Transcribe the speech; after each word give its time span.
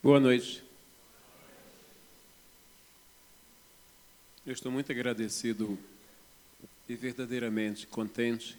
Boa 0.00 0.20
noite. 0.20 0.62
Eu 4.46 4.52
estou 4.52 4.70
muito 4.70 4.92
agradecido 4.92 5.76
e 6.88 6.94
verdadeiramente 6.94 7.84
contente 7.84 8.56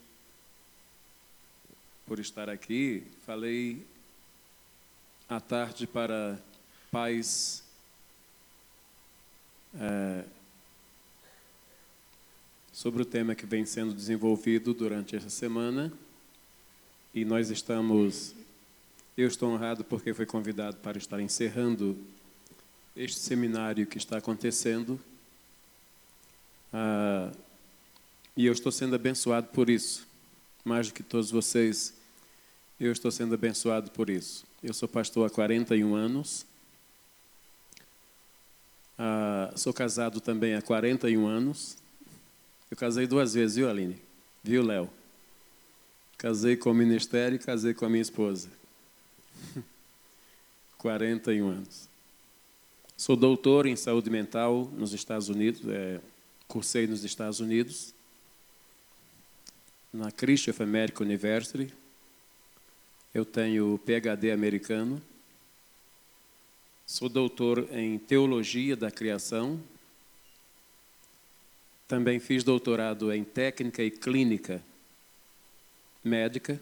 por 2.05 2.19
estar 2.19 2.49
aqui. 2.49 3.07
Falei 3.25 3.87
à 5.29 5.39
tarde 5.39 5.87
para 5.87 6.37
pais 6.91 7.63
é, 9.79 10.25
sobre 12.73 13.01
o 13.01 13.05
tema 13.05 13.33
que 13.33 13.45
vem 13.45 13.65
sendo 13.65 13.93
desenvolvido 13.93 14.73
durante 14.73 15.15
essa 15.15 15.29
semana 15.29 15.89
e 17.13 17.23
nós 17.23 17.49
estamos 17.49 18.35
eu 19.21 19.27
estou 19.27 19.51
honrado 19.51 19.83
porque 19.83 20.13
fui 20.13 20.25
convidado 20.25 20.77
para 20.77 20.97
estar 20.97 21.19
encerrando 21.19 21.97
este 22.95 23.19
seminário 23.19 23.85
que 23.85 23.97
está 23.97 24.17
acontecendo. 24.17 24.99
Ah, 26.71 27.31
e 28.35 28.45
eu 28.45 28.53
estou 28.53 28.71
sendo 28.71 28.95
abençoado 28.95 29.47
por 29.47 29.69
isso. 29.69 30.07
Mais 30.63 30.87
do 30.87 30.93
que 30.93 31.03
todos 31.03 31.31
vocês, 31.31 31.93
eu 32.79 32.91
estou 32.91 33.11
sendo 33.11 33.33
abençoado 33.33 33.91
por 33.91 34.09
isso. 34.09 34.45
Eu 34.63 34.73
sou 34.73 34.87
pastor 34.87 35.27
há 35.27 35.29
41 35.29 35.95
anos. 35.95 36.45
Ah, 38.97 39.51
sou 39.55 39.73
casado 39.73 40.21
também 40.21 40.55
há 40.55 40.61
41 40.61 41.27
anos. 41.27 41.77
Eu 42.71 42.77
casei 42.77 43.05
duas 43.05 43.33
vezes, 43.33 43.57
viu, 43.57 43.69
Aline? 43.69 44.01
Viu, 44.41 44.63
Léo? 44.63 44.89
Casei 46.17 46.55
com 46.55 46.71
o 46.71 46.73
ministério 46.73 47.35
e 47.35 47.39
casei 47.39 47.73
com 47.73 47.85
a 47.85 47.89
minha 47.89 48.01
esposa. 48.01 48.58
41 50.77 51.49
anos. 51.49 51.89
Sou 52.97 53.15
doutor 53.15 53.65
em 53.65 53.75
saúde 53.75 54.09
mental 54.09 54.69
nos 54.73 54.93
Estados 54.93 55.29
Unidos, 55.29 55.61
é, 55.67 56.01
cursei 56.47 56.85
nos 56.85 57.03
Estados 57.03 57.39
Unidos, 57.39 57.93
na 59.93 60.11
Christian 60.11 60.53
American 60.59 61.05
University. 61.05 61.73
Eu 63.13 63.25
tenho 63.25 63.79
PhD 63.85 64.31
americano. 64.31 65.01
Sou 66.85 67.07
doutor 67.07 67.67
em 67.71 67.97
teologia 67.97 68.75
da 68.75 68.91
criação. 68.91 69.61
Também 71.87 72.19
fiz 72.19 72.43
doutorado 72.43 73.11
em 73.11 73.23
técnica 73.23 73.81
e 73.81 73.89
clínica 73.89 74.61
médica. 76.03 76.59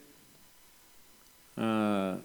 Ah, 1.56 2.20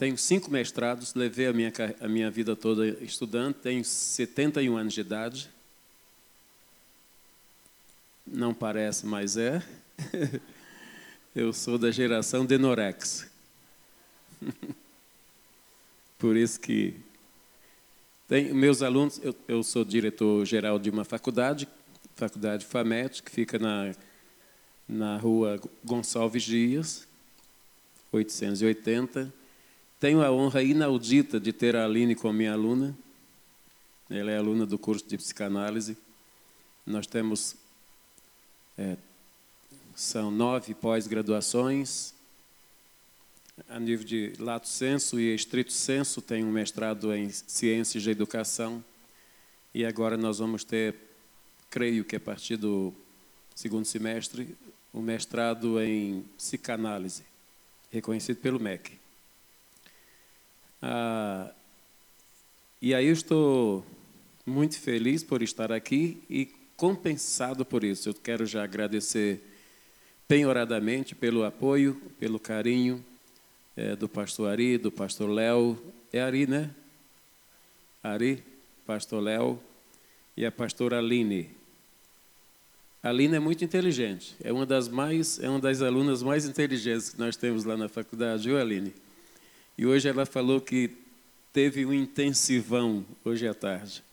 tenho 0.00 0.16
cinco 0.16 0.50
mestrados, 0.50 1.12
levei 1.12 1.46
a 1.46 1.52
minha, 1.52 1.70
a 2.00 2.08
minha 2.08 2.30
vida 2.30 2.56
toda 2.56 2.88
estudando, 3.04 3.52
tenho 3.52 3.84
71 3.84 4.74
anos 4.74 4.94
de 4.94 5.02
idade. 5.02 5.50
Não 8.26 8.54
parece, 8.54 9.04
mas 9.04 9.36
é. 9.36 9.62
Eu 11.36 11.52
sou 11.52 11.76
da 11.76 11.90
geração 11.90 12.46
de 12.46 12.56
Norex. 12.56 13.30
Por 16.18 16.34
isso 16.34 16.58
que 16.58 16.94
tem 18.26 18.54
meus 18.54 18.80
alunos, 18.80 19.20
eu, 19.22 19.36
eu 19.46 19.62
sou 19.62 19.84
diretor 19.84 20.46
geral 20.46 20.78
de 20.78 20.88
uma 20.88 21.04
faculdade, 21.04 21.68
faculdade 22.16 22.64
FAMET, 22.64 23.22
que 23.22 23.30
fica 23.30 23.58
na, 23.58 23.94
na 24.88 25.18
rua 25.18 25.60
Gonçalves 25.84 26.42
Dias, 26.42 27.06
880. 28.10 29.39
Tenho 30.00 30.22
a 30.22 30.32
honra 30.32 30.62
inaudita 30.62 31.38
de 31.38 31.52
ter 31.52 31.76
a 31.76 31.84
Aline 31.84 32.14
como 32.14 32.32
minha 32.32 32.54
aluna. 32.54 32.96
Ela 34.08 34.30
é 34.30 34.38
aluna 34.38 34.64
do 34.64 34.78
curso 34.78 35.06
de 35.06 35.18
psicanálise. 35.18 35.94
Nós 36.86 37.06
temos 37.06 37.54
é, 38.78 38.96
são 39.94 40.30
nove 40.30 40.72
pós-graduações. 40.72 42.14
A 43.68 43.78
nível 43.78 44.06
de 44.06 44.32
lato 44.38 44.66
senso 44.66 45.20
e 45.20 45.34
estrito 45.34 45.70
senso, 45.70 46.22
tem 46.22 46.42
um 46.42 46.50
mestrado 46.50 47.14
em 47.14 47.28
ciências 47.28 48.02
da 48.02 48.10
educação. 48.10 48.82
E 49.74 49.84
agora 49.84 50.16
nós 50.16 50.38
vamos 50.38 50.64
ter, 50.64 50.94
creio 51.68 52.06
que 52.06 52.16
a 52.16 52.20
partir 52.20 52.56
do 52.56 52.94
segundo 53.54 53.84
semestre, 53.84 54.56
o 54.94 55.00
um 55.00 55.02
mestrado 55.02 55.78
em 55.78 56.24
psicanálise, 56.38 57.22
reconhecido 57.92 58.38
pelo 58.38 58.58
MEC. 58.58 58.98
Ah, 60.82 61.50
e 62.80 62.94
aí 62.94 63.06
eu 63.06 63.12
estou 63.12 63.84
muito 64.46 64.78
feliz 64.78 65.22
por 65.22 65.42
estar 65.42 65.70
aqui 65.70 66.22
e 66.30 66.48
compensado 66.76 67.64
por 67.64 67.84
isso. 67.84 68.08
Eu 68.08 68.14
quero 68.14 68.46
já 68.46 68.64
agradecer 68.64 69.42
penhoradamente 70.26 71.14
pelo 71.14 71.44
apoio, 71.44 72.00
pelo 72.18 72.38
carinho 72.38 73.04
é, 73.76 73.94
do 73.94 74.08
pastor 74.08 74.50
Ari, 74.50 74.78
do 74.78 74.90
pastor 74.90 75.28
Léo. 75.28 75.78
É 76.12 76.20
Ari, 76.20 76.46
né? 76.46 76.70
Ari, 78.02 78.42
pastor 78.86 79.22
Léo 79.22 79.60
e 80.36 80.46
a 80.46 80.50
pastora 80.50 80.98
Aline. 80.98 81.50
A 83.02 83.10
Aline 83.10 83.36
é 83.36 83.40
muito 83.40 83.64
inteligente. 83.64 84.34
É 84.42 84.52
uma 84.52 84.64
das 84.64 84.88
mais, 84.88 85.38
é 85.38 85.48
uma 85.48 85.60
das 85.60 85.82
alunas 85.82 86.22
mais 86.22 86.46
inteligentes 86.46 87.10
que 87.10 87.18
nós 87.18 87.36
temos 87.36 87.64
lá 87.64 87.76
na 87.76 87.88
faculdade, 87.88 88.48
viu, 88.48 88.58
Aline? 88.58 88.92
E 89.80 89.86
hoje 89.86 90.06
ela 90.06 90.26
falou 90.26 90.60
que 90.60 90.90
teve 91.54 91.86
um 91.86 91.94
intensivão 91.94 93.02
hoje 93.24 93.48
à 93.48 93.54
tarde. 93.54 94.04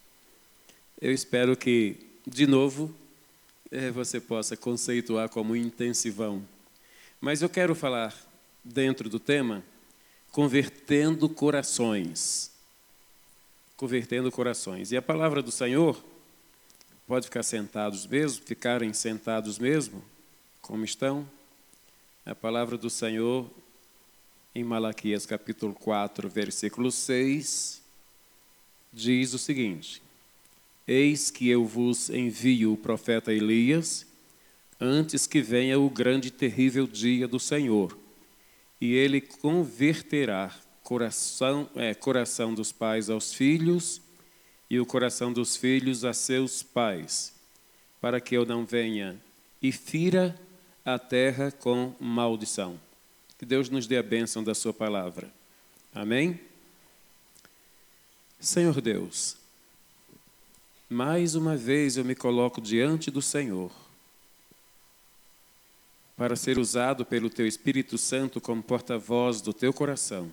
Eu 1.01 1.11
espero 1.11 1.57
que, 1.57 1.97
de 2.25 2.47
novo, 2.47 2.95
eh, 3.69 3.91
você 3.91 4.22
possa 4.22 4.56
conceituar 4.56 5.27
como 5.27 5.57
intensivão. 5.57 6.41
Mas 7.19 7.41
eu 7.41 7.50
quero 7.50 7.75
falar, 7.75 8.16
dentro 8.63 9.09
do 9.09 9.19
tema, 9.19 9.61
convertendo 10.31 11.27
corações. 11.27 12.50
Convertendo 13.75 14.31
corações. 14.31 14.94
E 14.94 14.95
a 14.95 15.01
palavra 15.01 15.41
do 15.41 15.51
Senhor, 15.51 16.01
pode 17.06 17.25
ficar 17.25 17.44
sentados 17.44 18.07
mesmo, 18.07 18.41
ficarem 18.45 18.94
sentados 18.94 19.59
mesmo, 19.59 20.01
como 20.61 20.85
estão. 20.85 21.29
A 22.25 22.33
palavra 22.33 22.77
do 22.77 22.89
Senhor 22.89 23.51
em 24.57 24.63
Malaquias 24.63 25.23
capítulo 25.23 25.72
4, 25.75 26.28
versículo 26.28 26.91
6, 26.91 27.79
diz 28.91 29.35
o 29.35 29.38
seguinte: 29.38 30.01
Eis 30.88 31.29
que 31.29 31.47
eu 31.47 31.63
vos 31.63 32.09
envio 32.09 32.73
o 32.73 32.78
profeta 32.78 33.31
Elias, 33.31 34.07
antes 34.81 35.28
que 35.28 35.44
venha 35.44 35.79
o 35.79 35.88
grande 35.91 36.29
e 36.29 36.31
terrível 36.31 36.88
dia 36.88 37.28
do 37.28 37.40
Senhor, 37.40 37.95
e 38.81 38.95
ele 38.95 39.22
converterá 39.22 40.51
coração, 40.81 41.69
é, 41.75 41.94
coração 41.94 42.56
dos 42.56 42.72
pais 42.72 43.12
aos 43.12 43.31
filhos 43.31 44.01
e 44.68 44.79
o 44.79 44.88
coração 44.88 45.31
dos 45.31 45.56
filhos 45.56 46.03
a 46.03 46.13
seus 46.13 46.63
pais, 46.63 47.31
para 48.01 48.19
que 48.19 48.35
eu 48.35 48.44
não 48.44 48.66
venha 48.66 49.22
e 49.62 49.72
fira 49.72 50.35
a 50.84 50.97
terra 50.97 51.51
com 51.51 51.94
maldição. 52.00 52.86
Que 53.37 53.45
Deus 53.45 53.69
nos 53.69 53.85
dê 53.85 53.97
a 53.97 54.03
bênção 54.03 54.43
da 54.43 54.55
Sua 54.55 54.73
palavra. 54.73 55.31
Amém? 55.93 56.39
Senhor 58.39 58.79
Deus, 58.81 59.37
mais 60.89 61.35
uma 61.35 61.55
vez 61.55 61.97
eu 61.97 62.05
me 62.05 62.15
coloco 62.15 62.61
diante 62.61 63.09
do 63.09 63.21
Senhor 63.21 63.71
para 66.15 66.35
ser 66.35 66.57
usado 66.57 67.05
pelo 67.05 67.29
Teu 67.29 67.45
Espírito 67.45 67.97
Santo 67.97 68.41
como 68.41 68.63
porta-voz 68.63 69.39
do 69.39 69.53
Teu 69.53 69.71
coração. 69.71 70.31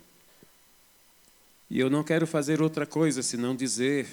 E 1.68 1.78
eu 1.78 1.90
não 1.90 2.02
quero 2.02 2.26
fazer 2.26 2.62
outra 2.62 2.86
coisa 2.86 3.22
senão 3.22 3.54
dizer 3.54 4.06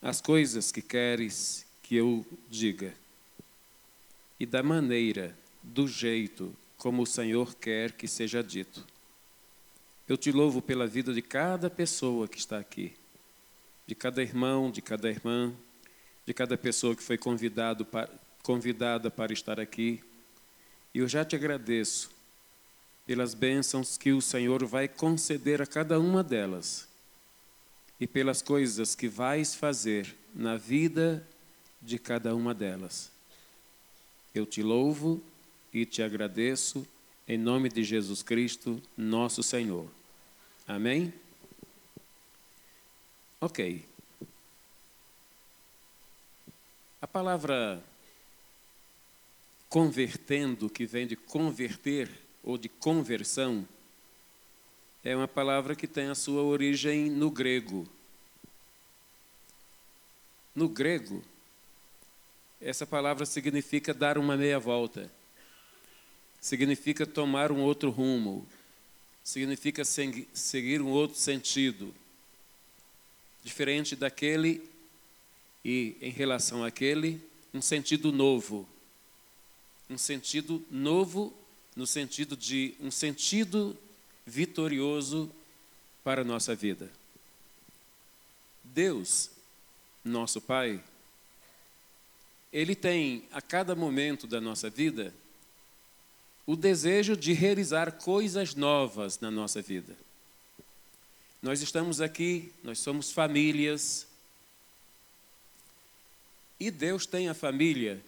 as 0.00 0.20
coisas 0.20 0.72
que 0.72 0.80
queres 0.80 1.66
que 1.82 1.96
eu 1.96 2.24
diga. 2.48 2.94
E 4.40 4.46
da 4.46 4.62
maneira, 4.62 5.36
do 5.62 5.86
jeito 5.86 6.54
como 6.76 7.02
o 7.02 7.06
Senhor 7.06 7.54
quer 7.54 7.92
que 7.92 8.06
seja 8.06 8.42
dito. 8.42 8.84
Eu 10.08 10.16
te 10.16 10.30
louvo 10.30 10.62
pela 10.62 10.86
vida 10.86 11.12
de 11.12 11.22
cada 11.22 11.68
pessoa 11.68 12.28
que 12.28 12.38
está 12.38 12.58
aqui, 12.58 12.94
de 13.86 13.94
cada 13.94 14.22
irmão, 14.22 14.70
de 14.70 14.80
cada 14.80 15.08
irmã, 15.08 15.52
de 16.24 16.32
cada 16.32 16.56
pessoa 16.56 16.94
que 16.94 17.02
foi 17.02 17.18
para, 17.18 18.10
convidada 18.42 19.10
para 19.10 19.32
estar 19.32 19.58
aqui. 19.58 20.00
E 20.94 20.98
eu 20.98 21.08
já 21.08 21.24
te 21.24 21.34
agradeço 21.34 22.10
pelas 23.06 23.34
bênçãos 23.34 23.96
que 23.96 24.12
o 24.12 24.20
Senhor 24.20 24.64
vai 24.64 24.88
conceder 24.88 25.62
a 25.62 25.66
cada 25.66 25.98
uma 25.98 26.22
delas 26.22 26.88
e 28.00 28.06
pelas 28.06 28.42
coisas 28.42 28.94
que 28.94 29.08
vais 29.08 29.54
fazer 29.54 30.14
na 30.34 30.56
vida 30.56 31.26
de 31.80 31.98
cada 31.98 32.34
uma 32.34 32.52
delas. 32.52 33.10
Eu 34.34 34.44
te 34.44 34.62
louvo 34.62 35.22
e 35.76 35.84
te 35.84 36.02
agradeço 36.02 36.88
em 37.28 37.36
nome 37.36 37.68
de 37.68 37.84
Jesus 37.84 38.22
Cristo, 38.22 38.80
nosso 38.96 39.42
Senhor. 39.42 39.86
Amém? 40.66 41.12
Ok. 43.38 43.84
A 46.98 47.06
palavra 47.06 47.84
convertendo, 49.68 50.70
que 50.70 50.86
vem 50.86 51.06
de 51.06 51.14
converter 51.14 52.10
ou 52.42 52.56
de 52.56 52.70
conversão, 52.70 53.68
é 55.04 55.14
uma 55.14 55.28
palavra 55.28 55.76
que 55.76 55.86
tem 55.86 56.08
a 56.08 56.14
sua 56.14 56.42
origem 56.42 57.10
no 57.10 57.30
grego. 57.30 57.86
No 60.54 60.70
grego, 60.70 61.22
essa 62.62 62.86
palavra 62.86 63.26
significa 63.26 63.92
dar 63.92 64.16
uma 64.16 64.38
meia 64.38 64.58
volta, 64.58 65.14
significa 66.46 67.04
tomar 67.04 67.50
um 67.50 67.60
outro 67.60 67.90
rumo, 67.90 68.46
significa 69.24 69.82
seguir 69.84 70.80
um 70.80 70.86
outro 70.90 71.18
sentido, 71.18 71.92
diferente 73.42 73.96
daquele 73.96 74.62
e 75.64 75.96
em 76.00 76.10
relação 76.12 76.64
àquele, 76.64 77.20
um 77.52 77.60
sentido 77.60 78.12
novo. 78.12 78.64
Um 79.90 79.98
sentido 79.98 80.64
novo 80.70 81.34
no 81.74 81.84
sentido 81.84 82.36
de 82.36 82.76
um 82.78 82.92
sentido 82.92 83.76
vitorioso 84.24 85.28
para 86.04 86.20
a 86.20 86.24
nossa 86.24 86.54
vida. 86.54 86.88
Deus, 88.62 89.32
nosso 90.04 90.40
Pai, 90.40 90.80
Ele 92.52 92.76
tem 92.76 93.24
a 93.32 93.42
cada 93.42 93.74
momento 93.74 94.28
da 94.28 94.40
nossa 94.40 94.70
vida 94.70 95.12
o 96.46 96.54
desejo 96.54 97.16
de 97.16 97.32
realizar 97.32 97.92
coisas 97.92 98.54
novas 98.54 99.18
na 99.18 99.30
nossa 99.30 99.60
vida. 99.60 99.96
Nós 101.42 101.60
estamos 101.60 102.00
aqui, 102.00 102.52
nós 102.62 102.78
somos 102.78 103.10
famílias, 103.10 104.06
e 106.58 106.70
Deus 106.70 107.04
tem 107.04 107.28
a 107.28 107.34
família 107.34 108.02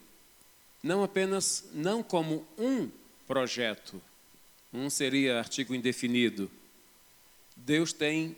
não 0.83 1.03
apenas 1.03 1.65
não 1.73 2.03
como 2.03 2.47
um 2.57 2.89
projeto, 3.27 4.01
um 4.73 4.89
seria 4.89 5.39
artigo 5.39 5.75
indefinido. 5.75 6.51
Deus 7.57 7.93
tem 7.93 8.37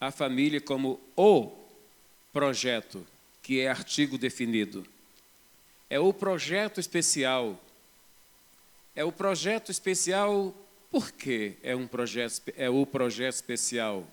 a 0.00 0.10
família 0.10 0.60
como 0.60 0.98
o 1.14 1.52
projeto, 2.32 3.06
que 3.42 3.60
é 3.60 3.68
artigo 3.68 4.16
definido. 4.16 4.86
É 5.90 6.00
o 6.00 6.12
projeto 6.12 6.80
especial. 6.80 7.60
É 8.94 9.04
o 9.04 9.12
projeto 9.12 9.70
especial 9.70 10.54
por 10.90 11.10
que 11.10 11.54
é 11.62 11.74
um 11.74 11.86
projeto 11.86 12.42
é 12.54 12.68
o 12.68 12.84
projeto 12.84 13.36
especial? 13.36 14.06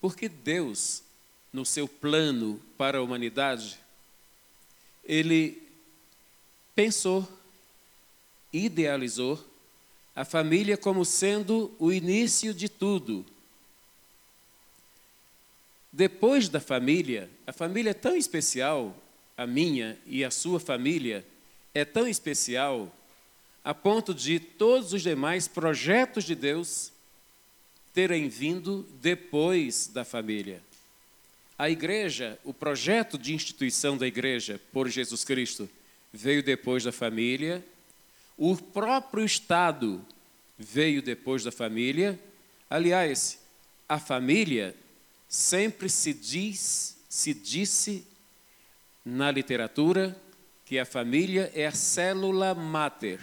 Porque 0.00 0.28
Deus, 0.28 1.04
no 1.52 1.64
seu 1.64 1.86
plano 1.86 2.60
para 2.76 2.98
a 2.98 3.02
humanidade, 3.02 3.78
ele 5.04 5.62
pensou, 6.74 7.28
idealizou 8.52 9.42
a 10.16 10.24
família 10.24 10.76
como 10.76 11.04
sendo 11.04 11.72
o 11.78 11.92
início 11.92 12.52
de 12.52 12.68
tudo. 12.68 13.24
Depois 15.92 16.48
da 16.48 16.60
família, 16.60 17.30
a 17.46 17.52
família 17.52 17.90
é 17.90 17.94
tão 17.94 18.16
especial, 18.16 18.96
a 19.36 19.46
minha 19.46 19.96
e 20.06 20.24
a 20.24 20.30
sua 20.30 20.58
família 20.58 21.24
é 21.72 21.84
tão 21.84 22.08
especial, 22.08 22.92
a 23.64 23.72
ponto 23.72 24.12
de 24.12 24.40
todos 24.40 24.92
os 24.92 25.02
demais 25.02 25.46
projetos 25.46 26.24
de 26.24 26.34
Deus 26.34 26.92
terem 27.92 28.28
vindo 28.28 28.86
depois 29.00 29.88
da 29.88 30.04
família. 30.04 30.62
A 31.58 31.70
igreja, 31.70 32.38
o 32.42 32.52
projeto 32.52 33.16
de 33.16 33.34
instituição 33.34 33.96
da 33.96 34.06
igreja 34.06 34.60
por 34.72 34.88
Jesus 34.88 35.22
Cristo, 35.24 35.68
veio 36.12 36.42
depois 36.42 36.84
da 36.84 36.92
família. 36.92 37.64
O 38.36 38.56
próprio 38.56 39.24
Estado 39.24 40.04
veio 40.58 41.00
depois 41.00 41.44
da 41.44 41.52
família. 41.52 42.18
Aliás, 42.68 43.38
a 43.88 43.98
família 43.98 44.74
sempre 45.28 45.88
se 45.88 46.12
diz, 46.12 46.96
se 47.08 47.32
disse 47.32 48.06
na 49.04 49.30
literatura 49.30 50.16
que 50.64 50.78
a 50.78 50.84
família 50.86 51.52
é 51.54 51.66
a 51.66 51.72
célula 51.72 52.54
mater, 52.54 53.20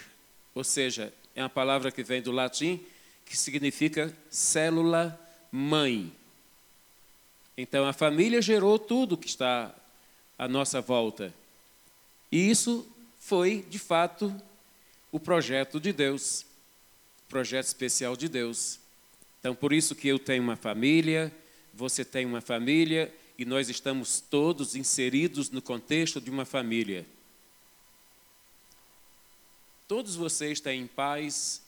ou 0.59 0.63
seja, 0.65 1.13
é 1.33 1.41
uma 1.41 1.50
palavra 1.50 1.89
que 1.89 2.03
vem 2.03 2.21
do 2.21 2.33
latim 2.33 2.81
que 3.23 3.38
significa 3.38 4.13
célula 4.29 5.17
mãe. 5.50 6.11
Então 7.57 7.88
a 7.88 7.94
família 7.94 8.41
gerou 8.41 8.77
tudo 8.77 9.15
que 9.15 9.29
está 9.29 9.73
à 10.38 10.50
nossa 10.50 10.81
volta. 10.81 11.33
E 12.29 12.50
isso 12.50 12.85
foi, 13.21 13.65
de 13.69 13.79
fato, 13.79 14.35
o 15.13 15.17
projeto 15.17 15.79
de 15.79 15.94
Deus, 15.94 16.41
o 17.25 17.29
projeto 17.29 17.67
especial 17.67 18.17
de 18.17 18.27
Deus. 18.27 18.81
Então 19.39 19.56
por 19.56 19.71
isso 19.71 19.95
que 19.95 20.09
eu 20.09 20.19
tenho 20.19 20.44
uma 20.44 20.57
família, 20.57 21.33
você 21.73 22.03
tem 22.03 22.25
uma 22.25 22.41
família 22.41 23.09
e 23.38 23.45
nós 23.45 23.69
estamos 23.69 24.19
todos 24.19 24.75
inseridos 24.75 25.50
no 25.51 25.61
contexto 25.61 26.19
de 26.19 26.29
uma 26.29 26.44
família. 26.44 27.06
Todos 29.89 30.15
vocês 30.15 30.59
têm 30.59 30.86
pais 30.86 31.63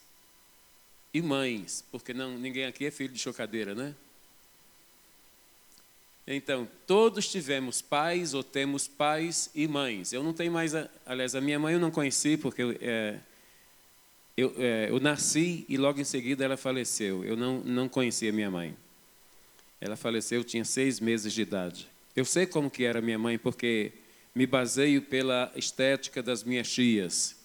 e 1.12 1.23
mães, 1.23 1.83
porque 1.91 2.13
não, 2.13 2.38
ninguém 2.38 2.65
aqui 2.65 2.85
é 2.85 2.91
filho 2.91 3.12
de 3.12 3.18
chocadeira, 3.18 3.73
né? 3.73 3.95
Então, 6.27 6.69
todos 6.85 7.27
tivemos 7.27 7.81
pais 7.81 8.35
ou 8.35 8.44
temos 8.44 8.88
pais 8.88 9.50
e 9.56 9.68
mães. 9.68 10.13
Eu 10.13 10.21
não 10.21 10.33
tenho 10.33 10.51
mais, 10.51 10.75
a, 10.75 10.88
aliás, 11.03 11.33
a 11.33 11.41
minha 11.41 11.57
mãe 11.57 11.73
eu 11.73 11.79
não 11.79 11.89
conheci 11.89 12.38
porque 12.38 12.62
eu, 12.62 12.77
é, 12.79 13.18
eu, 14.38 14.53
é, 14.59 14.91
eu, 14.91 15.00
nasci 15.00 15.65
e 15.67 15.75
logo 15.75 16.00
em 16.00 16.03
seguida 16.03 16.45
ela 16.45 16.57
faleceu. 16.57 17.25
Eu 17.25 17.35
não, 17.35 17.62
não 17.62 17.89
conhecia 17.89 18.31
minha 18.31 18.51
mãe. 18.51 18.77
Ela 19.81 19.95
faleceu, 19.95 20.41
eu 20.41 20.44
tinha 20.44 20.63
seis 20.63 21.00
meses 21.00 21.33
de 21.33 21.41
idade. 21.41 21.89
Eu 22.15 22.24
sei 22.24 22.45
como 22.45 22.69
que 22.69 22.83
era 22.83 23.01
minha 23.01 23.17
mãe 23.17 23.39
porque 23.39 23.91
me 24.35 24.45
baseio 24.45 25.01
pela 25.01 25.51
estética 25.56 26.21
das 26.21 26.44
minhas 26.44 26.71
tias. 26.71 27.40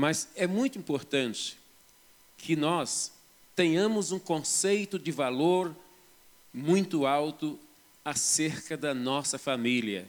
Mas 0.00 0.28
é 0.34 0.46
muito 0.46 0.78
importante 0.78 1.58
que 2.38 2.56
nós 2.56 3.12
tenhamos 3.54 4.12
um 4.12 4.18
conceito 4.18 4.98
de 4.98 5.12
valor 5.12 5.76
muito 6.54 7.04
alto 7.04 7.60
acerca 8.02 8.78
da 8.78 8.94
nossa 8.94 9.38
família. 9.38 10.08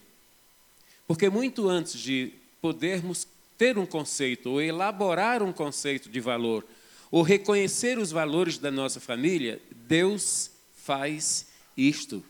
Porque 1.05 1.29
muito 1.29 1.67
antes 1.67 1.99
de 1.99 2.31
podermos 2.61 3.27
ter 3.57 3.77
um 3.77 3.85
conceito, 3.85 4.51
ou 4.51 4.61
elaborar 4.61 5.43
um 5.43 5.51
conceito 5.51 6.07
de 6.07 6.21
valor, 6.21 6.65
ou 7.11 7.21
reconhecer 7.21 7.97
os 7.97 8.11
valores 8.11 8.57
da 8.57 8.71
nossa 8.71 9.01
família, 9.01 9.61
Deus 9.71 10.51
faz 10.73 11.47
isto. 11.75 12.23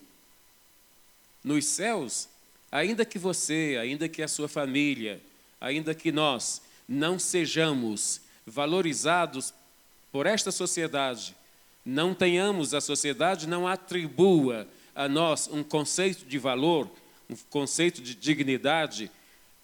Nos 1.44 1.66
céus, 1.66 2.28
ainda 2.72 3.06
que 3.06 3.20
você, 3.20 3.78
ainda 3.80 4.10
que 4.10 4.24
a 4.24 4.28
sua 4.28 4.48
família, 4.48 5.22
ainda 5.60 5.94
que 5.94 6.12
nós 6.12 6.60
não 6.88 7.18
sejamos 7.20 8.22
valorizados 8.46 9.54
por 10.12 10.26
esta 10.26 10.52
sociedade, 10.52 11.36
não 11.86 12.14
tenhamos, 12.14 12.74
a 12.74 12.82
sociedade 12.82 13.48
não 13.48 13.68
atribua 13.68 14.68
a 14.94 15.08
nós 15.08 15.50
um 15.52 15.64
conceito 15.64 16.26
de 16.26 16.38
valor, 16.38 16.90
um 17.30 17.36
conceito 17.50 18.02
de 18.02 18.14
dignidade, 18.14 19.10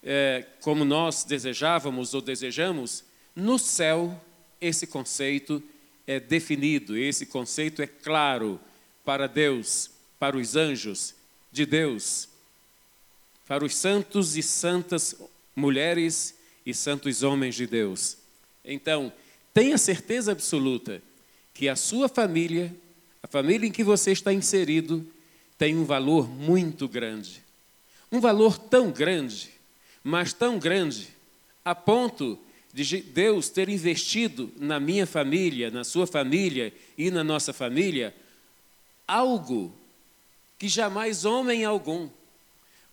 é, 0.03 0.45
como 0.61 0.85
nós 0.85 1.23
desejávamos 1.23 2.13
ou 2.13 2.21
desejamos, 2.21 3.03
no 3.35 3.59
céu 3.59 4.19
esse 4.59 4.87
conceito 4.87 5.61
é 6.05 6.19
definido, 6.19 6.97
esse 6.97 7.25
conceito 7.25 7.81
é 7.81 7.87
claro 7.87 8.59
para 9.03 9.27
Deus, 9.27 9.91
para 10.17 10.37
os 10.37 10.55
anjos 10.55 11.13
de 11.51 11.65
Deus, 11.65 12.29
para 13.45 13.63
os 13.63 13.75
santos 13.75 14.37
e 14.37 14.43
santas 14.43 15.15
mulheres 15.55 16.36
e 16.67 16.73
santos 16.73 17.23
homens 17.23 17.55
de 17.55 17.65
Deus. 17.65 18.17
Então, 18.65 19.09
tenha 19.53 19.77
certeza 19.77 20.33
absoluta 20.33 21.01
que 21.53 21.69
a 21.69 21.77
sua 21.77 22.09
família, 22.09 22.75
a 23.23 23.27
família 23.27 23.65
em 23.69 23.71
que 23.71 23.85
você 23.85 24.11
está 24.11 24.33
inserido, 24.33 25.07
tem 25.57 25.77
um 25.77 25.85
valor 25.85 26.27
muito 26.27 26.85
grande. 26.85 27.41
Um 28.11 28.19
valor 28.19 28.57
tão 28.57 28.91
grande, 28.91 29.49
mas 30.03 30.33
tão 30.33 30.59
grande, 30.59 31.07
a 31.63 31.73
ponto 31.73 32.37
de 32.73 33.01
Deus 33.01 33.47
ter 33.47 33.69
investido 33.69 34.51
na 34.57 34.77
minha 34.77 35.07
família, 35.07 35.71
na 35.71 35.85
sua 35.85 36.05
família 36.05 36.73
e 36.97 37.09
na 37.09 37.23
nossa 37.23 37.53
família, 37.53 38.13
algo 39.07 39.73
que 40.59 40.67
jamais 40.67 41.23
homem 41.23 41.63
algum 41.63 42.09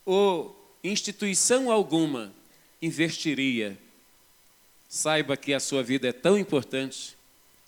ou 0.06 0.78
instituição 0.84 1.72
alguma 1.72 2.32
investiria. 2.80 3.76
Saiba 4.88 5.36
que 5.36 5.52
a 5.52 5.60
sua 5.60 5.82
vida 5.82 6.08
é 6.08 6.12
tão 6.12 6.38
importante 6.38 7.16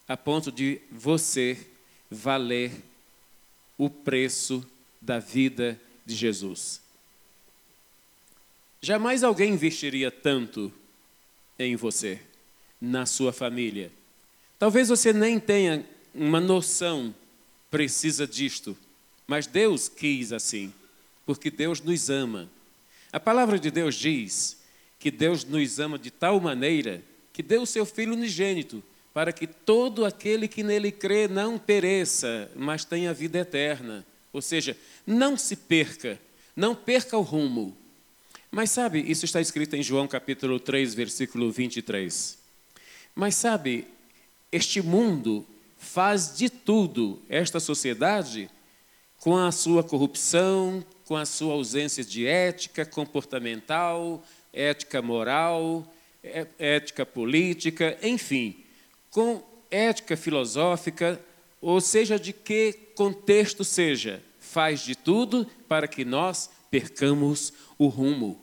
a 0.06 0.16
ponto 0.16 0.52
de 0.52 0.80
você 0.90 1.58
valer 2.10 2.72
o 3.76 3.90
preço 3.90 4.64
da 5.00 5.18
vida 5.18 5.80
de 6.04 6.14
Jesus. 6.14 6.80
Jamais 8.80 9.24
alguém 9.24 9.52
investiria 9.52 10.10
tanto 10.10 10.72
em 11.58 11.74
você, 11.74 12.20
na 12.80 13.06
sua 13.06 13.32
família. 13.32 13.90
Talvez 14.58 14.88
você 14.88 15.12
nem 15.12 15.40
tenha 15.40 15.84
uma 16.14 16.40
noção 16.40 17.14
precisa 17.70 18.26
disto, 18.26 18.76
mas 19.26 19.46
Deus 19.46 19.88
quis 19.88 20.32
assim, 20.32 20.72
porque 21.26 21.50
Deus 21.50 21.80
nos 21.80 22.08
ama. 22.08 22.48
A 23.12 23.18
palavra 23.18 23.58
de 23.58 23.70
Deus 23.70 23.94
diz 23.94 24.55
que 25.06 25.10
Deus 25.12 25.44
nos 25.44 25.78
ama 25.78 25.96
de 25.96 26.10
tal 26.10 26.40
maneira 26.40 27.00
que 27.32 27.40
deu 27.40 27.62
o 27.62 27.66
seu 27.66 27.86
Filho 27.86 28.14
unigênito, 28.14 28.82
para 29.14 29.32
que 29.32 29.46
todo 29.46 30.04
aquele 30.04 30.48
que 30.48 30.64
nele 30.64 30.90
crê 30.90 31.28
não 31.28 31.60
pereça, 31.60 32.50
mas 32.56 32.84
tenha 32.84 33.14
vida 33.14 33.38
eterna. 33.38 34.04
Ou 34.32 34.42
seja, 34.42 34.76
não 35.06 35.36
se 35.36 35.54
perca, 35.54 36.20
não 36.56 36.74
perca 36.74 37.16
o 37.16 37.20
rumo. 37.22 37.76
Mas 38.50 38.72
sabe, 38.72 38.98
isso 39.08 39.24
está 39.24 39.40
escrito 39.40 39.76
em 39.76 39.82
João 39.82 40.08
capítulo 40.08 40.58
3, 40.58 40.92
versículo 40.94 41.52
23. 41.52 42.36
Mas 43.14 43.36
sabe, 43.36 43.86
este 44.50 44.82
mundo 44.82 45.46
faz 45.78 46.36
de 46.36 46.50
tudo, 46.50 47.22
esta 47.28 47.60
sociedade, 47.60 48.50
com 49.18 49.36
a 49.36 49.52
sua 49.52 49.84
corrupção, 49.84 50.84
com 51.04 51.16
a 51.16 51.24
sua 51.24 51.54
ausência 51.54 52.02
de 52.04 52.26
ética 52.26 52.84
comportamental, 52.84 54.20
ética 54.56 55.02
moral, 55.02 55.86
é, 56.24 56.46
ética 56.58 57.04
política, 57.04 57.96
enfim, 58.02 58.64
com 59.10 59.44
ética 59.70 60.16
filosófica, 60.16 61.20
ou 61.60 61.80
seja, 61.80 62.18
de 62.18 62.32
que 62.32 62.72
contexto 62.94 63.62
seja, 63.62 64.22
faz 64.40 64.80
de 64.80 64.96
tudo 64.96 65.46
para 65.68 65.86
que 65.86 66.04
nós 66.04 66.50
percamos 66.70 67.52
o 67.78 67.88
rumo. 67.88 68.40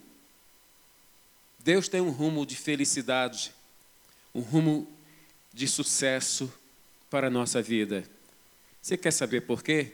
Deus 1.60 1.88
tem 1.88 2.02
um 2.02 2.12
rumo 2.12 2.46
de 2.46 2.56
felicidade, 2.56 3.52
um 4.36 4.42
rumo 4.42 4.88
de 5.54 5.68
sucesso 5.68 6.52
para 7.10 7.28
a 7.28 7.32
nossa 7.32 7.62
vida. 7.62 8.04
Você 8.82 8.98
quer 8.98 9.12
saber 9.12 9.42
por 9.42 9.64
quê? 9.64 9.94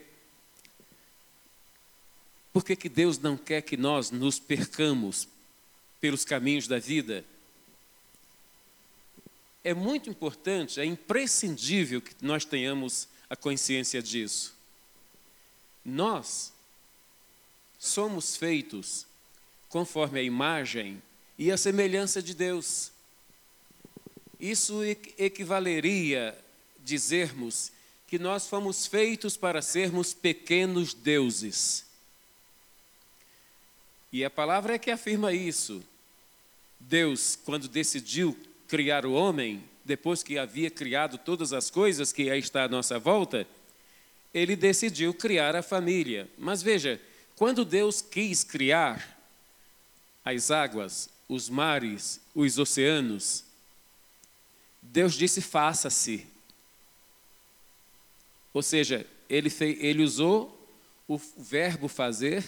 Por 2.52 2.64
que, 2.64 2.74
que 2.74 2.88
Deus 2.88 3.18
não 3.18 3.36
quer 3.36 3.62
que 3.62 3.76
nós 3.76 4.10
nos 4.10 4.40
percamos 4.40 5.28
pelos 6.00 6.24
caminhos 6.24 6.66
da 6.66 6.78
vida? 6.78 7.24
É 9.62 9.74
muito 9.74 10.08
importante, 10.08 10.80
é 10.80 10.84
imprescindível 10.84 12.00
que 12.00 12.14
nós 12.22 12.44
tenhamos 12.44 13.08
a 13.28 13.36
consciência 13.36 14.02
disso. 14.02 14.54
Nós 15.84 16.52
somos 17.78 18.36
feitos 18.36 19.06
conforme 19.68 20.20
a 20.20 20.22
imagem 20.22 21.02
e 21.38 21.50
a 21.52 21.56
semelhança 21.56 22.22
de 22.22 22.34
Deus. 22.34 22.90
Isso 24.38 24.82
equivaleria 25.18 26.36
dizermos 26.82 27.70
que 28.06 28.18
nós 28.18 28.48
fomos 28.48 28.86
feitos 28.86 29.36
para 29.36 29.62
sermos 29.62 30.12
pequenos 30.12 30.92
deuses. 30.92 31.86
E 34.12 34.24
a 34.24 34.30
palavra 34.30 34.74
é 34.74 34.78
que 34.78 34.90
afirma 34.90 35.32
isso. 35.32 35.82
Deus, 36.80 37.38
quando 37.44 37.68
decidiu 37.68 38.36
criar 38.66 39.04
o 39.04 39.12
homem, 39.12 39.62
depois 39.84 40.22
que 40.22 40.38
havia 40.38 40.70
criado 40.70 41.18
todas 41.18 41.52
as 41.52 41.70
coisas 41.70 42.12
que 42.12 42.30
aí 42.30 42.38
está 42.38 42.64
à 42.64 42.68
nossa 42.68 42.98
volta, 42.98 43.46
ele 44.32 44.56
decidiu 44.56 45.12
criar 45.12 45.54
a 45.54 45.62
família. 45.62 46.28
Mas 46.38 46.62
veja, 46.62 47.00
quando 47.36 47.64
Deus 47.64 48.00
quis 48.00 48.42
criar 48.42 49.18
as 50.24 50.50
águas, 50.50 51.08
os 51.28 51.48
mares, 51.48 52.20
os 52.34 52.58
oceanos, 52.58 53.44
Deus 54.82 55.14
disse: 55.14 55.40
faça-se. 55.40 56.26
Ou 58.52 58.62
seja, 58.62 59.06
ele, 59.28 59.50
fez, 59.50 59.78
ele 59.82 60.02
usou 60.02 60.56
o 61.06 61.18
verbo 61.18 61.88
fazer 61.88 62.44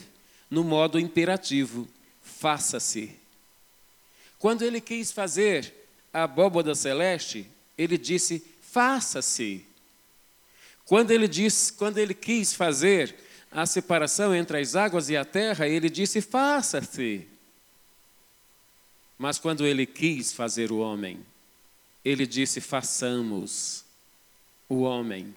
no 0.51 0.65
modo 0.65 0.99
imperativo: 0.99 1.89
faça-se. 2.23 3.22
Quando 4.43 4.63
ele 4.63 4.81
quis 4.81 5.13
fazer 5.13 5.73
a 6.13 6.25
abóboda 6.25 6.75
celeste, 6.75 7.49
ele 7.79 7.97
disse: 7.97 8.45
faça-se. 8.61 9.65
Quando 10.85 11.13
ele 11.13 11.29
disse, 11.29 11.73
quando 11.75 11.99
ele 11.99 12.13
quis 12.13 12.53
fazer 12.53 13.15
a 13.53 13.65
separação 13.67 14.35
entre 14.35 14.59
as 14.59 14.75
águas 14.75 15.09
e 15.09 15.17
a 15.17 15.25
terra, 15.25 15.69
ele 15.69 15.89
disse: 15.89 16.21
faça-se. 16.21 17.25
Mas 19.17 19.39
quando 19.39 19.65
ele 19.65 19.87
quis 19.87 20.33
fazer 20.33 20.73
o 20.73 20.79
homem, 20.79 21.25
ele 22.05 22.27
disse: 22.27 22.61
façamos 22.61 23.85
o 24.69 24.81
homem 24.81 25.33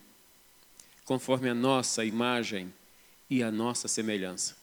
conforme 1.04 1.48
a 1.48 1.54
nossa 1.54 2.04
imagem 2.04 2.74
e 3.30 3.44
a 3.44 3.52
nossa 3.52 3.88
semelhança. 3.88 4.56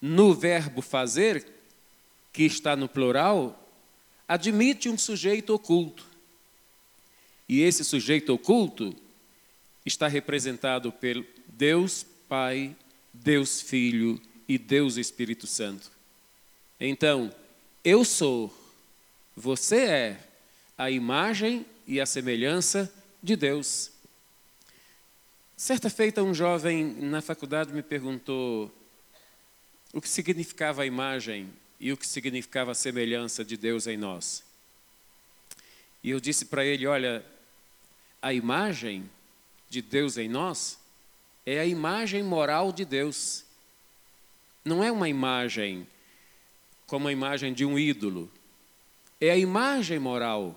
No 0.00 0.32
verbo 0.32 0.80
fazer, 0.80 1.55
que 2.36 2.44
está 2.44 2.76
no 2.76 2.86
plural, 2.86 3.66
admite 4.28 4.90
um 4.90 4.98
sujeito 4.98 5.54
oculto. 5.54 6.04
E 7.48 7.62
esse 7.62 7.82
sujeito 7.82 8.34
oculto 8.34 8.94
está 9.86 10.06
representado 10.06 10.92
pelo 10.92 11.24
Deus 11.48 12.04
Pai, 12.28 12.76
Deus 13.10 13.62
Filho 13.62 14.20
e 14.46 14.58
Deus 14.58 14.98
Espírito 14.98 15.46
Santo. 15.46 15.90
Então, 16.78 17.34
eu 17.82 18.04
sou, 18.04 18.54
você 19.34 19.86
é 19.86 20.20
a 20.76 20.90
imagem 20.90 21.64
e 21.86 21.98
a 22.02 22.04
semelhança 22.04 22.92
de 23.22 23.34
Deus. 23.34 23.90
Certa 25.56 25.88
feita, 25.88 26.22
um 26.22 26.34
jovem 26.34 26.84
na 26.84 27.22
faculdade 27.22 27.72
me 27.72 27.82
perguntou 27.82 28.70
o 29.90 30.02
que 30.02 30.08
significava 30.10 30.82
a 30.82 30.86
imagem 30.86 31.48
e 31.78 31.92
o 31.92 31.96
que 31.96 32.06
significava 32.06 32.72
a 32.72 32.74
semelhança 32.74 33.44
de 33.44 33.56
Deus 33.56 33.86
em 33.86 33.96
nós. 33.96 34.42
E 36.02 36.10
eu 36.10 36.20
disse 36.20 36.46
para 36.46 36.64
ele: 36.64 36.86
Olha, 36.86 37.24
a 38.22 38.32
imagem 38.32 39.08
de 39.68 39.82
Deus 39.82 40.16
em 40.16 40.28
nós 40.28 40.78
é 41.44 41.58
a 41.58 41.66
imagem 41.66 42.22
moral 42.22 42.72
de 42.72 42.84
Deus. 42.84 43.44
Não 44.64 44.82
é 44.82 44.90
uma 44.90 45.08
imagem 45.08 45.86
como 46.86 47.08
a 47.08 47.12
imagem 47.12 47.52
de 47.52 47.64
um 47.64 47.78
ídolo. 47.78 48.30
É 49.20 49.30
a 49.30 49.36
imagem 49.36 49.98
moral. 49.98 50.42
Ou 50.42 50.56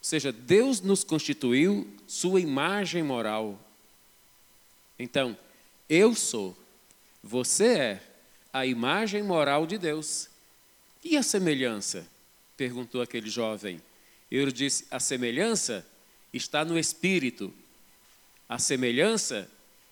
seja, 0.00 0.32
Deus 0.32 0.80
nos 0.80 1.04
constituiu 1.04 1.86
sua 2.06 2.40
imagem 2.40 3.02
moral. 3.02 3.58
Então, 4.98 5.36
eu 5.88 6.14
sou, 6.14 6.56
você 7.22 7.66
é 7.78 8.02
a 8.52 8.64
imagem 8.64 9.22
moral 9.22 9.66
de 9.66 9.78
Deus. 9.78 10.28
E 11.04 11.16
a 11.16 11.22
semelhança? 11.22 12.08
perguntou 12.56 13.02
aquele 13.02 13.28
jovem. 13.28 13.80
Eu 14.30 14.50
disse: 14.50 14.86
a 14.90 14.98
semelhança 14.98 15.86
está 16.32 16.64
no 16.64 16.78
Espírito. 16.78 17.52
A 18.48 18.58
semelhança 18.58 19.50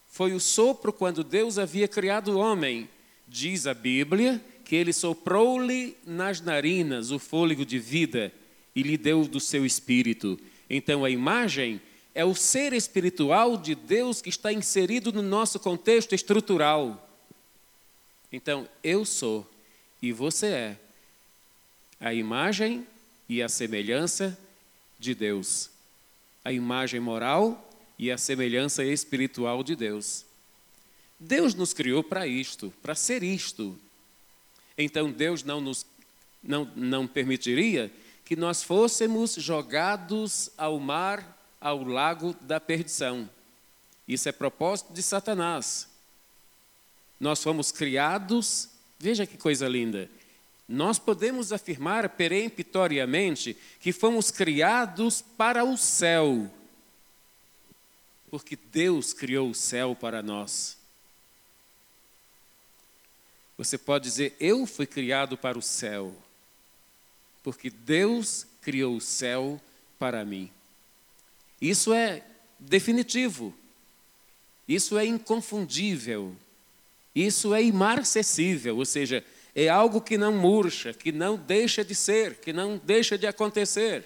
foi 0.09 0.33
o 0.33 0.40
sopro 0.40 0.92
quando 0.92 1.23
Deus 1.23 1.59
havia 1.59 1.87
criado 1.87 2.33
o 2.33 2.38
homem. 2.38 2.88
Diz 3.28 3.66
a 3.66 3.75
Bíblia 3.75 4.42
que 4.64 4.75
ele 4.75 4.92
soprou-lhe 4.92 5.97
nas 6.07 6.40
narinas 6.40 7.11
o 7.11 7.19
fôlego 7.19 7.64
de 7.64 7.78
vida 7.78 8.33
e 8.75 8.83
lhe 8.83 8.97
deu 8.97 9.26
do 9.26 9.40
seu 9.40 9.66
espírito. 9.66 10.38
Então 10.69 11.04
a 11.04 11.11
imagem 11.11 11.81
é 12.14 12.25
o 12.25 12.35
ser 12.35 12.73
espiritual 12.73 13.57
de 13.57 13.75
Deus 13.75 14.21
que 14.21 14.28
está 14.28 14.52
inserido 14.52 15.12
no 15.12 15.23
nosso 15.23 15.59
contexto 15.59 16.14
estrutural. 16.14 17.09
Então, 18.31 18.69
eu 18.83 19.04
sou 19.04 19.49
e 20.00 20.12
você 20.12 20.47
é 20.47 20.78
a 22.02 22.12
imagem 22.12 22.85
e 23.28 23.40
a 23.40 23.49
semelhança 23.49 24.37
de 24.99 25.14
Deus. 25.14 25.71
A 26.44 26.52
imagem 26.52 26.99
moral 26.99 27.71
e 27.97 28.11
a 28.11 28.18
semelhança 28.18 28.85
espiritual 28.85 29.62
de 29.62 29.76
Deus. 29.76 30.26
Deus 31.18 31.54
nos 31.54 31.73
criou 31.73 32.02
para 32.02 32.26
isto, 32.26 32.75
para 32.82 32.97
ser 32.97 33.23
isto. 33.23 33.78
Então 34.76 35.12
Deus 35.12 35.44
não 35.44 35.61
nos 35.61 35.87
não, 36.42 36.68
não 36.75 37.06
permitiria 37.06 37.92
que 38.25 38.35
nós 38.35 38.64
fôssemos 38.64 39.35
jogados 39.35 40.50
ao 40.59 40.80
mar 40.80 41.38
ao 41.61 41.85
lago 41.85 42.35
da 42.40 42.59
perdição. 42.59 43.30
Isso 44.09 44.28
é 44.28 44.32
propósito 44.32 44.92
de 44.92 45.00
Satanás. 45.00 45.87
Nós 47.21 47.40
fomos 47.40 47.71
criados, 47.71 48.68
veja 48.99 49.25
que 49.25 49.38
coisa 49.38 49.68
linda. 49.68 50.11
Nós 50.73 50.99
podemos 50.99 51.52
afirmar 51.52 52.09
peremptoriamente 52.09 53.55
que 53.79 53.93
fomos 53.93 54.31
criados 54.31 55.21
para 55.21 55.62
o 55.62 55.76
céu. 55.76 56.50
porque 58.31 58.59
Deus 58.73 59.12
criou 59.12 59.50
o 59.50 59.55
céu 59.55 59.95
para 59.95 60.23
nós. 60.23 60.79
Você 63.59 63.76
pode 63.76 64.05
dizer: 64.05 64.35
Eu 64.41 64.64
fui 64.64 64.87
criado 64.87 65.37
para 65.37 65.59
o 65.59 65.62
céu, 65.62 66.17
porque 67.43 67.69
Deus 67.69 68.47
criou 68.62 68.97
o 68.97 69.00
céu 69.00 69.61
para 69.99 70.25
mim. 70.25 70.50
Isso 71.61 71.93
é 71.93 72.25
definitivo, 72.59 73.55
isso 74.67 74.97
é 74.97 75.05
inconfundível, 75.05 76.35
isso 77.14 77.52
é 77.55 77.62
imarcessível, 77.62 78.79
ou 78.79 78.87
seja, 78.87 79.23
é 79.54 79.68
algo 79.68 80.00
que 80.00 80.16
não 80.16 80.32
murcha, 80.32 80.94
que 80.94 81.12
não 81.12 81.37
deixa 81.37 81.85
de 81.85 81.94
ser, 81.94 82.37
que 82.37 82.52
não 82.52 82.78
deixa 82.78 83.18
de 83.18 83.26
acontecer. 83.26 84.04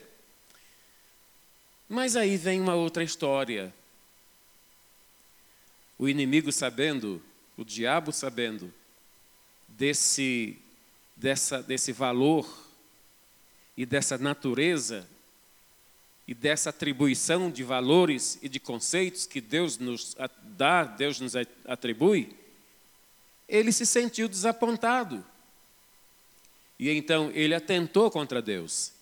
Mas 1.88 2.16
aí 2.16 2.36
vem 2.36 2.60
uma 2.60 2.74
outra 2.74 3.04
história. 3.04 3.72
O 5.98 6.08
inimigo 6.08 6.50
sabendo, 6.50 7.22
o 7.56 7.64
diabo 7.64 8.12
sabendo 8.12 8.72
desse, 9.68 10.58
dessa, 11.16 11.62
desse 11.62 11.92
valor 11.92 12.66
e 13.76 13.86
dessa 13.86 14.18
natureza 14.18 15.08
e 16.26 16.34
dessa 16.34 16.70
atribuição 16.70 17.50
de 17.50 17.62
valores 17.62 18.36
e 18.42 18.48
de 18.48 18.58
conceitos 18.58 19.26
que 19.26 19.40
Deus 19.40 19.78
nos 19.78 20.16
dá, 20.42 20.82
Deus 20.82 21.20
nos 21.20 21.34
atribui, 21.64 22.36
ele 23.48 23.70
se 23.70 23.86
sentiu 23.86 24.28
desapontado. 24.28 25.24
E 26.78 26.90
então 26.90 27.30
ele 27.34 27.54
atentou 27.54 28.10
contra 28.10 28.42
Deus. 28.42 28.92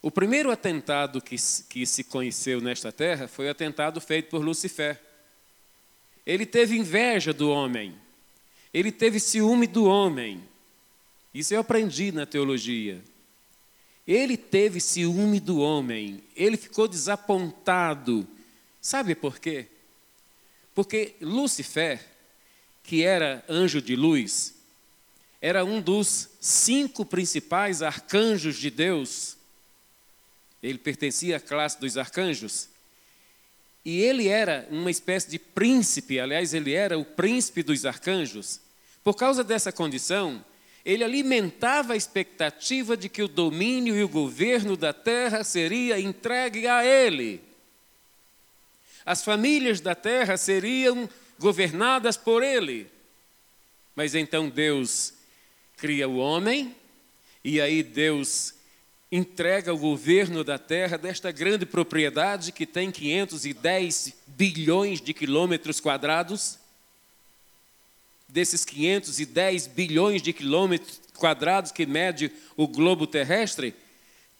O 0.00 0.10
primeiro 0.10 0.50
atentado 0.50 1.20
que, 1.20 1.36
que 1.68 1.84
se 1.84 2.04
conheceu 2.04 2.60
nesta 2.60 2.92
terra 2.92 3.26
foi 3.26 3.46
o 3.46 3.50
atentado 3.50 4.00
feito 4.00 4.28
por 4.28 4.42
Lucifer. 4.42 5.00
Ele 6.24 6.46
teve 6.46 6.76
inveja 6.76 7.32
do 7.32 7.50
homem, 7.50 7.94
ele 8.72 8.92
teve 8.92 9.18
ciúme 9.18 9.66
do 9.66 9.84
homem. 9.84 10.42
Isso 11.34 11.52
eu 11.54 11.60
aprendi 11.60 12.12
na 12.12 12.24
teologia. 12.24 13.02
Ele 14.06 14.36
teve 14.36 14.80
ciúme 14.80 15.40
do 15.40 15.58
homem, 15.58 16.22
ele 16.34 16.56
ficou 16.56 16.88
desapontado. 16.88 18.26
Sabe 18.80 19.14
por 19.14 19.38
quê? 19.38 19.66
Porque 20.74 21.16
Lucifer, 21.20 22.00
que 22.82 23.02
era 23.02 23.44
anjo 23.48 23.82
de 23.82 23.96
luz, 23.96 24.54
era 25.40 25.64
um 25.64 25.80
dos 25.80 26.28
cinco 26.40 27.04
principais 27.04 27.82
arcanjos 27.82 28.56
de 28.56 28.70
Deus. 28.70 29.36
Ele 30.62 30.78
pertencia 30.78 31.36
à 31.36 31.40
classe 31.40 31.78
dos 31.80 31.96
arcanjos. 31.96 32.68
E 33.84 34.00
ele 34.00 34.28
era 34.28 34.66
uma 34.70 34.90
espécie 34.90 35.30
de 35.30 35.38
príncipe, 35.38 36.18
aliás, 36.18 36.52
ele 36.52 36.74
era 36.74 36.98
o 36.98 37.04
príncipe 37.04 37.62
dos 37.62 37.86
arcanjos. 37.86 38.60
Por 39.04 39.14
causa 39.14 39.44
dessa 39.44 39.72
condição, 39.72 40.44
ele 40.84 41.04
alimentava 41.04 41.92
a 41.92 41.96
expectativa 41.96 42.96
de 42.96 43.08
que 43.08 43.22
o 43.22 43.28
domínio 43.28 43.96
e 43.96 44.02
o 44.02 44.08
governo 44.08 44.76
da 44.76 44.92
terra 44.92 45.44
seria 45.44 46.00
entregue 46.00 46.66
a 46.66 46.84
ele. 46.84 47.40
As 49.06 49.24
famílias 49.24 49.80
da 49.80 49.94
terra 49.94 50.36
seriam 50.36 51.08
governadas 51.38 52.16
por 52.16 52.42
ele. 52.42 52.90
Mas 53.94 54.14
então 54.14 54.50
Deus 54.50 55.14
cria 55.78 56.08
o 56.08 56.16
homem, 56.16 56.74
e 57.44 57.60
aí 57.60 57.84
Deus 57.84 58.52
entrega 59.10 59.72
o 59.72 59.78
governo 59.78 60.42
da 60.42 60.58
terra 60.58 60.98
desta 60.98 61.30
grande 61.30 61.64
propriedade 61.64 62.50
que 62.50 62.66
tem 62.66 62.90
510 62.90 64.12
bilhões 64.26 65.00
de 65.00 65.14
quilômetros 65.14 65.78
quadrados. 65.78 66.58
Desses 68.28 68.64
510 68.64 69.68
bilhões 69.68 70.20
de 70.20 70.32
quilômetros 70.32 71.00
quadrados 71.14 71.70
que 71.70 71.86
mede 71.86 72.30
o 72.56 72.66
globo 72.66 73.06
terrestre, 73.06 73.72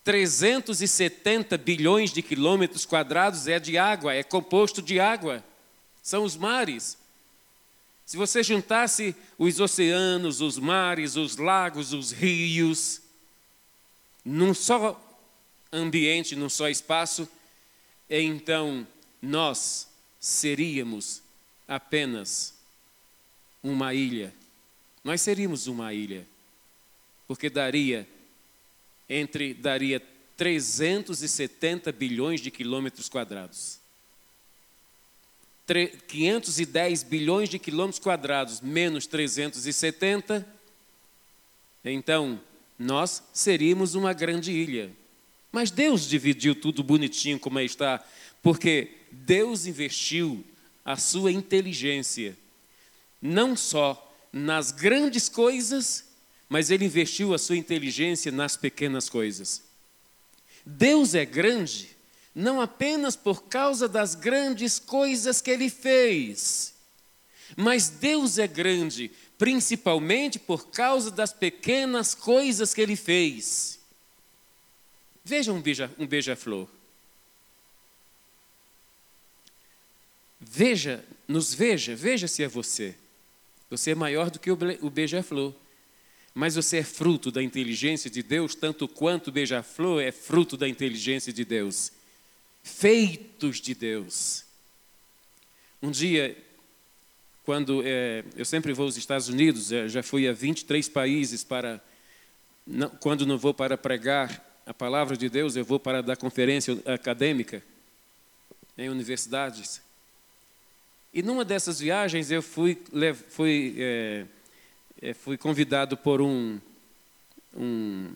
370 0.03 1.57
bilhões 1.57 2.12
de 2.12 2.21
quilômetros 2.21 2.85
quadrados 2.85 3.47
é 3.47 3.61
de 3.61 3.79
água, 3.79 4.12
é 4.12 4.25
composto 4.25 4.83
de 4.83 4.99
água. 4.99 5.43
São 6.03 6.25
os 6.25 6.37
mares. 6.37 6.99
Se 8.09 8.16
você 8.16 8.42
juntasse 8.42 9.14
os 9.37 9.61
oceanos, 9.61 10.40
os 10.40 10.59
mares, 10.59 11.14
os 11.14 11.37
lagos, 11.37 11.92
os 11.92 12.11
rios, 12.11 13.03
num 14.25 14.55
só 14.55 14.99
ambiente, 15.71 16.35
num 16.35 16.49
só 16.49 16.71
espaço, 16.71 17.29
então 18.09 18.88
nós 19.21 19.88
seríamos 20.18 21.21
apenas 21.68 22.55
uma 23.62 23.92
ilha. 23.92 24.35
Nós 25.05 25.21
seríamos 25.21 25.66
uma 25.66 25.92
ilha. 25.92 26.27
Porque 27.27 27.51
daria 27.51 28.09
entre 29.07 29.53
daria 29.53 30.03
370 30.35 31.92
bilhões 31.92 32.40
de 32.40 32.51
quilômetros 32.51 33.07
quadrados. 33.07 33.79
510 36.07 37.03
bilhões 37.03 37.49
de 37.49 37.59
quilômetros 37.59 37.99
quadrados 37.99 38.61
menos 38.61 39.07
370, 39.07 40.47
então 41.85 42.41
nós 42.79 43.23
seríamos 43.33 43.95
uma 43.95 44.13
grande 44.13 44.53
ilha. 44.53 44.91
Mas 45.53 45.71
Deus 45.71 46.09
dividiu 46.09 46.55
tudo 46.55 46.83
bonitinho 46.83 47.39
como 47.39 47.61
está, 47.61 48.05
porque 48.43 48.93
Deus 49.11 49.67
investiu 49.67 50.45
a 50.85 50.97
sua 50.97 51.33
inteligência, 51.33 52.37
não 53.21 53.57
só 53.57 54.05
nas 54.33 54.71
grandes 54.71 55.29
coisas, 55.29 56.05
mas 56.49 56.71
Ele 56.71 56.87
investiu 56.87 57.35
a 57.35 57.39
sua 57.39 57.57
inteligência 57.57 58.33
nas 58.33 58.57
pequenas 58.57 59.09
coisas. 59.09 59.63
Deus 60.65 61.15
é 61.15 61.25
grande 61.25 61.98
não 62.38 62.61
apenas 62.61 63.16
por 63.16 63.44
causa 63.44 63.88
das 63.88 64.14
grandes 64.14 64.79
coisas 64.79 65.40
que 65.40 65.51
ele 65.51 65.68
fez, 65.68 66.72
mas 67.57 67.88
Deus 67.88 68.38
é 68.38 68.46
grande 68.46 69.11
principalmente 69.37 70.38
por 70.38 70.68
causa 70.68 71.11
das 71.11 71.33
pequenas 71.33 72.14
coisas 72.14 72.72
que 72.72 72.81
ele 72.81 72.94
fez. 72.94 73.81
Veja 75.24 75.53
um 75.53 75.61
beija-flor. 75.61 75.96
Um 75.98 76.07
beija 76.07 76.37
veja, 80.40 81.05
nos 81.27 81.53
veja, 81.55 81.94
veja 81.94 82.29
se 82.29 82.42
é 82.42 82.48
você. 82.48 82.94
Você 83.68 83.90
é 83.92 83.94
maior 83.94 84.31
do 84.31 84.38
que 84.38 84.51
o 84.51 84.90
beija-flor. 84.90 85.55
Mas 86.35 86.55
você 86.55 86.79
é 86.79 86.85
fruto 86.85 87.31
da 87.33 87.42
inteligência 87.42 88.09
de 88.09 88.22
Deus, 88.22 88.55
tanto 88.55 88.87
quanto 88.87 89.29
o 89.29 89.33
beija-flor 89.33 90.03
é 90.03 90.12
fruto 90.12 90.57
da 90.57 90.68
inteligência 90.68 91.33
de 91.33 91.44
Deus 91.44 91.98
feitos 92.62 93.61
de 93.61 93.75
Deus. 93.75 94.44
Um 95.83 95.90
dia, 95.90 96.37
quando 97.44 97.83
é, 97.85 98.25
eu 98.37 98.44
sempre 98.44 98.73
vou 98.73 98.87
aos 98.87 98.97
Estados 98.97 99.29
Unidos, 99.29 99.68
já 99.87 100.03
fui 100.03 100.29
a 100.29 100.33
23 100.33 100.88
países 100.88 101.44
para, 101.44 101.81
não, 102.66 102.88
quando 102.88 103.25
não 103.25 103.38
vou 103.38 103.55
para 103.55 103.79
pregar 103.79 104.44
a 104.66 104.75
palavra 104.75 105.16
de 105.16 105.29
Deus, 105.29 105.57
eu 105.57 105.64
vou 105.64 105.81
para 105.81 106.03
dar 106.03 106.16
conferência 106.16 106.79
acadêmica 106.85 107.62
em 108.77 108.88
universidades. 108.88 109.81
E 111.12 111.23
numa 111.23 111.44
dessas 111.44 111.81
viagens 111.81 112.31
eu 112.31 112.42
fui, 112.42 112.79
fui, 113.31 113.75
é, 113.79 114.27
é, 115.01 115.14
fui 115.14 115.38
convidado 115.38 115.97
por 115.97 116.21
um, 116.21 116.61
um 117.57 118.12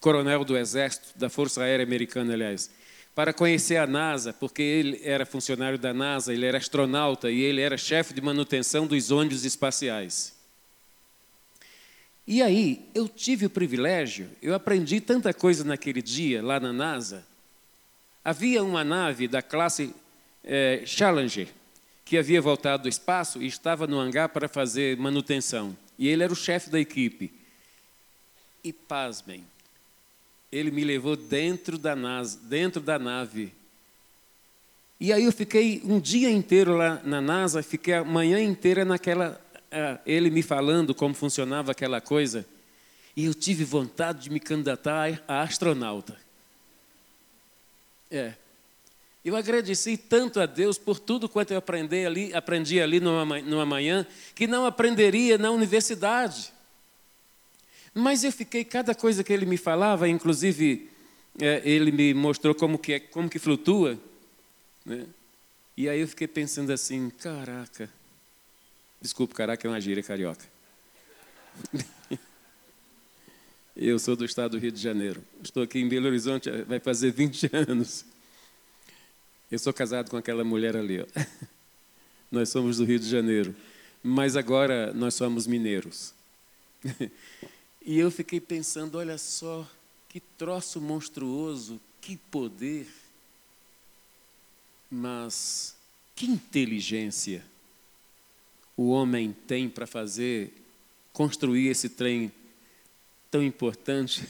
coronel 0.00 0.44
do 0.44 0.56
Exército, 0.56 1.18
da 1.18 1.28
Força 1.28 1.62
Aérea 1.62 1.84
Americana, 1.84 2.34
aliás, 2.34 2.70
para 3.14 3.32
conhecer 3.32 3.76
a 3.76 3.86
NASA, 3.86 4.32
porque 4.32 4.62
ele 4.62 5.00
era 5.04 5.24
funcionário 5.24 5.78
da 5.78 5.94
NASA, 5.94 6.32
ele 6.32 6.44
era 6.44 6.58
astronauta 6.58 7.30
e 7.30 7.40
ele 7.40 7.60
era 7.60 7.76
chefe 7.76 8.12
de 8.12 8.20
manutenção 8.20 8.86
dos 8.86 9.10
ônibus 9.10 9.44
espaciais. 9.44 10.34
E 12.26 12.42
aí, 12.42 12.88
eu 12.94 13.06
tive 13.06 13.46
o 13.46 13.50
privilégio, 13.50 14.28
eu 14.42 14.54
aprendi 14.54 15.00
tanta 15.00 15.32
coisa 15.32 15.62
naquele 15.62 16.00
dia 16.02 16.42
lá 16.42 16.58
na 16.58 16.72
NASA. 16.72 17.24
Havia 18.24 18.64
uma 18.64 18.82
nave 18.82 19.28
da 19.28 19.42
classe 19.42 19.94
é, 20.42 20.82
Challenger 20.86 21.48
que 22.04 22.18
havia 22.18 22.40
voltado 22.40 22.84
do 22.84 22.88
espaço 22.88 23.42
e 23.42 23.46
estava 23.46 23.86
no 23.86 23.98
hangar 23.98 24.28
para 24.30 24.48
fazer 24.48 24.96
manutenção. 24.96 25.76
E 25.98 26.08
ele 26.08 26.22
era 26.22 26.32
o 26.32 26.36
chefe 26.36 26.68
da 26.68 26.80
equipe. 26.80 27.32
E 28.62 28.72
pasmem, 28.72 29.44
ele 30.54 30.70
me 30.70 30.84
levou 30.84 31.16
dentro 31.16 31.76
da, 31.76 31.96
nave, 31.96 32.36
dentro 32.44 32.80
da 32.80 32.96
nave. 32.96 33.52
E 35.00 35.12
aí 35.12 35.24
eu 35.24 35.32
fiquei 35.32 35.82
um 35.84 35.98
dia 35.98 36.30
inteiro 36.30 36.76
lá 36.76 37.00
na 37.04 37.20
NASA, 37.20 37.60
fiquei 37.60 37.94
a 37.94 38.04
manhã 38.04 38.40
inteira 38.40 38.84
naquela, 38.84 39.40
ele 40.06 40.30
me 40.30 40.42
falando 40.42 40.94
como 40.94 41.12
funcionava 41.12 41.72
aquela 41.72 42.00
coisa. 42.00 42.46
E 43.16 43.24
eu 43.24 43.34
tive 43.34 43.64
vontade 43.64 44.22
de 44.22 44.30
me 44.30 44.38
candidatar 44.38 45.20
a 45.26 45.42
astronauta. 45.42 46.16
É. 48.08 48.34
Eu 49.24 49.34
agradeci 49.34 49.96
tanto 49.96 50.38
a 50.38 50.46
Deus 50.46 50.78
por 50.78 51.00
tudo 51.00 51.28
quanto 51.28 51.50
eu 51.50 51.58
aprendi 51.58 52.06
ali, 52.06 52.32
aprendi 52.32 52.80
ali 52.80 53.00
numa, 53.00 53.40
numa 53.40 53.66
manhã, 53.66 54.06
que 54.36 54.46
não 54.46 54.66
aprenderia 54.66 55.36
na 55.36 55.50
universidade. 55.50 56.52
Mas 57.94 58.24
eu 58.24 58.32
fiquei, 58.32 58.64
cada 58.64 58.94
coisa 58.94 59.22
que 59.22 59.32
ele 59.32 59.46
me 59.46 59.56
falava, 59.56 60.08
inclusive 60.08 60.90
é, 61.40 61.62
ele 61.64 61.92
me 61.92 62.12
mostrou 62.12 62.54
como 62.54 62.76
que, 62.76 62.94
é, 62.94 63.00
como 63.00 63.30
que 63.30 63.38
flutua. 63.38 63.98
Né? 64.84 65.06
E 65.76 65.88
aí 65.88 66.00
eu 66.00 66.08
fiquei 66.08 66.26
pensando 66.26 66.72
assim, 66.72 67.10
caraca. 67.10 67.88
Desculpa, 69.00 69.34
caraca 69.34 69.66
é 69.66 69.70
uma 69.70 69.80
gíria 69.80 70.02
carioca. 70.02 70.44
Eu 73.76 73.98
sou 73.98 74.14
do 74.14 74.24
estado 74.24 74.52
do 74.52 74.58
Rio 74.58 74.70
de 74.70 74.80
Janeiro. 74.80 75.20
Estou 75.42 75.64
aqui 75.64 75.80
em 75.80 75.88
Belo 75.88 76.06
Horizonte, 76.06 76.48
vai 76.62 76.78
fazer 76.78 77.10
20 77.10 77.50
anos. 77.68 78.04
Eu 79.50 79.58
sou 79.58 79.72
casado 79.72 80.10
com 80.10 80.16
aquela 80.16 80.44
mulher 80.44 80.76
ali. 80.76 81.00
Ó. 81.00 81.06
Nós 82.30 82.50
somos 82.50 82.76
do 82.76 82.84
Rio 82.84 83.00
de 83.00 83.08
Janeiro. 83.08 83.54
Mas 84.00 84.36
agora 84.36 84.92
nós 84.92 85.14
somos 85.14 85.46
mineiros. 85.46 86.12
E 87.84 87.98
eu 87.98 88.10
fiquei 88.10 88.40
pensando: 88.40 88.96
olha 88.96 89.18
só, 89.18 89.68
que 90.08 90.20
troço 90.20 90.80
monstruoso, 90.80 91.80
que 92.00 92.16
poder. 92.16 92.88
Mas 94.90 95.76
que 96.14 96.26
inteligência 96.26 97.44
o 98.76 98.90
homem 98.90 99.34
tem 99.46 99.68
para 99.68 99.86
fazer, 99.86 100.52
construir 101.12 101.68
esse 101.68 101.88
trem 101.88 102.32
tão 103.30 103.42
importante. 103.42 104.26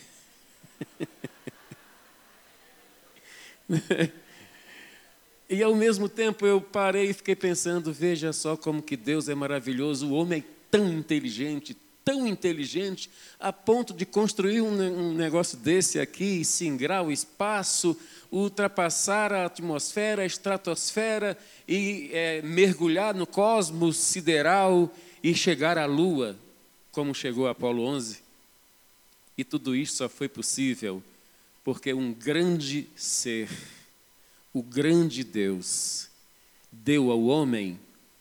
E 5.48 5.62
ao 5.62 5.74
mesmo 5.74 6.08
tempo 6.08 6.46
eu 6.46 6.60
parei 6.60 7.10
e 7.10 7.12
fiquei 7.12 7.36
pensando, 7.36 7.92
veja 7.92 8.32
só 8.32 8.56
como 8.56 8.82
que 8.82 8.96
Deus 8.96 9.28
é 9.28 9.34
maravilhoso, 9.34 10.08
o 10.08 10.14
homem 10.14 10.40
é 10.40 10.44
tão 10.70 10.90
inteligente, 10.92 11.76
tão 12.04 12.26
inteligente, 12.26 13.08
a 13.40 13.52
ponto 13.52 13.94
de 13.94 14.04
construir 14.04 14.60
um, 14.60 15.14
negócio 15.14 15.56
desse 15.56 15.98
aqui, 15.98 16.44
singrar 16.44 17.04
o 17.04 17.10
espaço, 17.10 17.96
ultrapassar 18.30 19.32
a 19.32 19.46
atmosfera, 19.46 20.22
a 20.22 20.26
estratosfera 20.26 21.38
e 21.66 22.10
é, 22.12 22.42
mergulhar 22.42 23.14
no 23.14 23.26
cosmos 23.26 23.96
sideral 23.96 24.92
e 25.22 25.34
chegar 25.34 25.78
à 25.78 25.86
Lua, 25.86 26.36
como 26.92 27.14
chegou 27.14 27.48
Apolo 27.48 27.84
11. 27.84 28.18
E 29.38 29.42
tudo 29.42 29.74
isso 29.74 29.96
só 29.96 30.08
foi 30.08 30.28
possível 30.28 31.02
porque 31.64 31.94
um 31.94 32.12
grande 32.12 32.86
ser 32.94 33.48
o 34.52 34.62
grande 34.62 35.24
Deus 35.24 36.08
deu 36.70 37.10
ao 37.10 37.24
homem 37.24 37.80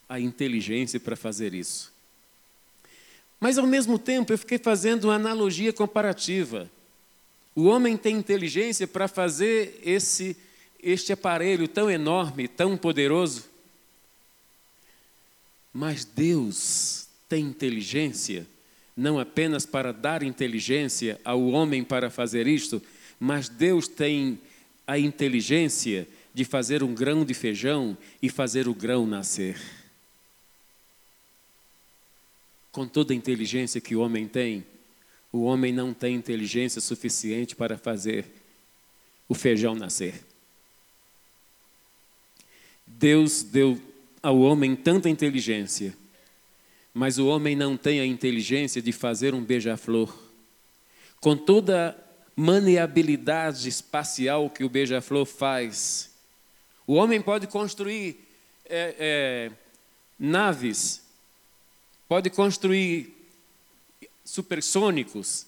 a 0.09 0.19
inteligência 0.19 0.99
para 0.99 1.15
fazer 1.15 1.53
isso. 1.53 1.93
Mas 3.43 3.57
ao 3.57 3.67
mesmo 3.67 3.99
tempo 3.99 4.31
eu 4.31 4.37
fiquei 4.37 4.57
fazendo 4.57 5.03
uma 5.03 5.15
analogia 5.15 5.73
comparativa. 5.73 6.71
O 7.53 7.65
homem 7.65 7.97
tem 7.97 8.15
inteligência 8.15 8.87
para 8.87 9.05
fazer 9.05 9.81
esse 9.83 10.37
este 10.81 11.11
aparelho 11.11 11.67
tão 11.67 11.91
enorme, 11.91 12.47
tão 12.47 12.77
poderoso. 12.77 13.43
Mas 15.73 16.05
Deus 16.05 17.09
tem 17.27 17.43
inteligência 17.43 18.47
não 18.95 19.19
apenas 19.19 19.65
para 19.65 19.91
dar 19.91 20.23
inteligência 20.23 21.19
ao 21.25 21.45
homem 21.47 21.83
para 21.83 22.09
fazer 22.09 22.47
isto, 22.47 22.81
mas 23.19 23.49
Deus 23.49 23.89
tem 23.89 24.39
a 24.87 24.97
inteligência 24.97 26.07
de 26.33 26.45
fazer 26.45 26.81
um 26.81 26.95
grão 26.95 27.25
de 27.25 27.33
feijão 27.33 27.97
e 28.21 28.29
fazer 28.29 28.69
o 28.69 28.73
grão 28.73 29.05
nascer. 29.05 29.82
Com 32.73 32.85
toda 32.85 33.13
a 33.13 33.15
inteligência 33.15 33.79
que 33.79 33.95
o 33.95 34.01
homem 34.01 34.27
tem, 34.27 34.65
o 35.31 35.43
homem 35.43 35.71
não 35.71 35.93
tem 35.93 36.15
inteligência 36.15 36.81
suficiente 36.81 37.55
para 37.55 37.77
fazer 37.77 38.25
o 39.29 39.35
feijão 39.35 39.75
nascer. 39.75 40.25
Deus 42.85 43.43
deu 43.43 43.79
ao 44.23 44.39
homem 44.39 44.75
tanta 44.75 45.07
inteligência, 45.07 45.95
mas 46.91 47.19
o 47.19 47.27
homem 47.27 47.55
não 47.55 47.77
tem 47.77 47.99
a 47.99 48.05
inteligência 48.05 48.81
de 48.81 48.91
fazer 48.91 49.35
um 49.35 49.43
beija-flor. 49.43 50.11
Com 51.21 51.37
toda 51.37 51.91
a 51.91 51.95
maniabilidade 52.35 53.69
espacial 53.69 54.49
que 54.49 54.63
o 54.63 54.69
beija-flor 54.69 55.27
faz, 55.27 56.11
o 56.87 56.95
homem 56.95 57.21
pode 57.21 57.45
construir 57.45 58.19
é, 58.65 58.95
é, 58.97 59.51
naves, 60.17 61.02
pode 62.13 62.29
construir 62.29 63.11
supersônicos 64.23 65.47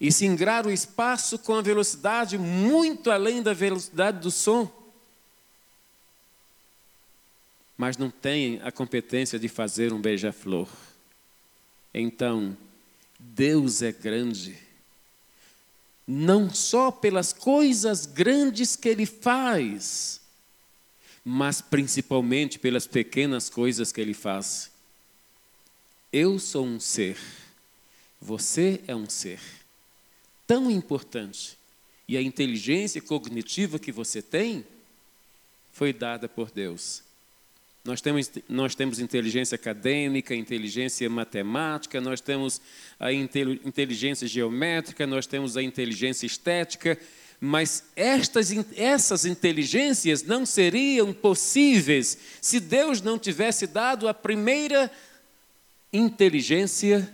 e 0.00 0.12
singrar 0.12 0.64
o 0.64 0.70
espaço 0.70 1.40
com 1.40 1.56
a 1.56 1.60
velocidade 1.60 2.38
muito 2.38 3.10
além 3.10 3.42
da 3.42 3.52
velocidade 3.52 4.20
do 4.20 4.30
som. 4.30 4.70
Mas 7.76 7.96
não 7.96 8.10
tem 8.12 8.60
a 8.62 8.70
competência 8.70 9.40
de 9.40 9.48
fazer 9.48 9.92
um 9.92 10.00
beija-flor. 10.00 10.68
Então, 11.92 12.56
Deus 13.18 13.82
é 13.82 13.90
grande 13.90 14.56
não 16.06 16.48
só 16.48 16.92
pelas 16.92 17.32
coisas 17.32 18.06
grandes 18.06 18.76
que 18.76 18.88
ele 18.88 19.04
faz, 19.04 20.20
mas 21.24 21.60
principalmente 21.60 22.56
pelas 22.56 22.86
pequenas 22.86 23.50
coisas 23.50 23.90
que 23.90 24.00
ele 24.00 24.14
faz. 24.14 24.75
Eu 26.12 26.38
sou 26.38 26.64
um 26.64 26.78
ser, 26.78 27.18
você 28.20 28.80
é 28.86 28.94
um 28.94 29.08
ser 29.08 29.40
tão 30.46 30.70
importante, 30.70 31.58
e 32.08 32.16
a 32.16 32.22
inteligência 32.22 33.02
cognitiva 33.02 33.78
que 33.78 33.90
você 33.90 34.22
tem 34.22 34.64
foi 35.72 35.92
dada 35.92 36.28
por 36.28 36.50
Deus. 36.50 37.02
Nós 37.84 38.00
temos, 38.00 38.30
nós 38.48 38.74
temos 38.74 38.98
inteligência 38.98 39.56
acadêmica, 39.56 40.34
inteligência 40.34 41.08
matemática, 41.10 42.00
nós 42.00 42.20
temos 42.20 42.60
a 42.98 43.12
inteligência 43.12 44.26
geométrica, 44.26 45.06
nós 45.06 45.26
temos 45.26 45.56
a 45.56 45.62
inteligência 45.62 46.26
estética, 46.26 46.98
mas 47.40 47.84
estas, 47.94 48.50
essas 48.76 49.24
inteligências 49.24 50.22
não 50.22 50.46
seriam 50.46 51.12
possíveis 51.12 52.16
se 52.40 52.58
Deus 52.58 53.00
não 53.02 53.18
tivesse 53.18 53.66
dado 53.66 54.08
a 54.08 54.14
primeira 54.14 54.90
inteligência 55.92 57.12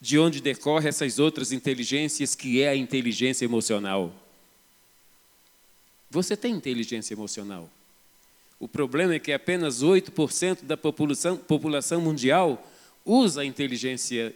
de 0.00 0.18
onde 0.18 0.40
decorre 0.40 0.88
essas 0.88 1.18
outras 1.18 1.52
inteligências, 1.52 2.34
que 2.34 2.62
é 2.62 2.68
a 2.68 2.76
inteligência 2.76 3.44
emocional. 3.44 4.12
Você 6.10 6.36
tem 6.36 6.54
inteligência 6.54 7.14
emocional. 7.14 7.70
O 8.58 8.68
problema 8.68 9.14
é 9.14 9.18
que 9.18 9.32
apenas 9.32 9.82
8% 9.82 10.62
da 10.62 10.76
população, 10.76 11.36
população 11.36 12.00
mundial 12.00 12.64
usa 13.04 13.42
a 13.42 13.44
inteligência 13.44 14.34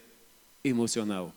emocional 0.64 1.34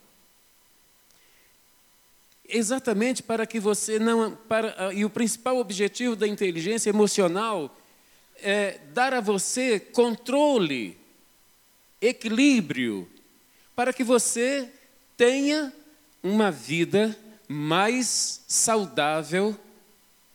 exatamente 2.49 3.21
para 3.21 3.45
que 3.45 3.59
você 3.59 3.99
não. 3.99 4.31
Para, 4.31 4.75
ah, 4.77 4.93
e 4.93 5.05
o 5.05 5.09
principal 5.09 5.57
objetivo 5.57 6.15
da 6.15 6.27
inteligência 6.27 6.89
emocional 6.89 7.77
é 8.41 8.79
dar 8.93 9.13
a 9.13 9.21
você 9.21 9.79
controle, 9.79 10.97
equilíbrio, 12.01 13.09
para 13.75 13.93
que 13.93 14.03
você 14.03 14.71
tenha 15.17 15.73
uma 16.23 16.51
vida 16.51 17.17
mais 17.47 18.41
saudável, 18.47 19.57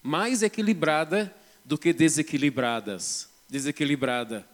mais 0.03 0.43
equilibrada 0.43 1.35
do 1.65 1.79
que 1.79 1.93
desequilibradas, 1.93 3.29
desequilibrada. 3.49 4.47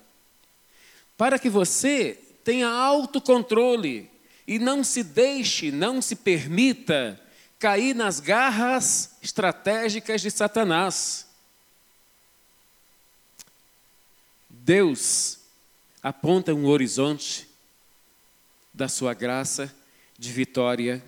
Para 1.16 1.38
que 1.38 1.48
você 1.48 2.18
tenha 2.44 2.68
autocontrole 2.68 4.10
e 4.46 4.58
não 4.58 4.82
se 4.84 5.02
deixe, 5.02 5.70
não 5.70 6.00
se 6.00 6.16
permita 6.16 7.20
cair 7.58 7.94
nas 7.94 8.20
garras 8.20 9.16
estratégicas 9.20 10.20
de 10.20 10.30
Satanás. 10.30 11.26
Deus 14.48 15.39
aponta 16.02 16.54
um 16.54 16.66
horizonte 16.66 17.48
da 18.72 18.88
sua 18.88 19.14
graça 19.14 19.74
de 20.18 20.32
vitória. 20.32 21.02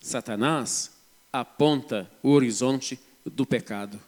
Satanás 0.00 0.92
aponta 1.32 2.10
o 2.22 2.30
horizonte 2.30 2.98
do 3.24 3.44
pecado. 3.44 4.00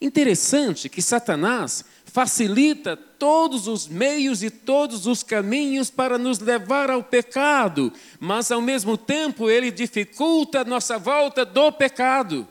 Interessante 0.00 0.88
que 0.88 1.00
Satanás 1.00 1.84
facilita 2.04 2.96
todos 2.96 3.66
os 3.66 3.88
meios 3.88 4.42
e 4.42 4.50
todos 4.50 5.06
os 5.06 5.22
caminhos 5.22 5.90
para 5.90 6.18
nos 6.18 6.38
levar 6.38 6.90
ao 6.90 7.02
pecado, 7.02 7.92
mas 8.20 8.52
ao 8.52 8.60
mesmo 8.60 8.98
tempo 8.98 9.48
ele 9.48 9.70
dificulta 9.70 10.60
a 10.60 10.64
nossa 10.64 10.98
volta 10.98 11.44
do 11.44 11.72
pecado. 11.72 12.46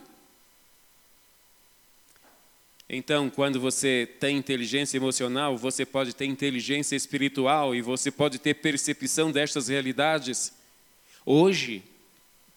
Então, 2.96 3.28
quando 3.28 3.58
você 3.58 4.08
tem 4.20 4.36
inteligência 4.36 4.96
emocional, 4.96 5.58
você 5.58 5.84
pode 5.84 6.14
ter 6.14 6.26
inteligência 6.26 6.94
espiritual 6.94 7.74
e 7.74 7.82
você 7.82 8.08
pode 8.08 8.38
ter 8.38 8.54
percepção 8.54 9.32
destas 9.32 9.66
realidades. 9.66 10.52
Hoje, 11.26 11.82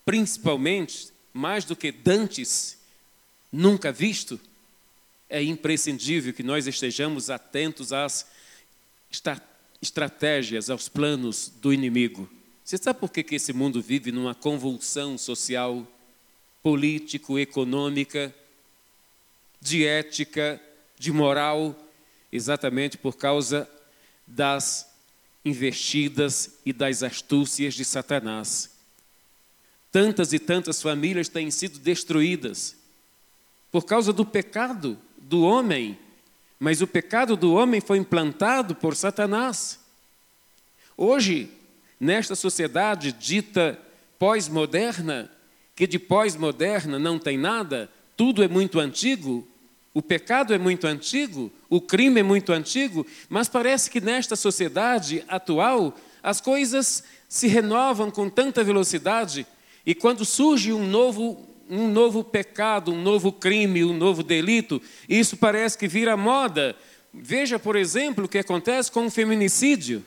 principalmente, 0.06 1.08
mais 1.34 1.66
do 1.66 1.76
que 1.76 1.92
dantes, 1.92 2.78
nunca 3.52 3.92
visto, 3.92 4.40
é 5.28 5.42
imprescindível 5.42 6.32
que 6.32 6.44
nós 6.44 6.68
estejamos 6.68 7.32
atentos 7.32 7.92
às 7.92 8.28
estratégias, 9.82 10.70
aos 10.70 10.88
planos 10.88 11.52
do 11.60 11.74
inimigo. 11.74 12.30
Você 12.64 12.78
sabe 12.78 13.00
por 13.00 13.10
que 13.10 13.34
esse 13.34 13.54
mundo 13.54 13.82
vive 13.82 14.12
numa 14.12 14.36
convulsão 14.36 15.18
social, 15.18 15.88
político, 16.62 17.40
econômica? 17.40 18.32
De 19.60 19.86
ética, 19.86 20.62
de 20.98 21.12
moral, 21.12 21.76
exatamente 22.32 22.98
por 22.98 23.16
causa 23.16 23.70
das 24.26 24.88
investidas 25.44 26.60
e 26.66 26.74
das 26.74 27.04
astúcias 27.04 27.74
de 27.74 27.86
Satanás. 27.86 28.70
Tantas 29.92 30.34
e 30.34 30.40
tantas 30.40 30.82
famílias 30.82 31.30
têm 31.30 31.50
sido 31.50 31.80
destruídas 31.80 32.76
por 33.72 33.86
causa 33.86 34.12
do 34.12 34.26
pecado 34.26 34.98
do 35.18 35.44
homem, 35.44 35.98
mas 36.60 36.82
o 36.82 36.88
pecado 36.88 37.36
do 37.36 37.54
homem 37.54 37.82
foi 37.82 37.98
implantado 37.98 38.76
por 38.76 38.96
Satanás. 38.96 39.80
Hoje, 40.96 41.52
nesta 42.00 42.36
sociedade 42.36 43.12
dita 43.12 43.80
pós-moderna, 44.18 45.32
que 45.76 45.86
de 45.86 46.00
pós-moderna 46.00 46.98
não 46.98 47.20
tem 47.20 47.38
nada, 47.38 47.90
tudo 48.18 48.44
é 48.44 48.48
muito 48.48 48.80
antigo, 48.80 49.48
o 49.94 50.02
pecado 50.02 50.54
é 50.54 50.58
muito 50.58 50.86
antigo, 50.86 51.52
o 51.70 51.80
crime 51.80 52.20
é 52.20 52.24
muito 52.24 52.52
antigo, 52.52 53.06
mas 53.30 53.48
parece 53.48 53.90
que 53.90 54.02
nesta 54.02 54.36
sociedade 54.36 55.24
atual 55.28 55.96
as 56.22 56.42
coisas 56.42 57.04
se 57.30 57.48
renovam 57.48 58.12
com 58.12 58.30
tanta 58.30 58.64
velocidade 58.64 59.46
e 59.86 59.96
quando 59.96 60.26
surge 60.26 60.74
um 60.74 60.86
novo 60.86 61.48
um 61.70 61.90
novo 61.90 62.24
pecado, 62.24 62.94
um 62.94 63.02
novo 63.02 63.30
crime, 63.30 63.84
um 63.84 63.94
novo 63.94 64.24
delito, 64.24 64.82
isso 65.08 65.36
parece 65.36 65.78
que 65.78 65.86
vira 65.86 66.16
moda. 66.16 66.74
Veja, 67.14 67.60
por 67.60 67.76
exemplo, 67.76 68.24
o 68.24 68.28
que 68.28 68.38
acontece 68.38 68.90
com 68.90 69.06
o 69.06 69.12
feminicídio. 69.12 70.06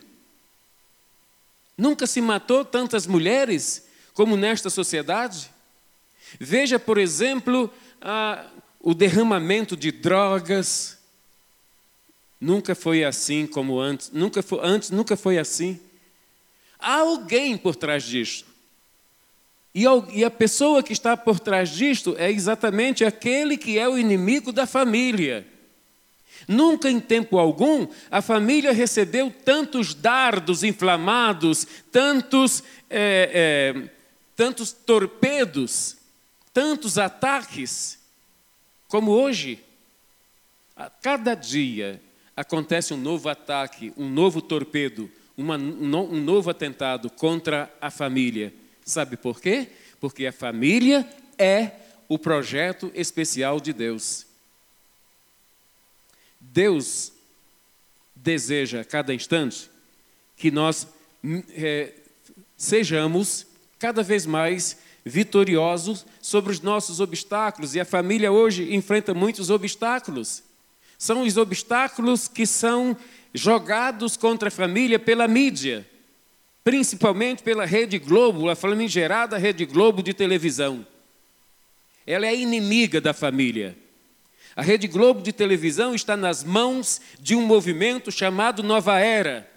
Nunca 1.77 2.07
se 2.07 2.21
matou 2.23 2.65
tantas 2.65 3.07
mulheres 3.07 3.87
como 4.15 4.39
nesta 4.39 4.71
sociedade. 4.71 5.51
Veja, 6.39 6.79
por 6.79 6.97
exemplo, 6.97 7.71
ah, 8.01 8.47
o 8.81 8.95
derramamento 8.95 9.77
de 9.77 9.93
drogas 9.93 10.99
nunca 12.41 12.75
foi 12.75 13.05
assim 13.05 13.47
como 13.47 13.79
antes, 13.79 14.11
nunca 14.13 14.43
foi, 14.43 14.61
antes 14.63 14.91
nunca 14.91 15.17
foi 15.17 15.39
assim. 15.39 15.79
Há 16.79 17.01
alguém 17.01 17.59
por 17.59 17.77
trás 17.77 18.03
disto. 18.03 18.49
E, 19.75 19.85
e 20.13 20.25
a 20.25 20.31
pessoa 20.31 20.83
que 20.83 20.93
está 20.93 21.17
por 21.17 21.39
trás 21.39 21.69
disto 21.69 22.17
é 22.19 22.31
exatamente 22.31 23.05
aquele 23.05 23.57
que 23.57 23.79
é 23.79 23.89
o 23.89 23.99
inimigo 23.99 24.51
da 24.51 24.67
família. 24.67 25.47
Nunca 26.49 26.91
em 26.91 26.99
tempo 26.99 27.39
algum 27.39 27.87
a 28.11 28.23
família 28.23 28.73
recebeu 28.73 29.31
tantos 29.45 29.95
dardos 29.95 30.65
inflamados, 30.65 31.67
tantos, 31.93 32.65
é, 32.89 33.75
é, 33.77 33.91
tantos 34.35 34.73
torpedos 34.73 36.00
tantos 36.53 36.99
ataques 36.99 37.99
como 38.89 39.13
hoje. 39.13 39.63
A 40.77 40.89
cada 40.89 41.35
dia 41.35 42.01
acontece 42.37 42.95
um 42.95 42.97
novo 42.97 43.29
ataque, 43.29 43.93
um 43.97 44.09
novo 44.09 44.41
torpedo, 44.41 45.11
uma, 45.37 45.57
um 45.57 46.21
novo 46.23 46.51
atentado 46.51 47.11
contra 47.11 47.73
a 47.81 47.91
família. 47.91 48.53
Sabe 48.85 49.17
por 49.17 49.41
quê? 49.41 49.69
Porque 50.01 50.27
a 50.27 50.33
família 50.33 51.09
é 51.39 51.73
o 52.09 52.19
projeto 52.19 52.91
especial 52.95 53.61
de 53.61 53.73
Deus. 53.73 54.27
Deus 56.41 57.13
deseja 58.15 58.81
a 58.81 58.85
cada 58.85 59.15
instante 59.15 59.71
que 60.37 60.51
nós 60.51 60.89
é, 61.51 61.93
sejamos 62.57 63.47
cada 63.79 64.03
vez 64.03 64.27
mais 64.27 64.79
vitoriosos 65.11 66.07
sobre 66.23 66.53
os 66.53 66.61
nossos 66.61 67.01
obstáculos. 67.01 67.75
E 67.75 67.81
a 67.81 67.85
família 67.85 68.33
hoje 68.33 68.75
enfrenta 68.75 69.13
muitos 69.13 69.51
obstáculos. 69.51 70.43
São 70.97 71.23
os 71.23 71.37
obstáculos 71.37 72.29
que 72.29 72.47
são 72.47 72.97
jogados 73.35 74.17
contra 74.17 74.49
a 74.49 74.51
família 74.53 74.99
pela 74.99 75.27
mídia, 75.29 75.87
principalmente 76.63 77.43
pela 77.43 77.65
Rede 77.65 77.99
Globo, 77.99 78.49
a 78.49 78.57
famigerada 78.57 79.37
Rede 79.37 79.65
Globo 79.65 80.03
de 80.03 80.15
televisão. 80.15 80.87
Ela 82.07 82.27
é 82.27 82.35
inimiga 82.35 83.01
da 83.01 83.13
família. 83.13 83.77
A 84.57 84.63
Rede 84.63 84.89
Globo 84.89 85.23
de 85.23 85.33
televisão 85.33 85.95
está 85.95 86.17
nas 86.17 86.43
mãos 86.43 87.01
de 87.21 87.35
um 87.35 87.47
movimento 87.47 88.11
chamado 88.11 88.63
Nova 88.63 88.99
Era. 88.99 89.49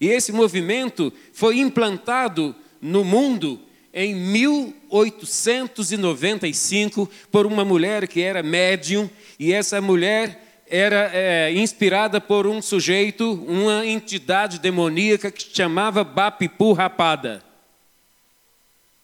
E 0.00 0.08
esse 0.08 0.32
movimento 0.32 1.12
foi 1.32 1.58
implantado 1.58 2.54
no 2.80 3.04
mundo 3.04 3.60
em 3.94 4.12
1895 4.12 7.08
por 7.30 7.46
uma 7.46 7.64
mulher 7.64 8.08
que 8.08 8.20
era 8.20 8.42
médium, 8.42 9.08
e 9.38 9.52
essa 9.52 9.80
mulher 9.80 10.64
era 10.66 11.12
é, 11.14 11.52
inspirada 11.52 12.20
por 12.20 12.48
um 12.48 12.60
sujeito, 12.60 13.34
uma 13.44 13.86
entidade 13.86 14.58
demoníaca 14.58 15.30
que 15.30 15.44
se 15.44 15.54
chamava 15.54 16.02
Bapipu 16.02 16.72
Rapada. 16.72 17.40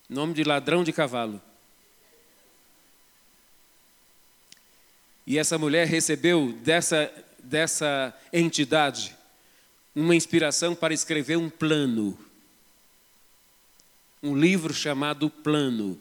Nome 0.09 0.35
de 0.35 0.43
ladrão 0.43 0.83
de 0.83 0.93
cavalo. 0.93 1.41
E 5.25 5.39
essa 5.39 5.57
mulher 5.57 5.87
recebeu 5.87 6.53
dessa, 6.65 7.09
dessa 7.45 8.13
entidade 8.33 9.15
uma 9.95 10.17
inspiração 10.17 10.75
para 10.75 10.93
escrever 10.93 11.37
um 11.37 11.49
plano 11.49 12.19
um 14.23 14.37
livro 14.37 14.75
chamado 14.75 15.31
Plano, 15.31 15.99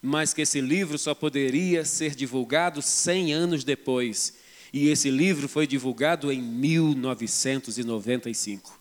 mas 0.00 0.32
que 0.34 0.42
esse 0.42 0.60
livro 0.60 0.98
só 0.98 1.14
poderia 1.14 1.84
ser 1.84 2.14
divulgado 2.14 2.82
100 2.82 3.32
anos 3.32 3.64
depois. 3.64 4.34
E 4.72 4.88
esse 4.88 5.10
livro 5.10 5.48
foi 5.48 5.66
divulgado 5.66 6.30
em 6.32 6.40
1995. 6.40 8.80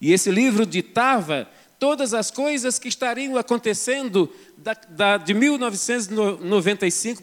E 0.00 0.12
esse 0.12 0.30
livro 0.30 0.64
ditava 0.66 1.48
todas 1.78 2.14
as 2.14 2.30
coisas 2.30 2.78
que 2.78 2.88
estariam 2.88 3.36
acontecendo 3.36 4.32
da, 4.56 4.74
da, 4.88 5.16
de 5.16 5.34
1995 5.34 7.22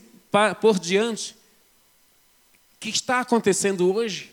por 0.59 0.79
diante, 0.79 1.35
que 2.79 2.89
está 2.89 3.19
acontecendo 3.19 3.93
hoje. 3.93 4.31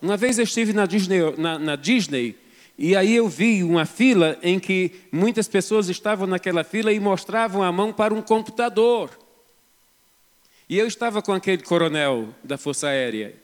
Uma 0.00 0.16
vez 0.16 0.38
eu 0.38 0.44
estive 0.44 0.72
na 0.72 0.84
Disney, 0.84 1.18
na, 1.38 1.58
na 1.58 1.76
Disney 1.76 2.36
e 2.84 2.96
aí 2.96 3.14
eu 3.14 3.28
vi 3.28 3.62
uma 3.62 3.86
fila 3.86 4.36
em 4.42 4.58
que 4.58 4.90
muitas 5.12 5.46
pessoas 5.46 5.88
estavam 5.88 6.26
naquela 6.26 6.64
fila 6.64 6.92
e 6.92 6.98
mostravam 6.98 7.62
a 7.62 7.70
mão 7.70 7.92
para 7.92 8.12
um 8.12 8.20
computador. 8.20 9.16
E 10.68 10.80
eu 10.80 10.88
estava 10.88 11.22
com 11.22 11.32
aquele 11.32 11.62
coronel 11.62 12.34
da 12.42 12.58
Força 12.58 12.88
Aérea. 12.88 13.36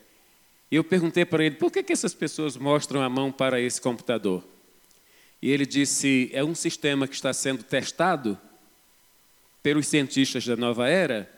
E 0.69 0.75
eu 0.75 0.83
perguntei 0.83 1.25
para 1.25 1.45
ele, 1.45 1.55
por 1.55 1.71
que, 1.71 1.85
que 1.85 1.93
essas 1.93 2.13
pessoas 2.13 2.57
mostram 2.57 3.01
a 3.01 3.09
mão 3.09 3.31
para 3.31 3.61
esse 3.61 3.81
computador? 3.81 4.43
E 5.41 5.53
ele 5.53 5.65
disse, 5.65 6.29
é 6.33 6.43
um 6.43 6.57
sistema 6.57 7.07
que 7.07 7.15
está 7.15 7.33
sendo 7.33 7.63
testado 7.63 8.37
pelos 9.63 9.87
cientistas 9.87 10.45
da 10.45 10.57
nova 10.57 10.89
era. 10.89 11.31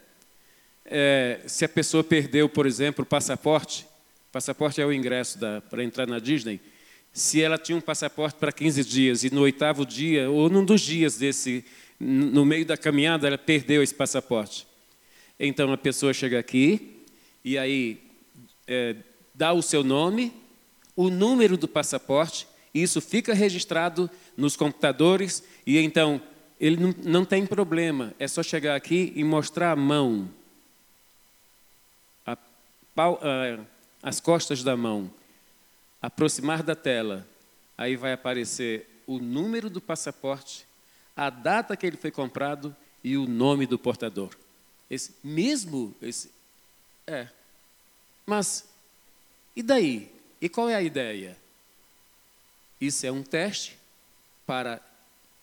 É, 0.86 1.40
se 1.46 1.66
a 1.66 1.68
pessoa 1.68 2.02
perdeu, 2.02 2.48
por 2.48 2.64
exemplo, 2.64 3.02
o 3.02 3.06
passaporte, 3.06 3.86
passaporte 4.32 4.80
é 4.80 4.86
o 4.86 4.92
ingresso 4.92 5.38
para 5.68 5.84
entrar 5.84 6.06
na 6.06 6.18
Disney, 6.18 6.62
se 7.12 7.42
ela 7.42 7.58
tinha 7.58 7.76
um 7.76 7.80
passaporte 7.80 8.38
para 8.38 8.52
15 8.52 8.84
dias 8.84 9.24
e 9.24 9.34
no 9.34 9.40
oitavo 9.42 9.84
dia, 9.84 10.30
ou 10.30 10.48
num 10.48 10.64
dos 10.64 10.80
dias 10.80 11.16
desse, 11.16 11.64
no 11.98 12.44
meio 12.44 12.64
da 12.64 12.76
caminhada, 12.76 13.26
ela 13.26 13.38
perdeu 13.38 13.82
esse 13.82 13.94
passaporte. 13.94 14.66
Então 15.38 15.72
a 15.72 15.76
pessoa 15.76 16.12
chega 16.14 16.38
aqui 16.38 17.02
e 17.44 17.58
aí 17.58 18.00
é, 18.66 18.96
dá 19.34 19.52
o 19.52 19.62
seu 19.62 19.82
nome, 19.82 20.32
o 20.94 21.10
número 21.10 21.56
do 21.56 21.66
passaporte, 21.66 22.46
e 22.72 22.82
isso 22.82 23.00
fica 23.00 23.34
registrado 23.34 24.08
nos 24.36 24.56
computadores, 24.56 25.42
e 25.66 25.78
então 25.78 26.22
ele 26.60 26.76
não, 26.76 26.94
não 27.02 27.24
tem 27.24 27.44
problema, 27.44 28.14
é 28.18 28.28
só 28.28 28.42
chegar 28.42 28.76
aqui 28.76 29.12
e 29.16 29.24
mostrar 29.24 29.72
a 29.72 29.76
mão, 29.76 30.30
a, 32.24 32.36
a, 32.96 33.58
as 34.02 34.20
costas 34.20 34.62
da 34.62 34.76
mão 34.76 35.10
aproximar 36.00 36.62
da 36.62 36.74
tela, 36.74 37.26
aí 37.76 37.96
vai 37.96 38.12
aparecer 38.12 39.02
o 39.06 39.18
número 39.18 39.68
do 39.68 39.80
passaporte, 39.80 40.66
a 41.16 41.28
data 41.28 41.76
que 41.76 41.86
ele 41.86 41.96
foi 41.96 42.10
comprado 42.10 42.74
e 43.02 43.16
o 43.16 43.26
nome 43.26 43.66
do 43.66 43.78
portador. 43.78 44.30
Esse, 44.88 45.14
mesmo? 45.22 45.94
Esse, 46.00 46.30
é. 47.06 47.28
Mas, 48.24 48.68
e 49.54 49.62
daí? 49.62 50.12
E 50.40 50.48
qual 50.48 50.68
é 50.68 50.74
a 50.74 50.82
ideia? 50.82 51.36
Isso 52.80 53.04
é 53.04 53.12
um 53.12 53.22
teste 53.22 53.76
para 54.46 54.80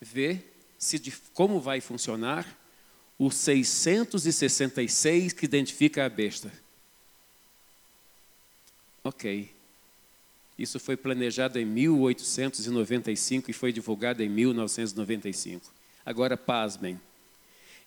ver 0.00 0.54
se 0.76 0.98
de, 0.98 1.12
como 1.32 1.60
vai 1.60 1.80
funcionar 1.80 2.46
o 3.18 3.30
666 3.30 5.32
que 5.32 5.44
identifica 5.44 6.04
a 6.04 6.08
besta. 6.08 6.52
Ok. 9.02 9.57
Isso 10.58 10.80
foi 10.80 10.96
planejado 10.96 11.58
em 11.58 11.64
1895 11.64 13.50
e 13.50 13.54
foi 13.54 13.72
divulgado 13.72 14.22
em 14.22 14.28
1995. 14.28 15.72
Agora, 16.04 16.36
pasmem. 16.36 17.00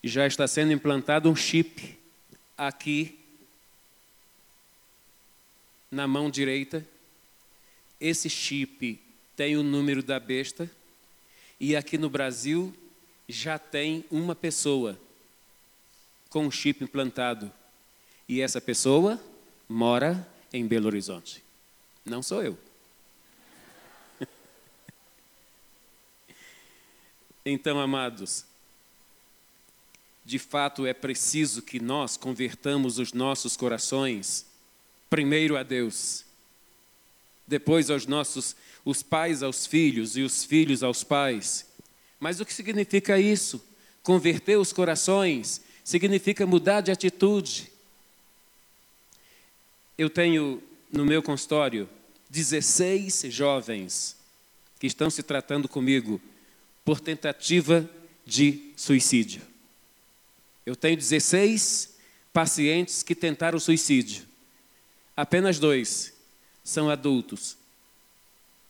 Já 0.04 0.26
está 0.26 0.48
sendo 0.48 0.72
implantado 0.72 1.30
um 1.30 1.36
chip 1.36 1.98
aqui 2.58 3.20
na 5.92 6.08
mão 6.08 6.30
direita. 6.30 6.86
Esse 8.00 8.30
chip 8.30 9.00
tem 9.36 9.58
o 9.58 9.64
número 9.64 10.02
da 10.02 10.20
besta. 10.20 10.70
E 11.60 11.76
aqui 11.76 11.98
no 11.98 12.10
Brasil 12.10 12.74
já 13.28 13.60
tem 13.60 14.06
uma 14.10 14.34
pessoa 14.34 14.98
com 16.30 16.46
um 16.46 16.52
chip 16.52 16.84
implantado. 16.84 17.52
E 18.30 18.40
essa 18.40 18.62
pessoa 18.62 19.22
mora 19.68 20.26
em 20.54 20.66
Belo 20.66 20.88
Horizonte. 20.88 21.44
Não 22.06 22.22
sou 22.24 22.44
eu. 22.44 22.58
Então, 27.44 27.80
amados, 27.80 28.46
de 30.24 30.38
fato 30.38 30.86
é 30.86 30.94
preciso 30.94 31.62
que 31.62 31.80
nós 31.80 32.16
convertamos 32.16 33.00
os 33.00 33.14
nossos 33.14 33.58
corações 33.58 34.46
primeiro 35.10 35.58
a 35.58 35.64
Deus, 35.64 36.24
depois 37.48 37.90
aos 37.90 38.06
nossos 38.06 38.56
os 38.86 39.04
pais 39.04 39.44
aos 39.44 39.66
filhos 39.66 40.16
e 40.16 40.22
os 40.22 40.44
filhos 40.44 40.84
aos 40.84 41.04
pais. 41.04 41.66
Mas 42.20 42.40
o 42.40 42.46
que 42.46 42.54
significa 42.54 43.20
isso? 43.20 43.64
Converter 44.04 44.58
os 44.58 44.72
corações 44.72 45.62
significa 45.84 46.46
mudar 46.46 46.82
de 46.82 46.92
atitude. 46.92 47.72
Eu 49.98 50.10
tenho 50.10 50.62
no 50.92 51.06
meu 51.06 51.24
consultório 51.24 51.90
16 52.30 53.26
jovens 53.30 54.16
que 54.80 54.88
estão 54.88 55.10
se 55.10 55.22
tratando 55.22 55.68
comigo 55.68 56.20
por 56.84 57.00
tentativa 57.00 57.88
de 58.26 58.72
suicídio. 58.76 59.42
Eu 60.66 60.76
tenho 60.76 60.98
16 60.98 61.96
pacientes 62.34 63.04
que 63.04 63.14
tentaram 63.14 63.60
suicídio. 63.60 64.26
Apenas 65.16 65.60
dois 65.60 66.14
são 66.64 66.90
adultos, 66.90 67.58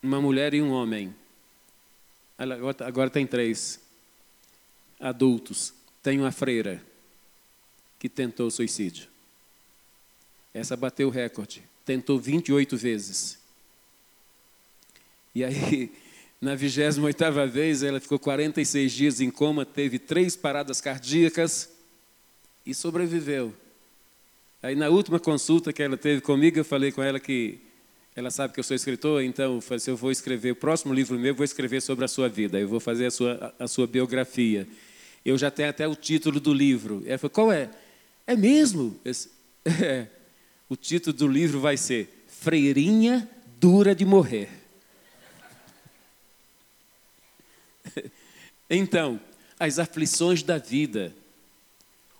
uma 0.01 0.19
mulher 0.19 0.53
e 0.53 0.61
um 0.61 0.71
homem. 0.71 1.15
Agora 2.85 3.09
tem 3.09 3.27
três 3.27 3.79
adultos. 4.99 5.73
Tem 6.01 6.19
uma 6.19 6.31
freira 6.31 6.83
que 7.99 8.09
tentou 8.09 8.49
suicídio. 8.49 9.07
Essa 10.53 10.75
bateu 10.75 11.07
o 11.07 11.11
recorde. 11.11 11.70
Tentou 11.91 12.17
28 12.17 12.77
vezes. 12.77 13.37
E 15.35 15.43
aí, 15.43 15.91
na 16.39 16.55
28 16.55 17.51
vez, 17.51 17.83
ela 17.83 17.99
ficou 17.99 18.17
46 18.17 18.91
dias 18.93 19.19
em 19.19 19.29
coma, 19.29 19.65
teve 19.65 19.99
três 19.99 20.33
paradas 20.37 20.79
cardíacas 20.79 21.69
e 22.65 22.73
sobreviveu. 22.73 23.53
Aí, 24.63 24.73
na 24.73 24.87
última 24.87 25.19
consulta 25.19 25.73
que 25.73 25.83
ela 25.83 25.97
teve 25.97 26.21
comigo, 26.21 26.57
eu 26.57 26.63
falei 26.63 26.93
com 26.93 27.03
ela 27.03 27.19
que 27.19 27.59
ela 28.15 28.31
sabe 28.31 28.53
que 28.53 28.61
eu 28.61 28.63
sou 28.63 28.73
escritor, 28.73 29.21
então 29.21 29.55
eu 29.55 29.61
falei 29.61 29.75
assim, 29.75 29.91
eu 29.91 29.97
vou 29.97 30.11
escrever 30.11 30.51
o 30.51 30.55
próximo 30.55 30.93
livro 30.93 31.19
meu, 31.19 31.35
vou 31.35 31.43
escrever 31.43 31.81
sobre 31.81 32.05
a 32.05 32.07
sua 32.07 32.29
vida, 32.29 32.57
eu 32.57 32.69
vou 32.69 32.79
fazer 32.79 33.07
a 33.07 33.11
sua, 33.11 33.53
a 33.59 33.67
sua 33.67 33.85
biografia. 33.85 34.65
Eu 35.25 35.37
já 35.37 35.51
tenho 35.51 35.69
até 35.69 35.85
o 35.85 35.95
título 35.95 36.39
do 36.39 36.53
livro. 36.53 37.03
Ela 37.05 37.17
falou, 37.17 37.31
qual 37.31 37.51
é? 37.51 37.69
É 38.25 38.33
mesmo? 38.33 38.97
é. 39.65 40.20
O 40.71 40.77
título 40.77 41.11
do 41.11 41.27
livro 41.27 41.59
vai 41.59 41.75
ser 41.75 42.23
Freirinha 42.29 43.29
Dura 43.59 43.93
de 43.93 44.05
Morrer. 44.05 44.49
Então, 48.69 49.19
as 49.59 49.79
aflições 49.79 50.41
da 50.43 50.57
vida. 50.57 51.13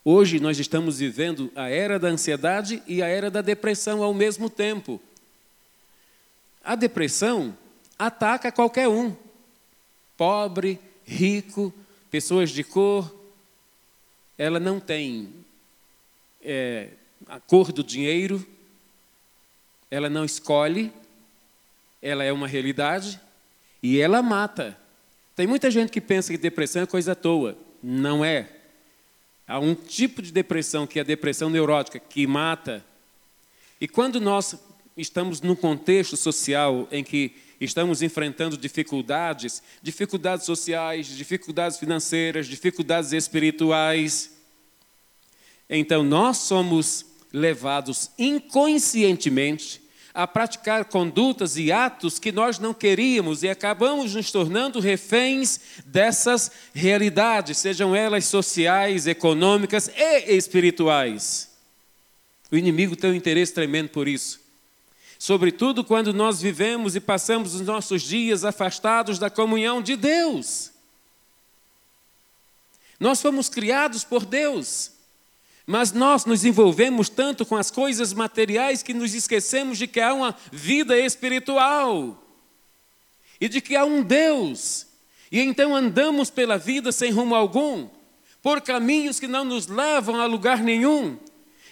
Hoje 0.04 0.38
nós 0.38 0.60
estamos 0.60 1.00
vivendo 1.00 1.50
a 1.56 1.70
era 1.70 1.98
da 1.98 2.10
ansiedade 2.10 2.84
e 2.86 3.02
a 3.02 3.08
era 3.08 3.32
da 3.32 3.42
depressão 3.42 4.04
ao 4.04 4.14
mesmo 4.14 4.50
tempo. 4.50 5.02
A 6.62 6.76
depressão 6.76 7.58
ataca 7.98 8.52
qualquer 8.52 8.90
um, 8.90 9.16
pobre, 10.18 10.78
rico, 11.06 11.74
pessoas 12.10 12.50
de 12.50 12.66
cor. 12.66 13.16
Ela 14.38 14.60
não 14.60 14.78
tem 14.78 15.34
é, 16.42 16.90
a 17.28 17.40
cor 17.40 17.72
do 17.72 17.84
dinheiro, 17.84 18.46
ela 19.90 20.10
não 20.10 20.26
escolhe, 20.26 20.92
ela 22.02 22.24
é 22.24 22.32
uma 22.32 22.48
realidade 22.48 23.20
e 23.82 24.00
ela 24.00 24.22
mata. 24.22 24.78
Tem 25.36 25.48
muita 25.48 25.72
gente 25.72 25.92
que 25.92 26.02
pensa 26.02 26.32
que 26.32 26.38
depressão 26.38 26.82
é 26.82 26.86
coisa 26.86 27.14
à 27.14 27.16
toa. 27.16 27.58
Não 27.82 28.24
é. 28.24 28.50
Há 29.48 29.60
um 29.60 29.76
tipo 29.76 30.22
de 30.22 30.32
depressão 30.32 30.88
que 30.88 31.00
é 31.00 31.02
a 31.02 31.06
depressão 31.06 31.50
neurótica, 31.50 32.00
que 32.00 32.26
mata. 32.26 32.86
E 33.80 33.88
quando 33.88 34.22
nós 34.22 34.56
estamos 34.96 35.42
num 35.42 35.56
contexto 35.56 36.16
social 36.16 36.88
em 36.92 37.04
que 37.04 37.36
estamos 37.60 38.02
enfrentando 38.02 38.58
dificuldades, 38.58 39.62
dificuldades 39.82 40.46
sociais, 40.46 41.08
dificuldades 41.08 41.78
financeiras, 41.78 42.48
dificuldades 42.48 43.12
espirituais. 43.12 44.32
Então 45.70 46.04
nós 46.04 46.38
somos 46.38 47.06
levados 47.32 48.12
inconscientemente 48.18 49.82
a 50.14 50.28
praticar 50.28 50.86
condutas 50.86 51.56
e 51.56 51.72
atos 51.72 52.20
que 52.20 52.32
nós 52.32 52.60
não 52.60 52.74
queríamos 52.74 53.44
e 53.44 53.50
acabamos 53.50 54.14
nos 54.14 54.32
tornando 54.32 54.80
reféns 54.80 55.60
dessas 55.86 56.52
realidades, 56.74 57.58
sejam 57.58 57.96
elas 57.96 58.26
sociais, 58.26 59.08
econômicas 59.08 59.90
e 59.96 60.36
espirituais. 60.36 61.50
O 62.52 62.58
inimigo 62.58 62.96
tem 62.96 63.12
um 63.12 63.16
interesse 63.16 63.54
tremendo 63.54 63.90
por 63.90 64.08
isso 64.08 64.42
sobretudo 65.22 65.84
quando 65.84 66.12
nós 66.12 66.42
vivemos 66.42 66.96
e 66.96 67.00
passamos 67.00 67.54
os 67.54 67.62
nossos 67.62 68.02
dias 68.02 68.44
afastados 68.44 69.20
da 69.20 69.30
comunhão 69.30 69.80
de 69.80 69.96
Deus. 69.96 70.72
Nós 73.00 73.22
fomos 73.22 73.48
criados 73.48 74.04
por 74.04 74.26
Deus, 74.26 74.90
mas 75.72 75.94
nós 75.94 76.26
nos 76.26 76.44
envolvemos 76.44 77.08
tanto 77.08 77.46
com 77.46 77.56
as 77.56 77.72
coisas 77.72 78.12
materiais 78.12 78.84
que 78.84 78.94
nos 78.94 79.14
esquecemos 79.14 79.78
de 79.78 79.88
que 79.88 80.02
há 80.02 80.14
uma 80.14 80.36
vida 80.52 81.00
espiritual 81.00 82.22
e 83.40 83.48
de 83.48 83.62
que 83.62 83.78
há 83.78 83.86
um 83.86 84.04
Deus. 84.04 84.86
E 85.32 85.40
então 85.40 85.74
andamos 85.74 86.30
pela 86.30 86.58
vida 86.58 86.92
sem 86.92 87.10
rumo 87.10 87.34
algum, 87.34 87.88
por 88.42 88.60
caminhos 88.60 89.18
que 89.18 89.30
não 89.30 89.46
nos 89.46 89.68
levam 89.68 90.20
a 90.20 90.26
lugar 90.26 90.62
nenhum. 90.62 91.18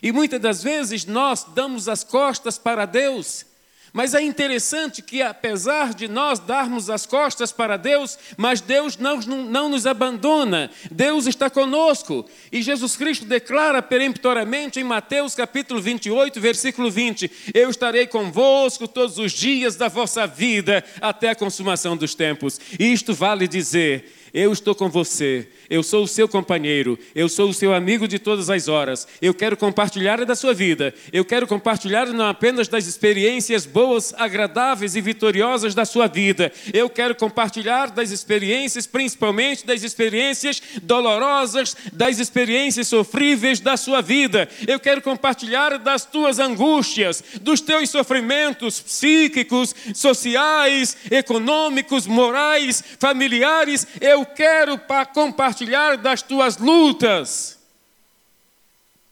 E 0.01 0.13
muitas 0.13 0.39
das 0.39 0.63
vezes 0.63 1.05
nós 1.05 1.43
damos 1.53 1.89
as 1.89 2.01
costas 2.01 2.57
para 2.57 2.85
Deus. 2.85 3.45
Mas 3.91 4.13
é 4.13 4.21
interessante 4.21 5.01
que, 5.01 5.21
apesar 5.21 5.93
de 5.93 6.07
nós 6.07 6.39
darmos 6.39 6.89
as 6.89 7.05
costas 7.05 7.51
para 7.51 7.77
Deus, 7.77 8.17
mas 8.37 8.61
Deus 8.61 8.97
não, 8.97 9.17
não, 9.19 9.69
nos 9.69 9.85
abandona, 9.87 10.69
Deus 10.91 11.25
está 11.25 11.49
conosco. 11.49 12.25
E 12.51 12.61
Jesus 12.61 12.95
Cristo 12.95 13.25
declara 13.25 13.81
peremptoriamente 13.81 14.79
em 14.79 14.83
Mateus 14.83 15.33
capítulo 15.35 15.81
28, 15.81 16.39
versículo 16.39 16.91
20: 16.91 17.31
Eu 17.53 17.69
estarei 17.69 18.05
convosco 18.05 18.87
todos 18.87 19.17
os 19.17 19.31
dias 19.31 19.75
da 19.75 19.87
vossa 19.87 20.27
vida, 20.27 20.83
até 21.01 21.29
a 21.29 21.35
consumação 21.35 21.97
dos 21.97 22.13
tempos. 22.13 22.59
Isto 22.79 23.13
vale 23.13 23.47
dizer 23.47 24.19
eu 24.33 24.51
estou 24.51 24.75
com 24.75 24.89
você, 24.89 25.47
eu 25.69 25.83
sou 25.83 26.03
o 26.03 26.07
seu 26.07 26.27
companheiro, 26.27 26.97
eu 27.13 27.29
sou 27.29 27.49
o 27.49 27.53
seu 27.53 27.73
amigo 27.73 28.07
de 28.07 28.17
todas 28.17 28.49
as 28.49 28.67
horas. 28.67 29.07
Eu 29.21 29.33
quero 29.33 29.55
compartilhar 29.55 30.25
da 30.25 30.35
sua 30.35 30.53
vida, 30.53 30.93
eu 31.13 31.23
quero 31.23 31.45
compartilhar 31.45 32.07
não 32.07 32.25
apenas 32.25 32.67
das 32.67 32.87
experiências 32.87 33.65
boas, 33.65 34.13
agradáveis 34.17 34.95
e 34.95 35.01
vitoriosas 35.01 35.75
da 35.75 35.85
sua 35.85 36.07
vida, 36.07 36.51
eu 36.73 36.89
quero 36.89 37.13
compartilhar 37.13 37.91
das 37.91 38.11
experiências, 38.11 38.87
principalmente 38.87 39.65
das 39.65 39.83
experiências 39.83 40.61
dolorosas, 40.81 41.75
das 41.93 42.19
experiências 42.19 42.87
sofríveis 42.87 43.59
da 43.59 43.77
sua 43.77 44.01
vida. 44.01 44.49
Eu 44.67 44.79
quero 44.79 45.01
compartilhar 45.01 45.77
das 45.77 46.05
tuas 46.05 46.39
angústias, 46.39 47.23
dos 47.41 47.61
teus 47.61 47.89
sofrimentos 47.89 48.79
psíquicos, 48.79 49.75
sociais, 49.93 50.97
econômicos, 51.11 52.07
morais, 52.07 52.83
familiares. 52.97 53.85
Eu 54.01 54.25
quero 54.25 54.79
compartilhar 55.13 55.58
das 56.01 56.21
tuas 56.21 56.57
lutas. 56.57 57.57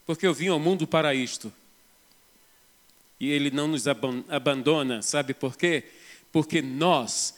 porque 0.06 0.26
eu 0.26 0.34
vim 0.34 0.48
ao 0.48 0.60
mundo 0.60 0.88
para 0.88 1.14
isto. 1.14 1.52
E 3.20 3.30
Ele 3.30 3.52
não 3.52 3.68
nos 3.68 3.86
abandona, 3.88 5.02
sabe 5.02 5.34
por 5.34 5.58
quê? 5.58 5.84
Porque 6.32 6.62
nós 6.62 7.34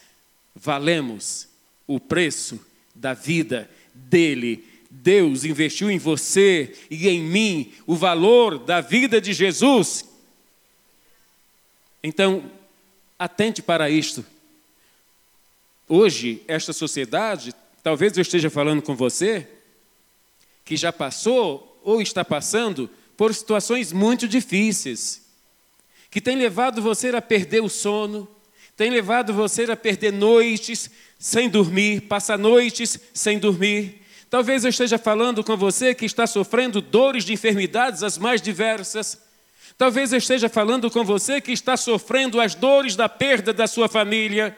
valemos 0.53 1.47
o 1.87 1.99
preço 1.99 2.63
da 2.93 3.13
vida 3.13 3.69
dele. 3.93 4.67
Deus 4.91 5.45
investiu 5.45 5.89
em 5.89 5.97
você 5.97 6.75
e 6.91 7.07
em 7.07 7.21
mim 7.21 7.73
o 7.87 7.95
valor 7.95 8.59
da 8.59 8.81
vida 8.81 9.19
de 9.19 9.33
Jesus. 9.33 10.05
Então, 12.03 12.51
atente 13.17 13.61
para 13.61 13.89
isto. 13.89 14.25
Hoje, 15.87 16.43
esta 16.47 16.71
sociedade, 16.71 17.53
talvez 17.83 18.17
eu 18.17 18.21
esteja 18.21 18.49
falando 18.49 18.81
com 18.81 18.95
você, 18.95 19.47
que 20.65 20.77
já 20.77 20.91
passou 20.91 21.79
ou 21.83 22.01
está 22.01 22.23
passando 22.23 22.89
por 23.17 23.33
situações 23.33 23.91
muito 23.91 24.27
difíceis, 24.27 25.27
que 26.09 26.21
tem 26.21 26.35
levado 26.37 26.81
você 26.81 27.09
a 27.09 27.21
perder 27.21 27.61
o 27.61 27.69
sono, 27.69 28.27
tem 28.75 28.89
levado 28.89 29.33
você 29.33 29.63
a 29.63 29.75
perder 29.75 30.13
noites 30.13 30.89
sem 31.17 31.49
dormir, 31.49 32.01
passar 32.01 32.37
noites 32.37 32.97
sem 33.13 33.37
dormir. 33.37 34.01
Talvez 34.29 34.63
eu 34.63 34.69
esteja 34.69 34.97
falando 34.97 35.43
com 35.43 35.57
você 35.57 35.93
que 35.93 36.05
está 36.05 36.25
sofrendo 36.25 36.81
dores 36.81 37.25
de 37.25 37.33
enfermidades 37.33 38.03
as 38.03 38.17
mais 38.17 38.41
diversas. 38.41 39.21
Talvez 39.77 40.13
eu 40.13 40.17
esteja 40.17 40.47
falando 40.47 40.89
com 40.89 41.03
você 41.03 41.41
que 41.41 41.51
está 41.51 41.75
sofrendo 41.75 42.39
as 42.39 42.55
dores 42.55 42.95
da 42.95 43.09
perda 43.09 43.51
da 43.51 43.67
sua 43.67 43.89
família, 43.89 44.57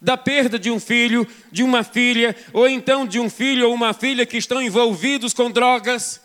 da 0.00 0.16
perda 0.16 0.58
de 0.58 0.70
um 0.70 0.80
filho, 0.80 1.26
de 1.52 1.62
uma 1.62 1.84
filha, 1.84 2.34
ou 2.52 2.68
então 2.68 3.06
de 3.06 3.20
um 3.20 3.28
filho 3.28 3.68
ou 3.68 3.74
uma 3.74 3.92
filha 3.92 4.24
que 4.24 4.36
estão 4.36 4.62
envolvidos 4.62 5.34
com 5.34 5.50
drogas. 5.50 6.20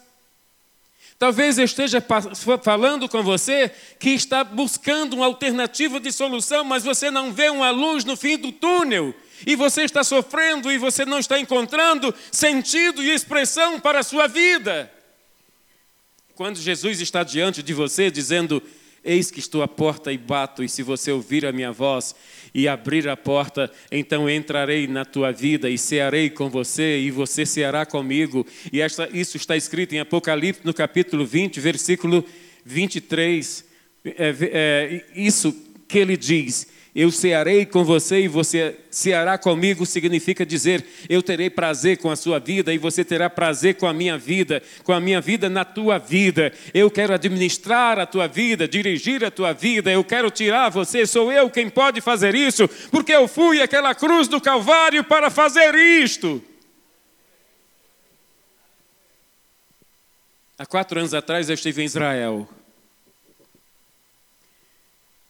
Talvez 1.18 1.58
eu 1.58 1.64
esteja 1.66 2.04
falando 2.62 3.08
com 3.08 3.24
você 3.24 3.72
que 4.00 4.10
está 4.10 4.44
buscando 4.44 5.16
uma 5.16 5.26
alternativa 5.26 6.00
de 6.00 6.12
solução, 6.12 6.64
mas 6.64 6.84
você 6.84 7.10
não 7.10 7.32
vê 7.32 7.50
uma 7.50 7.70
luz 7.70 8.04
no 8.04 8.18
fim 8.18 8.38
do 8.38 8.52
túnel. 8.52 9.14
E 9.46 9.56
você 9.56 9.84
está 9.84 10.04
sofrendo 10.04 10.72
e 10.72 10.78
você 10.78 11.06
não 11.06 11.20
está 11.20 11.40
encontrando 11.40 12.14
sentido 12.32 13.02
e 13.02 13.12
expressão 13.12 13.80
para 13.80 14.00
a 14.00 14.04
sua 14.04 14.28
vida. 14.28 14.92
Quando 16.36 16.60
Jesus 16.60 17.00
está 17.00 17.24
diante 17.24 17.64
de 17.64 17.74
você 17.74 18.12
dizendo: 18.12 18.62
Eis 19.04 19.32
que 19.32 19.40
estou 19.40 19.62
à 19.62 19.68
porta 19.68 20.12
e 20.12 20.18
bato, 20.18 20.64
e 20.64 20.70
se 20.70 20.84
você 20.84 21.12
ouvir 21.12 21.46
a 21.46 21.52
minha 21.52 21.72
voz 21.72 22.16
e 22.56 22.70
abrir 22.70 23.10
a 23.10 23.18
porta, 23.18 23.70
então 23.92 24.30
entrarei 24.30 24.88
na 24.88 25.04
tua 25.04 25.30
vida 25.34 25.70
e 25.70 25.78
cearei 25.78 26.30
com 26.30 26.50
você, 26.50 27.00
e 27.00 27.12
você 27.12 27.46
ceará 27.46 27.86
comigo. 27.86 28.48
E 28.72 28.80
esta, 28.80 29.10
isso 29.12 29.36
está 29.36 29.58
escrito 29.58 29.94
em 29.94 30.00
Apocalipse, 30.00 30.62
no 30.64 30.74
capítulo 30.74 31.26
20, 31.26 31.60
versículo 31.60 32.24
23. 32.64 33.66
É, 34.06 34.36
é, 34.40 35.06
isso 35.14 35.54
que 35.86 36.00
ele 36.00 36.16
diz: 36.16 36.68
eu 36.96 37.12
cearei 37.12 37.66
com 37.66 37.84
você 37.84 38.22
e 38.22 38.28
você 38.30 38.78
ceará 38.90 39.38
comigo, 39.38 39.86
significa 39.86 40.46
dizer, 40.46 40.86
eu 41.10 41.22
terei 41.22 41.50
prazer 41.50 41.98
com 41.98 42.10
a 42.10 42.16
sua 42.16 42.40
vida 42.40 42.74
e 42.74 42.78
você 42.78 43.04
terá 43.04 43.30
prazer 43.30 43.76
com 43.76 43.86
a 43.86 43.92
minha 43.92 44.18
vida, 44.18 44.64
com 44.82 44.94
a 44.94 45.02
minha 45.02 45.20
vida 45.20 45.50
na 45.50 45.66
tua 45.66 45.98
vida. 45.98 46.54
Eu 46.74 46.90
quero 46.90 47.14
administrar 47.14 48.00
a 48.00 48.06
tua 48.06 48.28
vida, 48.28 48.66
dirigir 48.66 49.26
a 49.26 49.30
tua 49.30 49.52
vida, 49.52 49.92
eu 49.92 50.06
quero 50.06 50.32
tirar 50.32 50.70
você, 50.70 51.06
sou 51.06 51.30
eu 51.34 51.50
quem 51.50 51.70
pode 51.70 52.00
fazer 52.00 52.34
isso, 52.34 52.66
porque 52.90 53.12
eu 53.12 53.28
fui 53.28 53.62
aquela 53.62 53.94
cruz 53.94 54.30
do 54.30 54.40
Calvário 54.40 55.04
para 55.04 55.30
fazer 55.30 55.76
isto. 55.76 56.42
Há 60.58 60.66
quatro 60.66 60.98
anos 60.98 61.14
atrás 61.14 61.50
eu 61.50 61.56
estive 61.56 61.82
em 61.82 61.86
Israel. 61.86 62.48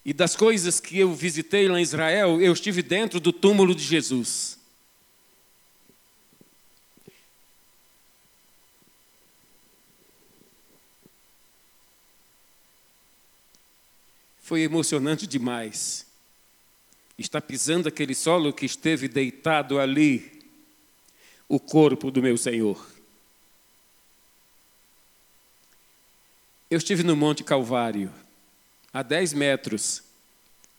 E 0.05 0.13
das 0.13 0.35
coisas 0.35 0.79
que 0.79 0.99
eu 0.99 1.15
visitei 1.15 1.67
lá 1.67 1.79
em 1.79 1.81
Israel, 1.81 2.39
eu 2.39 2.53
estive 2.53 2.83
dentro 2.83 3.19
do 3.19 3.33
túmulo 3.33 3.73
de 3.73 3.83
Jesus. 3.83 4.59
Foi 14.39 14.61
emocionante 14.61 15.25
demais. 15.25 16.05
Está 17.17 17.41
pisando 17.41 17.87
aquele 17.87 18.13
solo 18.13 18.53
que 18.53 18.67
esteve 18.67 19.07
deitado 19.07 19.79
ali, 19.79 20.47
o 21.49 21.59
corpo 21.59 22.11
do 22.11 22.21
meu 22.21 22.37
Senhor. 22.37 22.85
Eu 26.69 26.77
estive 26.77 27.01
no 27.01 27.15
Monte 27.15 27.43
Calvário 27.43 28.13
a 28.95 29.03
10 29.03 29.33
metros 29.33 30.03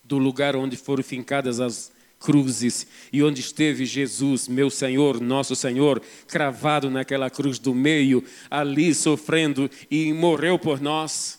do 0.02 0.16
lugar 0.16 0.56
onde 0.56 0.74
foram 0.74 1.02
fincadas 1.02 1.60
as 1.60 1.92
cruzes 2.18 2.86
e 3.12 3.22
onde 3.22 3.42
esteve 3.42 3.84
Jesus, 3.84 4.48
meu 4.48 4.70
Senhor, 4.70 5.20
nosso 5.20 5.54
Senhor, 5.54 6.00
cravado 6.26 6.88
naquela 6.88 7.28
cruz 7.28 7.58
do 7.58 7.74
meio, 7.74 8.24
ali 8.50 8.94
sofrendo 8.94 9.70
e 9.90 10.14
morreu 10.14 10.58
por 10.58 10.80
nós 10.80 11.38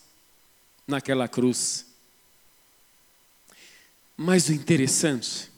naquela 0.86 1.28
cruz. 1.28 1.88
Mas 4.16 4.48
o 4.48 4.54
interessante 4.54 5.50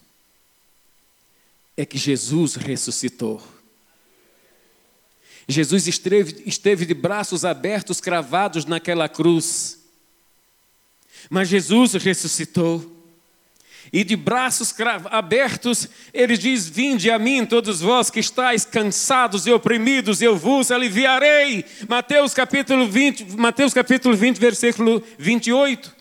é 1.76 1.86
que 1.86 1.98
Jesus 1.98 2.56
ressuscitou. 2.56 3.46
Jesus 5.50 5.86
esteve, 5.86 6.44
esteve 6.46 6.86
de 6.86 6.94
braços 6.94 7.44
abertos, 7.44 8.00
cravados 8.00 8.64
naquela 8.64 9.10
cruz. 9.10 9.79
Mas 11.30 11.48
Jesus 11.48 11.94
ressuscitou. 11.94 12.98
E 13.92 14.04
de 14.04 14.16
braços 14.16 14.74
abertos, 15.10 15.88
ele 16.14 16.38
diz: 16.38 16.68
Vinde 16.68 17.10
a 17.10 17.18
mim, 17.18 17.46
todos 17.46 17.82
vós 17.82 18.10
que 18.10 18.20
estáis 18.20 18.64
cansados 18.64 19.48
e 19.48 19.52
oprimidos, 19.52 20.22
eu 20.22 20.38
vos 20.38 20.72
aliviarei. 20.72 21.66
Mateus 21.88 22.34
capítulo 22.34 22.88
20, 22.88 23.38
Mateus 23.38 23.74
capítulo 23.74 24.16
20, 24.16 24.38
versículo 24.40 25.04
28. 25.18 26.00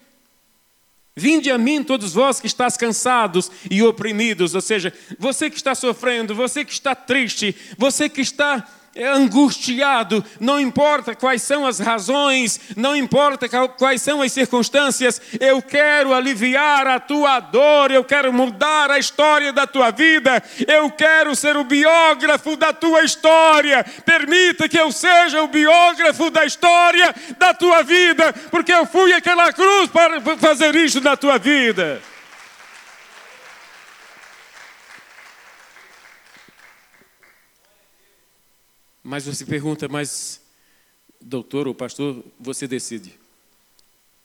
Vinde 1.17 1.51
a 1.51 1.59
mim, 1.59 1.83
todos 1.83 2.13
vós 2.13 2.41
que 2.41 2.47
estáis 2.47 2.77
cansados 2.77 3.51
e 3.69 3.83
oprimidos, 3.83 4.55
ou 4.55 4.61
seja, 4.61 4.93
você 5.19 5.51
que 5.51 5.57
está 5.57 5.75
sofrendo, 5.75 6.33
você 6.33 6.65
que 6.65 6.73
está 6.73 6.95
triste, 6.95 7.57
você 7.77 8.09
que 8.09 8.21
está 8.21 8.65
angustiado, 9.05 10.25
não 10.41 10.61
importa 10.61 11.15
quais 11.15 11.43
são 11.43 11.67
as 11.67 11.79
razões, 11.79 12.61
não 12.77 12.97
importa 12.97 13.49
quais 13.77 14.03
são 14.03 14.23
as 14.23 14.33
circunstâncias, 14.33 15.21
eu 15.41 15.63
quero 15.63 16.13
aliviar 16.13 16.87
a 16.87 16.99
tua 16.99 17.41
dor, 17.41 17.91
eu 17.91 18.05
quero 18.05 18.33
mudar 18.33 18.91
a 18.91 18.99
história 18.99 19.53
da 19.53 19.67
tua 19.67 19.91
vida, 19.91 20.43
eu 20.67 20.91
quero 20.91 21.35
ser 21.37 21.57
o 21.57 21.65
biógrafo 21.65 22.57
da 22.57 22.73
tua 22.73 23.03
história. 23.03 23.85
Permita 24.05 24.69
que 24.69 24.79
eu 24.79 24.91
seja 24.91 25.43
o 25.43 25.49
biógrafo 25.49 26.31
da 26.31 26.45
história 26.45 27.15
da 27.39 27.55
tua 27.55 27.83
vida, 27.83 28.33
porque 28.51 28.73
eu 28.73 28.87
fui 28.87 29.13
aquela 29.13 29.53
cruz 29.53 29.89
para 29.91 30.21
fazer 30.37 30.75
isso 30.75 31.01
na 31.01 31.17
tua 31.17 31.39
vida. 31.39 32.01
Mas 39.09 39.25
você 39.25 39.43
pergunta, 39.43 39.89
mas 39.89 40.39
doutor 41.19 41.67
ou 41.67 41.75
pastor, 41.75 42.23
você 42.39 42.69
decide. 42.69 43.19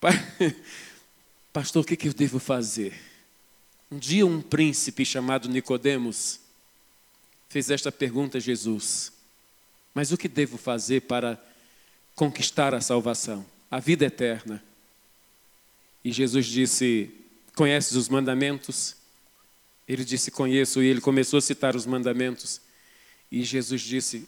Pastor, 1.54 1.84
o 1.84 1.86
que, 1.86 2.06
eu 2.06 2.14
devo 2.14 2.38
fazer? 2.38 2.94
Um 3.90 3.98
dia 3.98 4.26
um 4.26 4.42
príncipe 4.42 5.06
chamado 5.06 5.48
Nicodemos 5.48 6.42
fez 7.48 7.70
esta 7.70 7.94
pergunta 7.94 8.40
a 8.40 8.42
Jesus. 8.42 9.14
Mas 9.94 10.12
o 10.12 10.18
que 10.18 10.28
devo 10.28 10.58
fazer 10.58 11.04
para 11.04 11.42
conquistar 12.14 12.76
a 12.76 12.82
salvação, 12.82 13.46
a 13.72 13.80
vida 13.80 14.04
eterna? 14.04 14.62
E 16.04 16.12
Jesus 16.12 16.46
disse: 16.46 17.10
Conheces 17.56 17.94
os 17.94 18.10
mandamentos? 18.10 18.98
Ele 19.88 20.04
disse: 20.04 20.30
Conheço. 20.30 20.84
E 20.84 20.88
ele 20.88 21.00
começou 21.00 21.38
a 21.38 21.42
citar 21.42 21.74
os 21.74 21.86
mandamentos. 21.86 22.60
E 23.32 23.44
Jesus 23.44 23.82
disse: 23.82 24.28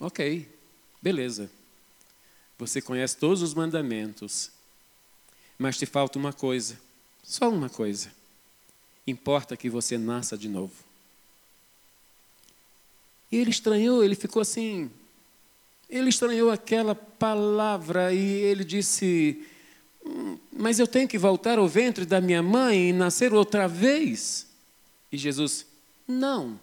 Ok, 0.00 0.48
beleza. 1.02 1.50
Você 2.58 2.80
conhece 2.80 3.16
todos 3.16 3.42
os 3.42 3.54
mandamentos, 3.54 4.50
mas 5.58 5.76
te 5.76 5.86
falta 5.86 6.18
uma 6.18 6.32
coisa, 6.32 6.78
só 7.22 7.48
uma 7.48 7.68
coisa. 7.68 8.12
Importa 9.06 9.56
que 9.56 9.70
você 9.70 9.96
nasça 9.98 10.36
de 10.36 10.48
novo. 10.48 10.74
E 13.30 13.36
ele 13.36 13.50
estranhou, 13.50 14.04
ele 14.04 14.14
ficou 14.14 14.42
assim. 14.42 14.90
Ele 15.88 16.10
estranhou 16.10 16.50
aquela 16.50 16.94
palavra 16.94 18.12
e 18.12 18.18
ele 18.18 18.64
disse: 18.64 19.46
hum, 20.04 20.38
Mas 20.52 20.78
eu 20.78 20.86
tenho 20.86 21.08
que 21.08 21.18
voltar 21.18 21.58
ao 21.58 21.66
ventre 21.66 22.04
da 22.04 22.20
minha 22.20 22.42
mãe 22.42 22.90
e 22.90 22.92
nascer 22.92 23.32
outra 23.32 23.66
vez? 23.66 24.46
E 25.10 25.16
Jesus: 25.16 25.66
Não. 26.06 26.60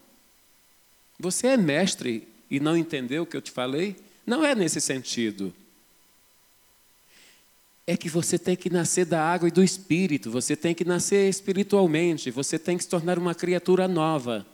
Você 1.20 1.48
é 1.48 1.58
mestre 1.58 2.28
e 2.50 2.60
não 2.60 2.78
entendeu 2.78 3.24
o 3.24 3.26
que 3.26 3.38
eu 3.38 3.42
te 3.42 3.52
falei? 3.52 3.96
Não 4.26 4.44
é 4.44 4.56
nesse 4.56 4.82
sentido. 4.82 5.54
é 7.88 7.96
que 7.96 8.10
você 8.10 8.40
tem 8.40 8.56
que 8.56 8.70
nascer 8.70 9.06
da 9.06 9.22
água 9.22 9.48
e 9.48 9.52
do 9.52 9.64
espírito, 9.64 10.32
você 10.32 10.56
tem 10.56 10.74
que 10.74 10.84
nascer 10.84 11.30
espiritualmente, 11.30 12.32
você 12.32 12.58
tem 12.58 12.78
que 12.78 12.84
se 12.84 12.90
tornar 12.90 13.20
uma 13.20 13.36
criatura 13.36 13.88
nova. 13.88 14.46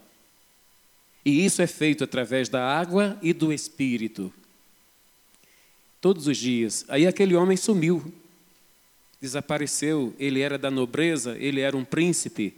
E 1.24 1.44
isso 1.44 1.62
é 1.62 1.66
feito 1.66 2.04
através 2.04 2.48
da 2.48 2.62
água 2.62 3.18
e 3.22 3.32
do 3.32 3.52
espírito. 3.52 4.32
Todos 6.00 6.26
os 6.26 6.36
dias. 6.36 6.84
Aí 6.88 7.06
aquele 7.06 7.34
homem 7.34 7.56
sumiu, 7.56 8.12
desapareceu. 9.20 10.12
Ele 10.18 10.40
era 10.40 10.58
da 10.58 10.70
nobreza, 10.70 11.36
ele 11.38 11.60
era 11.60 11.76
um 11.76 11.84
príncipe. 11.84 12.54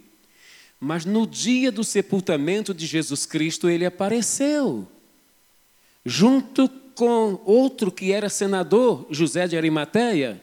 Mas 0.79 1.05
no 1.05 1.27
dia 1.27 1.71
do 1.71 1.83
sepultamento 1.83 2.73
de 2.73 2.87
Jesus 2.87 3.25
Cristo, 3.25 3.69
ele 3.69 3.85
apareceu, 3.85 4.87
junto 6.05 6.69
com 6.93 7.41
outro 7.43 7.91
que 7.91 8.11
era 8.11 8.29
senador, 8.29 9.05
José 9.09 9.47
de 9.47 9.57
Arimateia. 9.57 10.41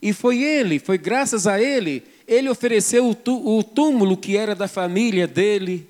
E 0.00 0.12
foi 0.12 0.42
ele, 0.42 0.78
foi 0.78 0.96
graças 0.96 1.46
a 1.46 1.60
ele, 1.60 2.02
ele 2.26 2.48
ofereceu 2.48 3.08
o 3.08 3.62
túmulo 3.62 4.16
que 4.16 4.36
era 4.36 4.54
da 4.54 4.68
família 4.68 5.26
dele. 5.26 5.86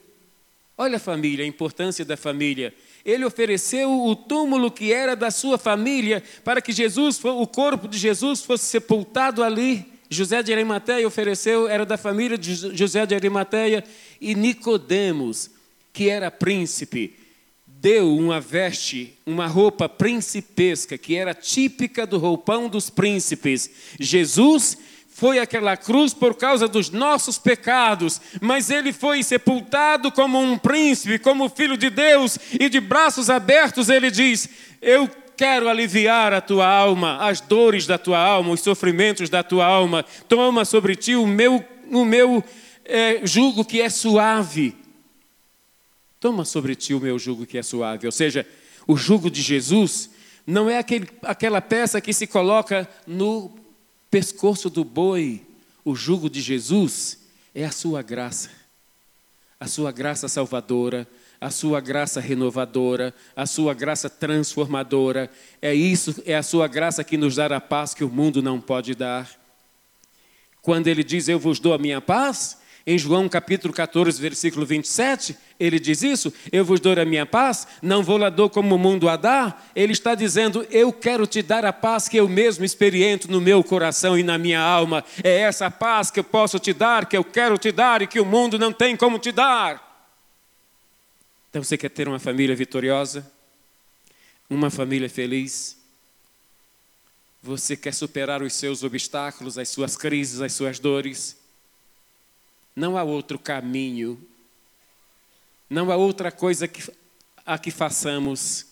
Olha 0.76 0.96
a 0.96 1.00
família, 1.00 1.44
a 1.44 1.48
importância 1.48 2.04
da 2.04 2.16
família. 2.16 2.74
Ele 3.04 3.24
ofereceu 3.24 4.04
o 4.04 4.16
túmulo 4.16 4.70
que 4.70 4.92
era 4.92 5.14
da 5.14 5.30
sua 5.30 5.58
família 5.58 6.22
para 6.42 6.60
que 6.60 6.72
Jesus, 6.72 7.22
o 7.22 7.46
corpo 7.46 7.86
de 7.86 7.98
Jesus 7.98 8.42
fosse 8.42 8.64
sepultado 8.64 9.44
ali. 9.44 9.84
José 10.08 10.42
de 10.42 10.52
Arimateia 10.52 11.06
ofereceu, 11.06 11.68
era 11.68 11.86
da 11.86 11.96
família 11.96 12.36
de 12.36 12.54
José 12.54 13.06
de 13.06 13.14
Arimateia 13.14 13.84
e 14.20 14.34
Nicodemos, 14.34 15.50
que 15.92 16.08
era 16.08 16.30
príncipe, 16.30 17.14
deu 17.80 18.14
uma 18.14 18.38
veste, 18.38 19.14
uma 19.24 19.46
roupa 19.46 19.88
principesca, 19.88 20.98
que 20.98 21.16
era 21.16 21.32
típica 21.32 22.06
do 22.06 22.18
roupão 22.18 22.68
dos 22.68 22.90
príncipes. 22.90 23.70
Jesus 23.98 24.76
foi 25.08 25.38
aquela 25.38 25.76
cruz 25.78 26.12
por 26.12 26.34
causa 26.34 26.68
dos 26.68 26.90
nossos 26.90 27.38
pecados, 27.38 28.20
mas 28.38 28.68
ele 28.68 28.92
foi 28.92 29.22
sepultado 29.22 30.12
como 30.12 30.38
um 30.38 30.58
príncipe, 30.58 31.18
como 31.18 31.48
filho 31.48 31.76
de 31.76 31.88
Deus, 31.88 32.38
e 32.52 32.68
de 32.68 32.80
braços 32.80 33.30
abertos 33.30 33.88
ele 33.88 34.10
diz: 34.10 34.46
Eu 34.82 35.08
quero 35.34 35.66
aliviar 35.66 36.34
a 36.34 36.40
tua 36.42 36.66
alma, 36.66 37.16
as 37.26 37.40
dores 37.40 37.86
da 37.86 37.96
tua 37.96 38.18
alma, 38.18 38.50
os 38.50 38.60
sofrimentos 38.60 39.30
da 39.30 39.42
tua 39.42 39.64
alma. 39.64 40.04
Toma 40.28 40.66
sobre 40.66 40.94
ti 40.94 41.16
o 41.16 41.26
meu, 41.26 41.64
o 41.90 42.04
meu 42.04 42.44
é, 42.84 43.20
jugo 43.24 43.64
que 43.64 43.80
é 43.80 43.88
suave. 43.88 44.79
Toma 46.20 46.44
sobre 46.44 46.74
ti 46.74 46.92
o 46.92 47.00
meu 47.00 47.18
jugo 47.18 47.46
que 47.46 47.56
é 47.56 47.62
suave. 47.62 48.06
Ou 48.06 48.12
seja, 48.12 48.46
o 48.86 48.94
jugo 48.94 49.30
de 49.30 49.40
Jesus 49.40 50.10
não 50.46 50.68
é 50.68 50.76
aquele, 50.78 51.08
aquela 51.22 51.62
peça 51.62 52.00
que 52.00 52.12
se 52.12 52.26
coloca 52.26 52.86
no 53.06 53.50
pescoço 54.10 54.68
do 54.68 54.84
boi. 54.84 55.42
O 55.82 55.94
jugo 55.94 56.28
de 56.28 56.42
Jesus 56.42 57.20
é 57.54 57.64
a 57.64 57.70
sua 57.70 58.02
graça, 58.02 58.50
a 59.58 59.66
sua 59.66 59.90
graça 59.90 60.28
salvadora, 60.28 61.08
a 61.40 61.50
sua 61.50 61.80
graça 61.80 62.20
renovadora, 62.20 63.14
a 63.34 63.46
sua 63.46 63.72
graça 63.72 64.10
transformadora. 64.10 65.30
É 65.62 65.74
isso, 65.74 66.22
é 66.26 66.36
a 66.36 66.42
sua 66.42 66.68
graça 66.68 67.02
que 67.02 67.16
nos 67.16 67.36
dá 67.36 67.46
a 67.46 67.60
paz 67.60 67.94
que 67.94 68.04
o 68.04 68.10
mundo 68.10 68.42
não 68.42 68.60
pode 68.60 68.94
dar. 68.94 69.30
Quando 70.60 70.88
ele 70.88 71.02
diz: 71.02 71.28
Eu 71.28 71.38
vos 71.38 71.58
dou 71.58 71.72
a 71.72 71.78
minha 71.78 72.00
paz, 72.00 72.58
em 72.86 72.98
João 72.98 73.28
capítulo 73.28 73.72
14, 73.74 74.20
versículo 74.20 74.64
27, 74.64 75.36
ele 75.58 75.78
diz 75.78 76.02
isso: 76.02 76.32
Eu 76.50 76.64
vos 76.64 76.80
dou 76.80 76.98
a 76.98 77.04
minha 77.04 77.26
paz, 77.26 77.66
não 77.82 78.02
vou 78.02 78.16
lá 78.16 78.30
dou 78.30 78.48
como 78.48 78.74
o 78.74 78.78
mundo 78.78 79.08
a 79.08 79.16
dá. 79.16 79.56
Ele 79.76 79.92
está 79.92 80.14
dizendo: 80.14 80.66
Eu 80.70 80.92
quero 80.92 81.26
te 81.26 81.42
dar 81.42 81.64
a 81.64 81.72
paz 81.72 82.08
que 82.08 82.16
eu 82.16 82.28
mesmo 82.28 82.64
experimento 82.64 83.30
no 83.30 83.40
meu 83.40 83.62
coração 83.62 84.18
e 84.18 84.22
na 84.22 84.38
minha 84.38 84.60
alma. 84.60 85.04
É 85.22 85.40
essa 85.40 85.70
paz 85.70 86.10
que 86.10 86.20
eu 86.20 86.24
posso 86.24 86.58
te 86.58 86.72
dar, 86.72 87.06
que 87.06 87.16
eu 87.16 87.24
quero 87.24 87.58
te 87.58 87.70
dar 87.70 88.00
e 88.00 88.06
que 88.06 88.18
o 88.18 88.24
mundo 88.24 88.58
não 88.58 88.72
tem 88.72 88.96
como 88.96 89.18
te 89.18 89.30
dar. 89.30 89.88
Então 91.50 91.62
você 91.62 91.76
quer 91.76 91.90
ter 91.90 92.08
uma 92.08 92.18
família 92.18 92.56
vitoriosa? 92.56 93.30
Uma 94.48 94.70
família 94.70 95.10
feliz? 95.10 95.76
Você 97.42 97.76
quer 97.76 97.92
superar 97.92 98.42
os 98.42 98.52
seus 98.52 98.82
obstáculos, 98.82 99.58
as 99.58 99.68
suas 99.68 99.96
crises, 99.96 100.40
as 100.40 100.52
suas 100.52 100.78
dores? 100.78 101.39
Não 102.80 102.96
há 102.96 103.02
outro 103.02 103.38
caminho, 103.38 104.18
não 105.68 105.92
há 105.92 105.96
outra 105.96 106.32
coisa 106.32 106.66
que, 106.66 106.82
a 107.44 107.58
que 107.58 107.70
façamos 107.70 108.68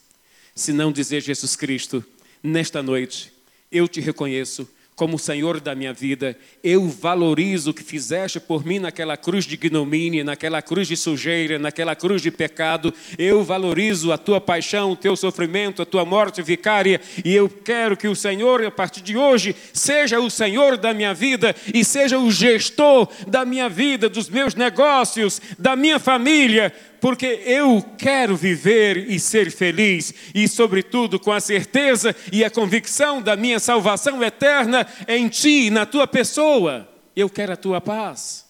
senão 0.55 0.91
dizer 0.91 1.21
Jesus 1.21 1.55
Cristo, 1.55 2.03
nesta 2.43 2.83
noite, 2.83 3.31
eu 3.71 3.87
te 3.87 4.01
reconheço 4.01 4.67
como 4.99 5.17
Senhor 5.17 5.61
da 5.61 5.77
minha 5.77 5.93
vida, 5.93 6.37
eu 6.61 6.89
valorizo 6.89 7.71
o 7.71 7.75
que 7.75 7.85
fizeste 7.85 8.41
por 8.41 8.67
mim 8.67 8.81
naquela 8.81 9.17
cruz 9.17 9.45
de 9.45 9.55
ignomínia, 9.55 10.25
naquela 10.25 10.61
cruz 10.61 10.89
de 10.89 10.97
sujeira, 10.97 11.57
naquela 11.57 11.95
cruz 11.95 12.21
de 12.21 12.33
pecado. 12.33 12.93
Eu 13.17 13.45
valorizo 13.45 14.11
a 14.11 14.19
tua 14.19 14.41
paixão, 14.41 14.91
o 14.91 14.97
teu 14.97 15.15
sofrimento, 15.15 15.81
a 15.81 15.87
tua 15.87 16.05
morte 16.05 16.43
vicária, 16.43 17.01
e 17.25 17.33
eu 17.33 17.49
quero 17.49 17.97
que 17.97 18.09
o 18.09 18.17
Senhor, 18.17 18.65
a 18.65 18.73
partir 18.73 19.01
de 19.01 19.17
hoje, 19.17 19.55
seja 19.73 20.19
o 20.19 20.29
Senhor 20.29 20.77
da 20.77 20.93
minha 20.93 21.15
vida 21.15 21.55
e 21.73 21.85
seja 21.85 22.19
o 22.19 22.33
gestor 22.33 23.09
da 23.29 23.45
minha 23.45 23.69
vida, 23.69 24.09
dos 24.09 24.29
meus 24.29 24.57
negócios, 24.57 25.41
da 25.57 25.77
minha 25.77 26.01
família, 26.01 26.75
porque 27.01 27.27
eu 27.27 27.83
quero 27.97 28.37
viver 28.37 29.11
e 29.11 29.19
ser 29.19 29.51
feliz, 29.51 30.13
e, 30.35 30.49
sobretudo, 30.49 31.19
com 31.19 31.33
a 31.33 31.41
certeza 31.41 32.15
e 32.33 32.45
a 32.45 32.51
convicção 32.51 33.23
da 33.23 33.37
minha 33.37 33.59
salvação 33.59 34.23
eterna 34.23 34.87
em 35.07 35.29
Ti, 35.29 35.71
na 35.71 35.87
Tua 35.87 36.07
pessoa. 36.07 36.89
Eu 37.15 37.29
quero 37.29 37.53
a 37.53 37.57
Tua 37.57 37.81
paz. 37.81 38.47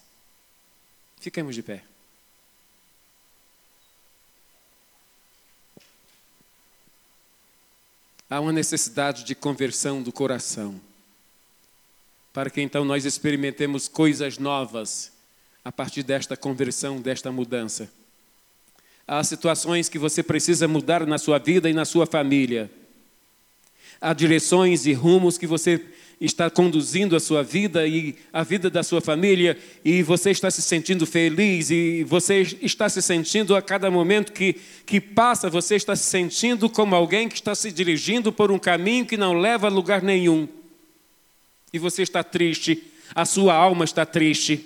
Fiquemos 1.19 1.55
de 1.55 1.63
pé. 1.63 1.83
Há 8.29 8.39
uma 8.39 8.53
necessidade 8.53 9.23
de 9.23 9.33
conversão 9.33 10.03
do 10.03 10.11
coração, 10.11 10.79
para 12.31 12.49
que 12.49 12.61
então 12.61 12.85
nós 12.85 13.03
experimentemos 13.03 13.87
coisas 13.87 14.37
novas 14.37 15.11
a 15.65 15.71
partir 15.71 16.03
desta 16.03 16.37
conversão, 16.37 17.01
desta 17.01 17.31
mudança. 17.31 17.98
Há 19.11 19.23
situações 19.23 19.89
que 19.89 19.97
você 19.97 20.21
precisa 20.21 20.67
mudar 20.67 21.03
na 21.07 21.17
sua 21.17 21.39
vida 21.39 21.67
e 21.67 21.73
na 21.73 21.83
sua 21.83 22.05
família. 22.05 22.69
Há 23.99 24.13
direções 24.13 24.85
e 24.85 24.93
rumos 24.93 25.35
que 25.35 25.47
você 25.47 25.83
está 26.21 26.47
conduzindo 26.47 27.15
a 27.15 27.19
sua 27.19 27.41
vida 27.41 27.87
e 27.87 28.15
a 28.31 28.43
vida 28.43 28.69
da 28.69 28.83
sua 28.83 29.01
família 29.01 29.57
e 29.83 30.03
você 30.03 30.29
está 30.29 30.51
se 30.51 30.61
sentindo 30.61 31.07
feliz 31.07 31.71
e 31.71 32.03
você 32.03 32.41
está 32.61 32.87
se 32.87 33.01
sentindo 33.01 33.55
a 33.55 33.63
cada 33.63 33.89
momento 33.89 34.31
que, 34.31 34.57
que 34.85 35.01
passa, 35.01 35.49
você 35.49 35.75
está 35.75 35.95
se 35.95 36.03
sentindo 36.03 36.69
como 36.69 36.93
alguém 36.93 37.27
que 37.27 37.33
está 37.33 37.55
se 37.55 37.71
dirigindo 37.71 38.31
por 38.31 38.51
um 38.51 38.59
caminho 38.59 39.07
que 39.07 39.17
não 39.17 39.33
leva 39.33 39.65
a 39.65 39.71
lugar 39.71 40.03
nenhum. 40.03 40.47
E 41.73 41.79
você 41.79 42.03
está 42.03 42.23
triste, 42.23 42.83
a 43.15 43.25
sua 43.25 43.55
alma 43.55 43.85
está 43.85 44.05
triste, 44.05 44.63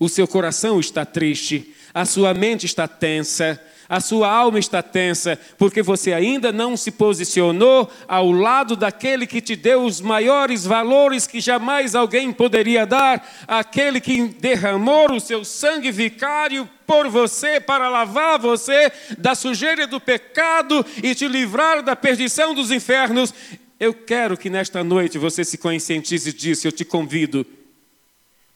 o 0.00 0.08
seu 0.08 0.26
coração 0.26 0.80
está 0.80 1.04
triste, 1.04 1.74
a 1.96 2.04
sua 2.04 2.34
mente 2.34 2.66
está 2.66 2.86
tensa, 2.86 3.58
a 3.88 4.00
sua 4.00 4.30
alma 4.30 4.58
está 4.58 4.82
tensa, 4.82 5.40
porque 5.56 5.80
você 5.80 6.12
ainda 6.12 6.52
não 6.52 6.76
se 6.76 6.90
posicionou 6.90 7.90
ao 8.06 8.30
lado 8.30 8.76
daquele 8.76 9.26
que 9.26 9.40
te 9.40 9.56
deu 9.56 9.82
os 9.82 10.02
maiores 10.02 10.66
valores 10.66 11.26
que 11.26 11.40
jamais 11.40 11.94
alguém 11.94 12.34
poderia 12.34 12.84
dar, 12.84 13.26
aquele 13.48 13.98
que 13.98 14.28
derramou 14.28 15.10
o 15.10 15.18
seu 15.18 15.42
sangue 15.42 15.90
vicário 15.90 16.68
por 16.86 17.08
você, 17.08 17.58
para 17.58 17.88
lavar 17.88 18.38
você 18.38 18.92
da 19.16 19.34
sujeira 19.34 19.86
do 19.86 19.98
pecado 19.98 20.84
e 21.02 21.14
te 21.14 21.26
livrar 21.26 21.82
da 21.82 21.96
perdição 21.96 22.52
dos 22.52 22.70
infernos. 22.70 23.32
Eu 23.80 23.94
quero 23.94 24.36
que 24.36 24.50
nesta 24.50 24.84
noite 24.84 25.16
você 25.16 25.42
se 25.46 25.56
conscientize 25.56 26.30
disso, 26.30 26.68
eu 26.68 26.72
te 26.72 26.84
convido 26.84 27.46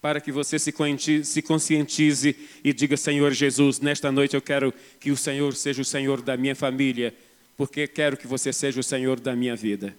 para 0.01 0.20
que 0.20 0.32
você 0.32 0.59
se 0.59 0.72
conscientize 1.42 2.36
e 2.64 2.72
diga: 2.72 2.96
Senhor 2.96 3.32
Jesus, 3.32 3.80
nesta 3.80 4.11
noite 4.11 4.34
eu 4.34 4.42
quero 4.42 4.72
que 4.98 5.11
o 5.11 5.16
Senhor 5.16 5.55
seja 5.55 5.82
o 5.82 5.84
Senhor 5.84 6.22
da 6.22 6.36
minha 6.36 6.57
família, 6.57 7.14
porque 7.57 7.86
quero 7.86 8.16
que 8.16 8.26
você 8.26 8.53
seja 8.53 8.80
o 8.80 8.84
Senhor 8.84 9.20
da 9.20 9.36
minha 9.36 9.55
vida. 9.55 9.94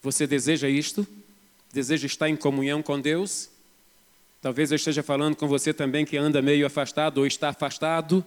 Você 0.00 0.26
deseja 0.26 0.68
isto? 0.68 1.06
Deseja 1.72 2.06
estar 2.06 2.28
em 2.28 2.36
comunhão 2.36 2.82
com 2.82 3.00
Deus? 3.00 3.50
Talvez 4.40 4.70
eu 4.70 4.76
esteja 4.76 5.02
falando 5.02 5.34
com 5.34 5.48
você 5.48 5.72
também 5.72 6.04
que 6.04 6.16
anda 6.16 6.42
meio 6.42 6.66
afastado 6.66 7.18
ou 7.18 7.26
está 7.26 7.48
afastado 7.48 8.24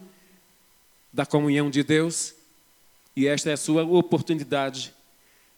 da 1.14 1.26
comunhão 1.26 1.70
de 1.70 1.84
Deus. 1.84 2.34
E 3.16 3.28
esta 3.28 3.52
é 3.52 3.54
a 3.54 3.58
sua 3.58 3.84
oportunidade 3.84 4.94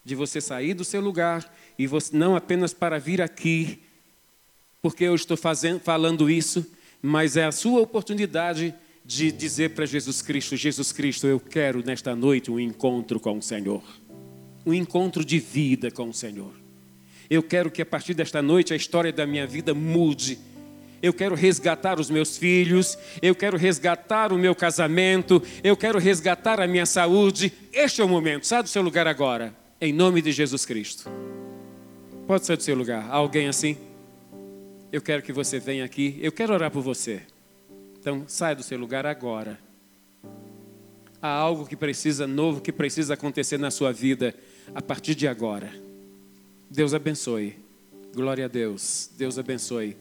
de 0.03 0.15
você 0.15 0.39
sair 0.39 0.73
do 0.73 0.83
seu 0.83 1.01
lugar 1.01 1.51
e 1.77 1.87
você, 1.87 2.15
não 2.15 2.35
apenas 2.35 2.73
para 2.73 2.99
vir 2.99 3.21
aqui 3.21 3.81
porque 4.81 5.03
eu 5.03 5.15
estou 5.15 5.35
fazendo, 5.35 5.79
falando 5.79 6.29
isso, 6.29 6.65
mas 7.01 7.37
é 7.37 7.45
a 7.45 7.51
sua 7.51 7.81
oportunidade 7.81 8.73
de 9.05 9.31
dizer 9.31 9.71
para 9.71 9.85
Jesus 9.85 10.21
Cristo: 10.21 10.55
Jesus 10.55 10.91
Cristo, 10.91 11.27
eu 11.27 11.39
quero 11.39 11.83
nesta 11.83 12.15
noite 12.15 12.51
um 12.51 12.59
encontro 12.59 13.19
com 13.19 13.37
o 13.37 13.41
Senhor. 13.41 13.83
um 14.65 14.73
encontro 14.73 15.25
de 15.25 15.39
vida 15.39 15.89
com 15.89 16.09
o 16.09 16.13
Senhor. 16.13 16.51
Eu 17.29 17.41
quero 17.41 17.71
que 17.71 17.81
a 17.81 17.85
partir 17.85 18.13
desta 18.13 18.41
noite 18.41 18.73
a 18.73 18.75
história 18.75 19.11
da 19.11 19.25
minha 19.25 19.47
vida 19.47 19.73
mude. 19.73 20.37
Eu 21.01 21.13
quero 21.13 21.33
resgatar 21.33 21.99
os 21.99 22.09
meus 22.09 22.37
filhos, 22.37 22.97
eu 23.21 23.33
quero 23.33 23.57
resgatar 23.57 24.33
o 24.33 24.37
meu 24.37 24.53
casamento, 24.53 25.41
eu 25.63 25.77
quero 25.77 25.97
resgatar 25.97 26.59
a 26.59 26.67
minha 26.67 26.85
saúde. 26.85 27.53
Este 27.71 28.01
é 28.01 28.03
o 28.03 28.09
momento. 28.09 28.45
Sai 28.45 28.61
do 28.61 28.69
seu 28.69 28.81
lugar 28.81 29.07
agora, 29.07 29.55
em 29.79 29.93
nome 29.93 30.21
de 30.21 30.31
Jesus 30.31 30.65
Cristo. 30.65 31.09
Pode 32.27 32.45
sair 32.45 32.57
do 32.57 32.63
seu 32.63 32.75
lugar. 32.75 33.07
Alguém 33.09 33.47
assim? 33.47 33.77
Eu 34.91 35.01
quero 35.01 35.21
que 35.21 35.31
você 35.31 35.59
venha 35.59 35.85
aqui. 35.85 36.17
Eu 36.21 36.31
quero 36.31 36.53
orar 36.53 36.71
por 36.71 36.81
você. 36.81 37.21
Então, 37.99 38.23
sai 38.27 38.55
do 38.55 38.63
seu 38.63 38.77
lugar 38.77 39.05
agora. 39.05 39.59
Há 41.21 41.29
algo 41.29 41.67
que 41.67 41.75
precisa 41.75 42.25
novo, 42.25 42.61
que 42.61 42.71
precisa 42.71 43.13
acontecer 43.13 43.59
na 43.59 43.69
sua 43.69 43.91
vida 43.91 44.33
a 44.73 44.81
partir 44.81 45.13
de 45.13 45.27
agora. 45.27 45.71
Deus 46.69 46.93
abençoe. 46.93 47.55
Glória 48.15 48.45
a 48.45 48.47
Deus. 48.47 49.11
Deus 49.17 49.37
abençoe. 49.37 49.95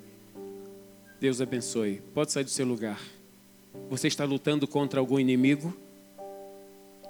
Deus 1.21 1.41
abençoe. 1.41 2.01
Pode 2.15 2.33
sair 2.33 2.45
do 2.45 2.51
seu 2.51 2.65
lugar. 2.65 3.01
Você 3.91 4.09
está 4.09 4.25
lutando 4.25 4.67
contra 4.67 5.01
algum 5.01 5.19
inimigo? 5.19 5.77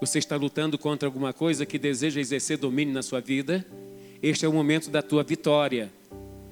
Você 0.01 0.19
está 0.19 0.37
lutando 0.37 0.79
contra 0.79 1.07
alguma 1.07 1.33
coisa 1.33 1.67
que 1.67 1.79
deseja 1.79 2.21
exercer 2.21 2.57
domínio 2.57 2.95
na 2.95 3.03
sua 3.03 3.21
vida? 3.21 3.65
Este 4.23 4.45
é 4.45 4.49
o 4.49 4.53
momento 4.53 4.91
da 4.91 5.03
tua 5.03 5.23
vitória. 5.23 5.93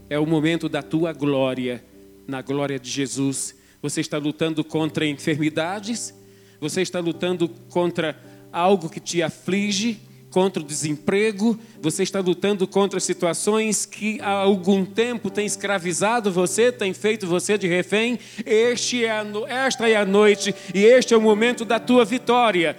É 0.09 0.18
o 0.18 0.26
momento 0.26 0.68
da 0.68 0.82
tua 0.82 1.12
glória, 1.12 1.84
na 2.26 2.42
glória 2.42 2.78
de 2.78 2.88
Jesus. 2.88 3.54
Você 3.82 4.00
está 4.00 4.18
lutando 4.18 4.64
contra 4.64 5.07
enfermidades? 5.07 6.14
Você 6.61 6.82
está 6.82 7.00
lutando 7.00 7.48
contra 7.68 8.18
algo 8.52 8.88
que 8.88 9.00
te 9.00 9.22
aflige? 9.22 10.00
contra 10.36 10.62
o 10.62 10.66
desemprego, 10.66 11.59
você 11.80 12.02
está 12.02 12.20
lutando 12.20 12.68
contra 12.68 13.00
situações 13.00 13.86
que 13.86 14.20
há 14.20 14.32
algum 14.32 14.84
tempo 14.84 15.30
têm 15.30 15.46
escravizado 15.46 16.30
você, 16.30 16.70
têm 16.70 16.92
feito 16.92 17.26
você 17.26 17.57
de 17.57 17.66
refém. 17.66 18.18
Este 18.44 19.02
é. 19.07 19.22
Esta 19.48 19.88
é 19.88 19.96
a 19.96 20.04
noite 20.04 20.54
e 20.74 20.84
este 20.84 21.14
é 21.14 21.16
o 21.16 21.22
momento 21.22 21.64
da 21.64 21.80
tua 21.80 22.04
vitória. 22.04 22.76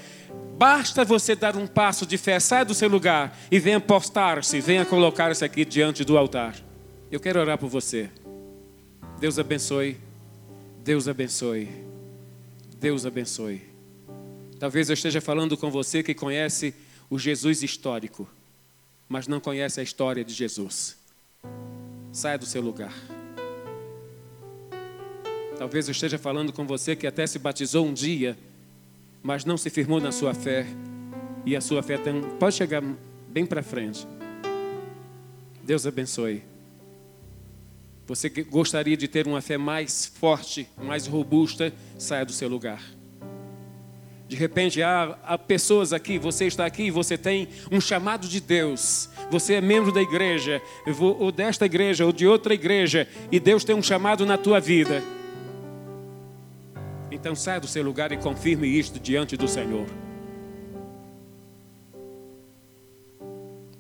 Basta 0.55 1.03
você 1.03 1.35
dar 1.35 1.55
um 1.55 1.65
passo 1.65 2.05
de 2.05 2.15
fé, 2.15 2.39
sai 2.39 2.63
do 2.63 2.75
seu 2.75 2.89
lugar 2.89 3.35
e 3.49 3.57
venha 3.57 3.79
postar-se, 3.79 4.61
venha 4.61 4.85
colocar-se 4.85 5.43
aqui 5.43 5.65
diante 5.65 6.03
do 6.03 6.15
altar. 6.15 6.66
Eu 7.09 7.21
quero 7.21 7.39
orar 7.39 7.57
por 7.57 7.69
você. 7.69 8.09
Deus 9.17 9.39
abençoe. 9.39 9.97
Deus 10.83 11.07
abençoe. 11.07 11.69
Deus 12.77 13.05
abençoe. 13.05 13.61
Talvez 14.59 14.89
eu 14.89 14.93
esteja 14.93 15.21
falando 15.21 15.55
com 15.55 15.71
você 15.71 16.03
que 16.03 16.13
conhece 16.13 16.75
o 17.09 17.17
Jesus 17.17 17.63
histórico, 17.63 18.27
mas 19.07 19.25
não 19.25 19.39
conhece 19.39 19.79
a 19.79 19.83
história 19.83 20.21
de 20.21 20.33
Jesus. 20.33 20.97
Saia 22.11 22.37
do 22.37 22.45
seu 22.45 22.61
lugar. 22.61 22.93
Talvez 25.57 25.87
eu 25.87 25.93
esteja 25.93 26.17
falando 26.17 26.51
com 26.51 26.67
você 26.67 26.93
que 26.93 27.07
até 27.07 27.25
se 27.25 27.39
batizou 27.39 27.85
um 27.85 27.93
dia, 27.93 28.37
mas 29.23 29.45
não 29.45 29.55
se 29.57 29.69
firmou 29.69 30.01
na 30.01 30.11
sua 30.11 30.33
fé. 30.33 30.67
E 31.45 31.55
a 31.55 31.61
sua 31.61 31.81
fé 31.81 31.97
tem... 31.97 32.21
pode 32.37 32.55
chegar 32.55 32.83
bem 33.29 33.45
para 33.45 33.63
frente. 33.63 34.05
Deus 35.63 35.87
abençoe. 35.87 36.56
Você 38.07 38.29
gostaria 38.29 38.95
de 38.95 39.05
ter 39.05 39.27
uma 39.27 39.41
fé 39.41 39.57
mais 39.57 40.05
forte, 40.05 40.65
mais 40.81 41.05
robusta, 41.05 41.73
saia 41.97 42.25
do 42.25 42.31
seu 42.31 42.47
lugar. 42.47 42.81
De 44.29 44.35
repente 44.35 44.81
há, 44.81 45.17
há, 45.23 45.37
pessoas 45.37 45.91
aqui, 45.91 46.17
você 46.17 46.45
está 46.45 46.65
aqui 46.65 46.89
você 46.89 47.17
tem 47.17 47.49
um 47.69 47.81
chamado 47.81 48.25
de 48.27 48.39
Deus. 48.39 49.09
Você 49.29 49.55
é 49.55 49.61
membro 49.61 49.91
da 49.91 50.01
igreja, 50.01 50.61
ou 50.99 51.31
desta 51.33 51.65
igreja, 51.65 52.05
ou 52.05 52.13
de 52.13 52.25
outra 52.25 52.53
igreja, 52.53 53.07
e 53.29 53.41
Deus 53.41 53.65
tem 53.65 53.75
um 53.75 53.83
chamado 53.83 54.25
na 54.25 54.37
tua 54.37 54.59
vida. 54.61 55.03
Então 57.11 57.35
saia 57.35 57.59
do 57.59 57.67
seu 57.67 57.83
lugar 57.83 58.13
e 58.13 58.17
confirme 58.17 58.67
isto 58.67 59.01
diante 59.01 59.35
do 59.35 59.49
Senhor. 59.49 59.85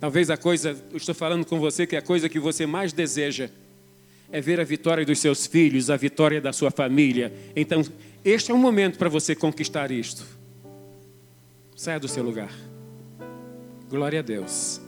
Talvez 0.01 0.29
a 0.29 0.35
coisa, 0.35 0.77
estou 0.93 1.15
falando 1.15 1.45
com 1.45 1.59
você 1.59 1.87
que 1.87 1.95
a 1.95 2.01
coisa 2.01 2.27
que 2.27 2.39
você 2.39 2.65
mais 2.65 2.91
deseja 2.91 3.49
é 4.31 4.41
ver 4.41 4.59
a 4.59 4.63
vitória 4.63 5.05
dos 5.05 5.19
seus 5.19 5.45
filhos, 5.45 5.89
a 5.89 5.95
vitória 5.95 6.41
da 6.41 6.51
sua 6.51 6.69
família. 6.69 7.33
Então, 7.55 7.83
este 8.23 8.51
é 8.51 8.53
o 8.53 8.57
momento 8.57 8.97
para 8.97 9.09
você 9.09 9.35
conquistar 9.35 9.91
isto. 9.91 10.25
Saia 11.75 11.99
do 11.99 12.07
seu 12.07 12.23
lugar. 12.23 12.51
Glória 13.89 14.19
a 14.19 14.23
Deus. 14.23 14.81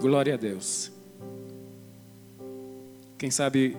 Glória 0.00 0.34
a 0.34 0.36
Deus. 0.36 0.92
Quem 3.16 3.30
sabe 3.30 3.76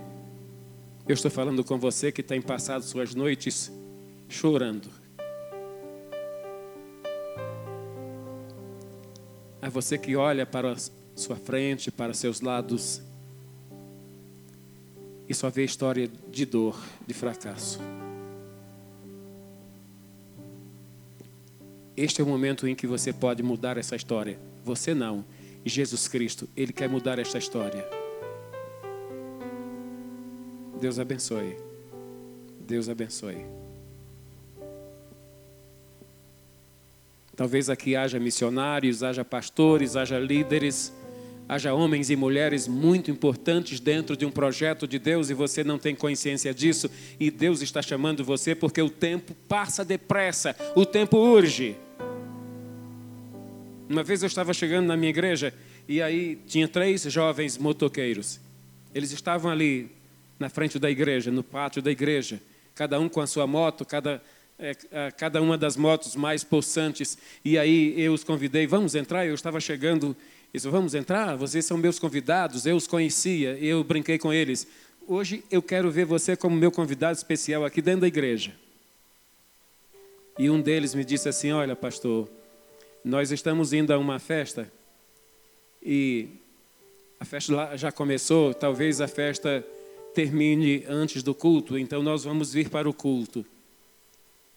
eu 1.07 1.13
estou 1.13 1.29
falando 1.29 1.63
com 1.63 1.77
você 1.77 2.11
que 2.11 2.23
tem 2.23 2.41
passado 2.41 2.83
suas 2.83 3.13
noites 3.13 3.71
chorando. 4.29 4.89
A 9.61 9.69
você 9.69 9.97
que 9.97 10.15
olha 10.15 10.45
para 10.45 10.75
sua 11.15 11.35
frente, 11.35 11.91
para 11.91 12.13
seus 12.13 12.41
lados 12.41 13.01
e 15.27 15.33
só 15.33 15.49
vê 15.49 15.63
história 15.63 16.09
de 16.29 16.45
dor, 16.45 16.79
de 17.07 17.13
fracasso. 17.13 17.79
Este 21.95 22.21
é 22.21 22.23
o 22.23 22.27
momento 22.27 22.67
em 22.67 22.75
que 22.75 22.87
você 22.87 23.13
pode 23.13 23.43
mudar 23.43 23.77
essa 23.77 23.95
história. 23.95 24.39
Você 24.63 24.93
não. 24.93 25.23
Jesus 25.65 26.07
Cristo, 26.07 26.49
Ele 26.57 26.73
quer 26.73 26.89
mudar 26.89 27.19
esta 27.19 27.37
história. 27.37 27.87
Deus 30.81 30.99
abençoe. 30.99 31.55
Deus 32.59 32.89
abençoe. 32.89 33.45
Talvez 37.35 37.69
aqui 37.69 37.95
haja 37.95 38.19
missionários, 38.19 39.01
haja 39.01 39.23
pastores, 39.23 39.95
haja 39.95 40.19
líderes, 40.19 40.93
haja 41.53 41.73
homens 41.73 42.09
e 42.09 42.15
mulheres 42.15 42.67
muito 42.67 43.11
importantes 43.11 43.79
dentro 43.79 44.17
de 44.17 44.25
um 44.25 44.31
projeto 44.31 44.87
de 44.87 44.97
Deus 44.97 45.29
e 45.29 45.33
você 45.33 45.63
não 45.63 45.77
tem 45.77 45.93
consciência 45.95 46.53
disso 46.53 46.89
e 47.19 47.29
Deus 47.29 47.61
está 47.61 47.81
chamando 47.81 48.23
você 48.23 48.55
porque 48.55 48.81
o 48.81 48.89
tempo 48.89 49.35
passa 49.47 49.85
depressa, 49.85 50.55
o 50.75 50.85
tempo 50.85 51.17
urge. 51.17 51.75
Uma 53.87 54.03
vez 54.03 54.23
eu 54.23 54.27
estava 54.27 54.53
chegando 54.53 54.87
na 54.87 54.97
minha 54.97 55.11
igreja 55.11 55.53
e 55.87 56.01
aí 56.01 56.39
tinha 56.47 56.67
três 56.67 57.03
jovens 57.03 57.57
motoqueiros. 57.57 58.39
Eles 58.93 59.11
estavam 59.11 59.51
ali 59.51 59.91
na 60.39 60.49
frente 60.49 60.79
da 60.79 60.89
igreja, 60.89 61.29
no 61.29 61.43
pátio 61.43 61.81
da 61.81 61.91
igreja, 61.91 62.41
cada 62.73 62.99
um 62.99 63.07
com 63.07 63.21
a 63.21 63.27
sua 63.27 63.45
moto, 63.45 63.85
cada, 63.85 64.21
é, 64.57 64.73
cada 65.15 65.39
uma 65.39 65.57
das 65.57 65.77
motos 65.77 66.15
mais 66.15 66.43
possantes. 66.43 67.15
E 67.45 67.59
aí 67.59 67.93
eu 67.95 68.13
os 68.13 68.23
convidei, 68.23 68.65
vamos 68.65 68.95
entrar? 68.95 69.25
Eu 69.25 69.35
estava 69.35 69.59
chegando, 69.59 70.15
disse, 70.53 70.69
vamos 70.69 70.93
entrar? 70.93 71.35
Vocês 71.35 71.65
são 71.65 71.77
meus 71.77 71.99
convidados, 71.99 72.65
eu 72.65 72.75
os 72.75 72.87
conhecia, 72.87 73.57
eu 73.57 73.83
brinquei 73.83 74.19
com 74.19 74.31
eles. 74.31 74.67
Hoje 75.07 75.43
eu 75.49 75.61
quero 75.61 75.91
ver 75.91 76.05
você 76.05 76.35
como 76.35 76.55
meu 76.55 76.71
convidado 76.71 77.17
especial 77.17 77.65
aqui 77.65 77.81
dentro 77.81 78.01
da 78.01 78.07
igreja. 78.07 78.53
E 80.37 80.49
um 80.49 80.61
deles 80.61 80.95
me 80.95 81.03
disse 81.03 81.27
assim: 81.27 81.51
Olha, 81.51 81.75
pastor, 81.75 82.29
nós 83.03 83.31
estamos 83.31 83.73
indo 83.73 83.91
a 83.93 83.97
uma 83.97 84.19
festa 84.19 84.71
e 85.81 86.29
a 87.19 87.25
festa 87.25 87.77
já 87.77 87.91
começou, 87.91 88.53
talvez 88.53 89.01
a 89.01 89.07
festa 89.07 89.65
termine 90.13 90.85
antes 90.87 91.23
do 91.23 91.33
culto, 91.33 91.77
então 91.77 92.03
nós 92.03 92.23
vamos 92.23 92.53
vir 92.53 92.69
para 92.69 92.87
o 92.89 92.93
culto. 92.93 93.45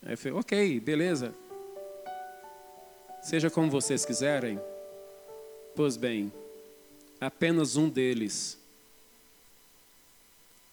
Aí 0.04 0.12
eu 0.12 0.18
falei, 0.18 0.38
ok, 0.38 0.80
beleza. 0.80 1.34
Seja 3.22 3.50
como 3.50 3.70
vocês 3.70 4.04
quiserem. 4.04 4.60
Pois 5.76 5.96
bem, 5.96 6.32
apenas 7.20 7.76
um 7.76 7.88
deles 7.88 8.58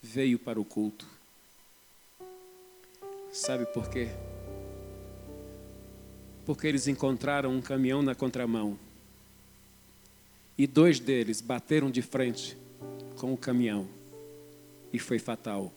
veio 0.01 0.39
para 0.39 0.59
o 0.59 0.65
culto. 0.65 1.05
Sabe 3.31 3.65
por 3.67 3.89
quê? 3.89 4.09
porque 6.45 6.67
eles 6.67 6.87
encontraram 6.87 7.51
um 7.51 7.61
caminhão 7.61 8.01
na 8.01 8.13
contramão. 8.13 8.77
E 10.57 10.67
dois 10.67 10.99
deles 10.99 11.41
bateram 11.41 11.89
de 11.89 12.01
frente 12.01 12.57
com 13.17 13.33
o 13.33 13.37
caminhão. 13.37 13.87
E 14.91 14.99
foi 14.99 15.19
fatal. 15.19 15.71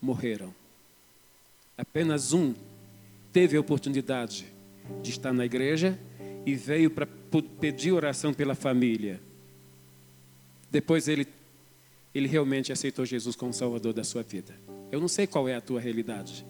Morreram. 0.00 0.54
Apenas 1.76 2.32
um 2.32 2.54
teve 3.32 3.56
a 3.56 3.60
oportunidade 3.60 4.46
de 5.02 5.10
estar 5.10 5.32
na 5.32 5.44
igreja 5.44 5.98
e 6.46 6.54
veio 6.54 6.88
para 6.88 7.06
pedir 7.60 7.90
oração 7.90 8.32
pela 8.32 8.54
família. 8.54 9.20
Depois 10.70 11.08
ele, 11.08 11.26
ele 12.14 12.28
realmente 12.28 12.72
aceitou 12.72 13.04
Jesus 13.04 13.34
como 13.34 13.52
Salvador 13.52 13.92
da 13.92 14.04
sua 14.04 14.22
vida. 14.22 14.54
Eu 14.92 15.00
não 15.00 15.08
sei 15.08 15.26
qual 15.26 15.48
é 15.48 15.56
a 15.56 15.60
tua 15.60 15.80
realidade. 15.80 16.46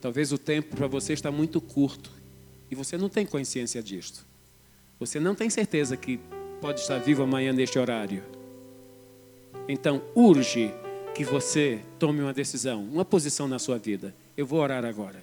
Talvez 0.00 0.32
o 0.32 0.38
tempo 0.38 0.74
para 0.74 0.86
você 0.86 1.12
está 1.12 1.30
muito 1.30 1.60
curto 1.60 2.10
e 2.70 2.74
você 2.74 2.96
não 2.96 3.10
tem 3.10 3.26
consciência 3.26 3.82
disto. 3.82 4.24
Você 4.98 5.20
não 5.20 5.34
tem 5.34 5.50
certeza 5.50 5.94
que 5.94 6.18
pode 6.60 6.80
estar 6.80 6.98
vivo 6.98 7.22
amanhã 7.22 7.52
neste 7.52 7.78
horário. 7.78 8.24
Então, 9.68 10.02
urge 10.14 10.72
que 11.14 11.24
você 11.24 11.80
tome 11.98 12.20
uma 12.22 12.32
decisão, 12.32 12.82
uma 12.84 13.04
posição 13.04 13.46
na 13.46 13.58
sua 13.58 13.78
vida. 13.78 14.14
Eu 14.34 14.46
vou 14.46 14.60
orar 14.60 14.84
agora. 14.84 15.22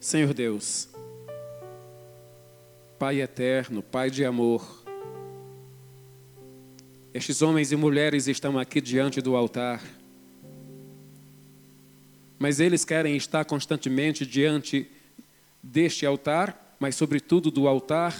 Senhor 0.00 0.32
Deus, 0.32 0.88
Pai 2.98 3.20
eterno, 3.20 3.82
Pai 3.82 4.10
de 4.10 4.24
amor, 4.24 4.82
estes 7.12 7.42
homens 7.42 7.70
e 7.70 7.76
mulheres 7.76 8.26
estão 8.26 8.58
aqui 8.58 8.80
diante 8.80 9.20
do 9.20 9.36
altar, 9.36 9.82
mas 12.38 12.60
eles 12.60 12.82
querem 12.82 13.14
estar 13.14 13.44
constantemente 13.44 14.24
diante 14.24 14.90
deste 15.62 16.06
altar, 16.06 16.76
mas 16.80 16.96
sobretudo 16.96 17.50
do 17.50 17.68
altar 17.68 18.18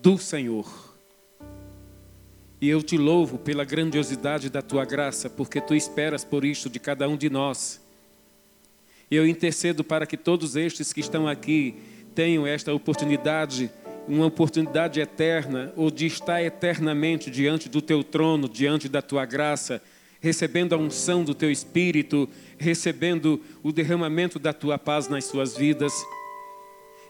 do 0.00 0.16
Senhor. 0.16 0.94
E 2.60 2.68
eu 2.68 2.80
te 2.80 2.96
louvo 2.96 3.36
pela 3.36 3.64
grandiosidade 3.64 4.48
da 4.48 4.62
tua 4.62 4.84
graça, 4.84 5.28
porque 5.28 5.60
tu 5.60 5.74
esperas 5.74 6.22
por 6.24 6.44
isto 6.44 6.70
de 6.70 6.78
cada 6.78 7.08
um 7.08 7.16
de 7.16 7.28
nós. 7.28 7.84
Eu 9.10 9.26
intercedo 9.26 9.84
para 9.84 10.04
que 10.04 10.16
todos 10.16 10.56
estes 10.56 10.92
que 10.92 11.00
estão 11.00 11.28
aqui 11.28 11.76
tenham 12.14 12.44
esta 12.44 12.74
oportunidade, 12.74 13.70
uma 14.08 14.26
oportunidade 14.26 14.98
eterna, 14.98 15.72
ou 15.76 15.90
de 15.90 16.06
estar 16.06 16.42
eternamente 16.42 17.30
diante 17.30 17.68
do 17.68 17.80
teu 17.80 18.02
trono, 18.02 18.48
diante 18.48 18.88
da 18.88 19.00
tua 19.00 19.24
graça, 19.24 19.80
recebendo 20.20 20.74
a 20.74 20.78
unção 20.78 21.22
do 21.22 21.34
teu 21.34 21.52
espírito, 21.52 22.28
recebendo 22.58 23.40
o 23.62 23.70
derramamento 23.70 24.40
da 24.40 24.52
tua 24.52 24.76
paz 24.76 25.06
nas 25.06 25.24
suas 25.26 25.56
vidas. 25.56 25.92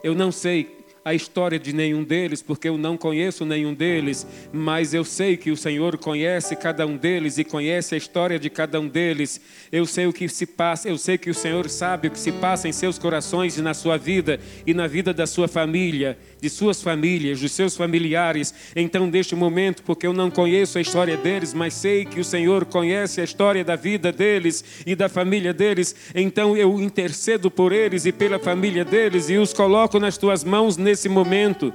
Eu 0.05 0.15
não 0.15 0.31
sei 0.31 0.85
a 1.07 1.15
história 1.15 1.57
de 1.57 1.73
nenhum 1.73 2.03
deles, 2.03 2.43
porque 2.43 2.69
eu 2.69 2.77
não 2.77 2.97
conheço 2.97 3.45
nenhum 3.45 3.73
deles, 3.73 4.27
mas 4.53 4.93
eu 4.93 5.05
sei 5.05 5.37
que 5.37 5.53
o 5.53 5.57
Senhor 5.57 5.97
conhece 5.97 6.57
cada 6.57 6.85
um 6.85 6.97
deles 6.97 7.39
e 7.39 7.45
conhece 7.45 7.95
a 7.95 7.99
história 7.99 8.41
de 8.41 8.51
cada 8.51 8.81
um 8.81 8.89
deles. 8.89 9.41
Eu 9.71 9.87
sei 9.87 10.09
o 10.09 10.13
que 10.13 10.29
se 10.29 10.45
passa, 10.45 10.89
eu 10.89 10.99
sei 10.99 11.17
que 11.17 11.31
o 11.31 11.35
Senhor 11.35 11.71
sabe 11.71 12.09
o 12.09 12.11
que 12.11 12.19
se 12.19 12.33
passa 12.33 12.67
em 12.67 12.73
seus 12.73 12.99
corações 12.99 13.57
e 13.57 13.63
na 13.63 13.73
sua 13.73 13.97
vida 13.97 14.41
e 14.67 14.75
na 14.75 14.89
vida 14.89 15.15
da 15.15 15.29
sua 15.29 15.47
família 15.47 16.19
de 16.41 16.51
suas 16.51 16.83
famílias, 16.83 17.41
dos 17.41 17.53
seus 17.53 17.77
familiares. 17.77 18.53
Então, 18.75 19.07
neste 19.07 19.35
momento, 19.35 19.83
porque 19.83 20.07
eu 20.07 20.13
não 20.13 20.31
conheço 20.31 20.79
a 20.79 20.81
história 20.81 21.17
deles, 21.17 21.55
mas 21.55 21.75
sei 21.75 22.05
que 22.05 22.21
o 22.21 22.25
Senhor 22.25 22.65
conhece 22.65 23.21
a 23.21 23.25
história 23.25 23.65
da 23.65 23.77
vida 23.77 24.13
deles 24.13 24.65
e 24.87 24.95
da 24.95 25.09
família 25.09 25.53
deles, 25.53 25.95
então 26.15 26.57
eu 26.57 26.81
intercedo 26.81 27.51
por 27.51 27.73
eles 27.73 28.07
e 28.07 28.13
pela 28.13 28.39
família 28.39 28.85
deles 28.85 29.29
e 29.31 29.37
os 29.37 29.53
coloco 29.53 29.99
nas 29.99 30.19
tuas 30.19 30.45
mãos 30.45 30.77
nesse 30.77 31.09
momento. 31.09 31.73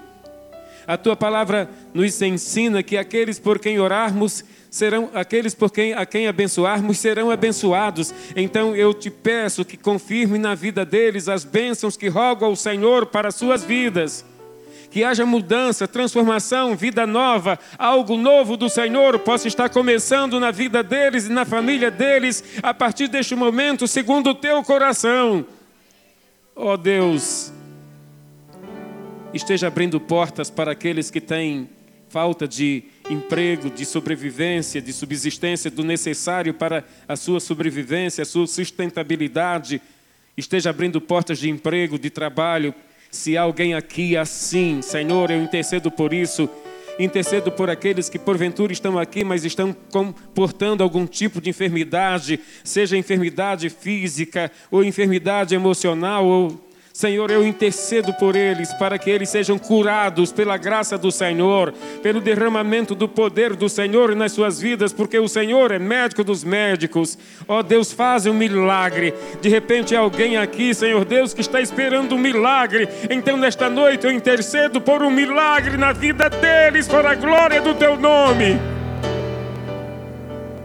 A 0.87 0.97
tua 0.97 1.15
palavra 1.15 1.69
nos 1.93 2.21
ensina 2.21 2.81
que 2.83 2.97
aqueles 2.97 3.39
por 3.39 3.59
quem 3.59 3.79
orarmos 3.79 4.43
serão 4.69 5.09
aqueles 5.13 5.53
por 5.53 5.69
quem 5.69 5.93
a 5.93 6.05
quem 6.05 6.27
abençoarmos 6.27 6.97
serão 6.97 7.29
abençoados. 7.29 8.13
Então 8.35 8.75
eu 8.75 8.93
te 8.93 9.09
peço 9.09 9.65
que 9.65 9.77
confirme 9.77 10.39
na 10.39 10.55
vida 10.55 10.85
deles 10.85 11.27
as 11.27 11.43
bênçãos 11.43 11.95
que 11.95 12.07
rogo 12.07 12.45
ao 12.45 12.55
Senhor 12.55 13.05
para 13.05 13.31
suas 13.31 13.63
vidas 13.63 14.25
que 14.91 15.05
haja 15.05 15.25
mudança, 15.25 15.87
transformação, 15.87 16.75
vida 16.75 17.07
nova, 17.07 17.57
algo 17.77 18.17
novo 18.17 18.57
do 18.57 18.69
Senhor 18.69 19.17
possa 19.19 19.47
estar 19.47 19.69
começando 19.69 20.37
na 20.37 20.51
vida 20.51 20.83
deles 20.83 21.27
e 21.27 21.31
na 21.31 21.45
família 21.45 21.89
deles 21.89 22.43
a 22.61 22.73
partir 22.73 23.07
deste 23.07 23.33
momento, 23.33 23.87
segundo 23.87 24.31
o 24.31 24.35
teu 24.35 24.61
coração. 24.63 25.45
Ó 26.53 26.73
oh 26.73 26.77
Deus, 26.77 27.53
esteja 29.33 29.67
abrindo 29.67 29.97
portas 29.97 30.49
para 30.49 30.73
aqueles 30.73 31.09
que 31.09 31.21
têm 31.21 31.69
falta 32.09 32.45
de 32.45 32.83
emprego, 33.09 33.69
de 33.69 33.85
sobrevivência, 33.85 34.81
de 34.81 34.91
subsistência, 34.91 35.71
do 35.71 35.85
necessário 35.85 36.53
para 36.53 36.83
a 37.07 37.15
sua 37.15 37.39
sobrevivência, 37.39 38.23
a 38.23 38.25
sua 38.25 38.45
sustentabilidade. 38.45 39.81
Esteja 40.35 40.69
abrindo 40.69 40.99
portas 40.99 41.39
de 41.39 41.49
emprego, 41.49 41.97
de 41.97 42.09
trabalho 42.09 42.75
se 43.11 43.37
alguém 43.37 43.73
aqui 43.73 44.15
assim, 44.15 44.81
Senhor, 44.81 45.29
eu 45.29 45.43
intercedo 45.43 45.91
por 45.91 46.13
isso. 46.13 46.49
Intercedo 46.97 47.51
por 47.51 47.69
aqueles 47.69 48.07
que 48.07 48.17
porventura 48.17 48.71
estão 48.71 48.97
aqui, 48.97 49.23
mas 49.23 49.43
estão 49.43 49.75
comportando 49.91 50.81
algum 50.81 51.05
tipo 51.05 51.41
de 51.41 51.49
enfermidade, 51.49 52.39
seja 52.63 52.95
enfermidade 52.95 53.69
física 53.69 54.49
ou 54.69 54.83
enfermidade 54.83 55.53
emocional 55.53 56.25
ou 56.25 56.70
Senhor, 56.93 57.31
eu 57.31 57.47
intercedo 57.47 58.13
por 58.13 58.35
eles 58.35 58.73
para 58.73 58.99
que 58.99 59.09
eles 59.09 59.29
sejam 59.29 59.57
curados 59.57 60.31
pela 60.31 60.57
graça 60.57 60.97
do 60.97 61.09
Senhor, 61.09 61.73
pelo 62.03 62.19
derramamento 62.19 62.93
do 62.93 63.07
poder 63.07 63.55
do 63.55 63.69
Senhor 63.69 64.13
nas 64.13 64.33
suas 64.33 64.59
vidas, 64.59 64.91
porque 64.91 65.17
o 65.17 65.27
Senhor 65.27 65.71
é 65.71 65.79
médico 65.79 66.21
dos 66.21 66.43
médicos. 66.43 67.17
Ó 67.47 67.59
oh, 67.59 67.63
Deus, 67.63 67.93
faz 67.93 68.25
um 68.25 68.33
milagre. 68.33 69.13
De 69.41 69.47
repente, 69.47 69.95
alguém 69.95 70.35
aqui, 70.35 70.73
Senhor 70.73 71.05
Deus, 71.05 71.33
que 71.33 71.39
está 71.39 71.61
esperando 71.61 72.15
um 72.15 72.19
milagre. 72.19 72.89
Então, 73.09 73.37
nesta 73.37 73.69
noite, 73.69 74.05
eu 74.05 74.11
intercedo 74.11 74.81
por 74.81 75.01
um 75.01 75.09
milagre 75.09 75.77
na 75.77 75.93
vida 75.93 76.29
deles, 76.29 76.89
para 76.89 77.11
a 77.11 77.15
glória 77.15 77.61
do 77.61 77.73
teu 77.73 77.95
nome. 77.95 78.59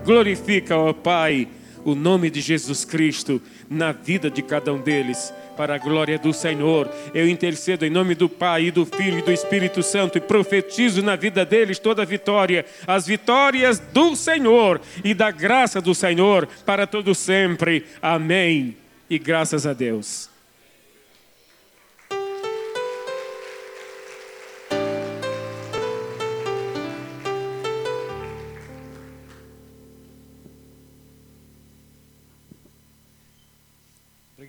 Glorifica, 0.04 0.76
ó 0.76 0.90
oh, 0.90 0.94
Pai, 0.94 1.46
o 1.84 1.94
nome 1.94 2.30
de 2.30 2.40
Jesus 2.40 2.84
Cristo 2.84 3.40
na 3.70 3.92
vida 3.92 4.28
de 4.28 4.42
cada 4.42 4.72
um 4.72 4.78
deles 4.78 5.32
para 5.56 5.74
a 5.74 5.78
glória 5.78 6.18
do 6.18 6.32
Senhor. 6.32 6.88
Eu 7.14 7.28
intercedo 7.28 7.86
em 7.86 7.90
nome 7.90 8.14
do 8.14 8.28
Pai, 8.28 8.66
e 8.66 8.70
do 8.70 8.84
Filho 8.84 9.18
e 9.18 9.22
do 9.22 9.32
Espírito 9.32 9.82
Santo 9.82 10.18
e 10.18 10.20
profetizo 10.20 11.02
na 11.02 11.16
vida 11.16 11.44
deles 11.44 11.78
toda 11.78 12.02
a 12.02 12.04
vitória, 12.04 12.64
as 12.86 13.06
vitórias 13.06 13.78
do 13.78 14.14
Senhor 14.14 14.80
e 15.02 15.14
da 15.14 15.30
graça 15.30 15.80
do 15.80 15.94
Senhor 15.94 16.46
para 16.64 16.86
todo 16.86 17.14
sempre. 17.14 17.86
Amém. 18.02 18.76
E 19.08 19.18
graças 19.18 19.66
a 19.66 19.72
Deus. 19.72 20.35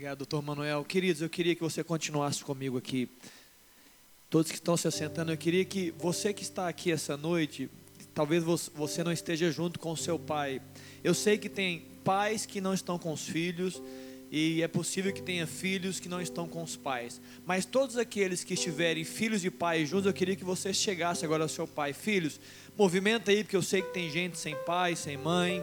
Obrigado, 0.07 0.19
doutor 0.19 0.41
Manuel. 0.41 0.85
Queridos, 0.85 1.21
eu 1.21 1.29
queria 1.29 1.53
que 1.53 1.59
você 1.59 1.83
continuasse 1.83 2.41
comigo 2.41 2.77
aqui. 2.77 3.09
Todos 4.29 4.49
que 4.49 4.57
estão 4.57 4.77
se 4.77 4.87
assentando, 4.87 5.33
eu 5.33 5.37
queria 5.37 5.65
que 5.65 5.91
você 5.97 6.31
que 6.31 6.43
está 6.43 6.69
aqui 6.69 6.93
essa 6.93 7.17
noite, 7.17 7.69
talvez 8.13 8.41
você 8.41 9.03
não 9.03 9.11
esteja 9.11 9.51
junto 9.51 9.77
com 9.77 9.91
o 9.91 9.97
seu 9.97 10.17
pai. 10.17 10.61
Eu 11.03 11.13
sei 11.13 11.37
que 11.37 11.49
tem 11.49 11.83
pais 12.05 12.45
que 12.45 12.61
não 12.61 12.73
estão 12.73 12.97
com 12.97 13.11
os 13.11 13.27
filhos 13.27 13.83
e 14.31 14.61
é 14.61 14.67
possível 14.69 15.11
que 15.11 15.21
tenha 15.21 15.45
filhos 15.45 15.99
que 15.99 16.07
não 16.07 16.21
estão 16.21 16.47
com 16.47 16.63
os 16.63 16.77
pais. 16.77 17.19
Mas 17.45 17.65
todos 17.65 17.97
aqueles 17.97 18.45
que 18.45 18.53
estiverem 18.53 19.03
filhos 19.03 19.43
e 19.43 19.51
pais 19.51 19.89
juntos, 19.89 20.05
eu 20.05 20.13
queria 20.13 20.37
que 20.37 20.45
você 20.45 20.73
chegasse 20.73 21.25
agora 21.25 21.43
ao 21.43 21.49
seu 21.49 21.67
pai. 21.67 21.91
Filhos, 21.91 22.39
movimenta 22.77 23.29
aí, 23.29 23.43
porque 23.43 23.57
eu 23.57 23.61
sei 23.61 23.81
que 23.81 23.93
tem 23.93 24.09
gente 24.09 24.37
sem 24.37 24.55
pai, 24.65 24.95
sem 24.95 25.17
mãe. 25.17 25.61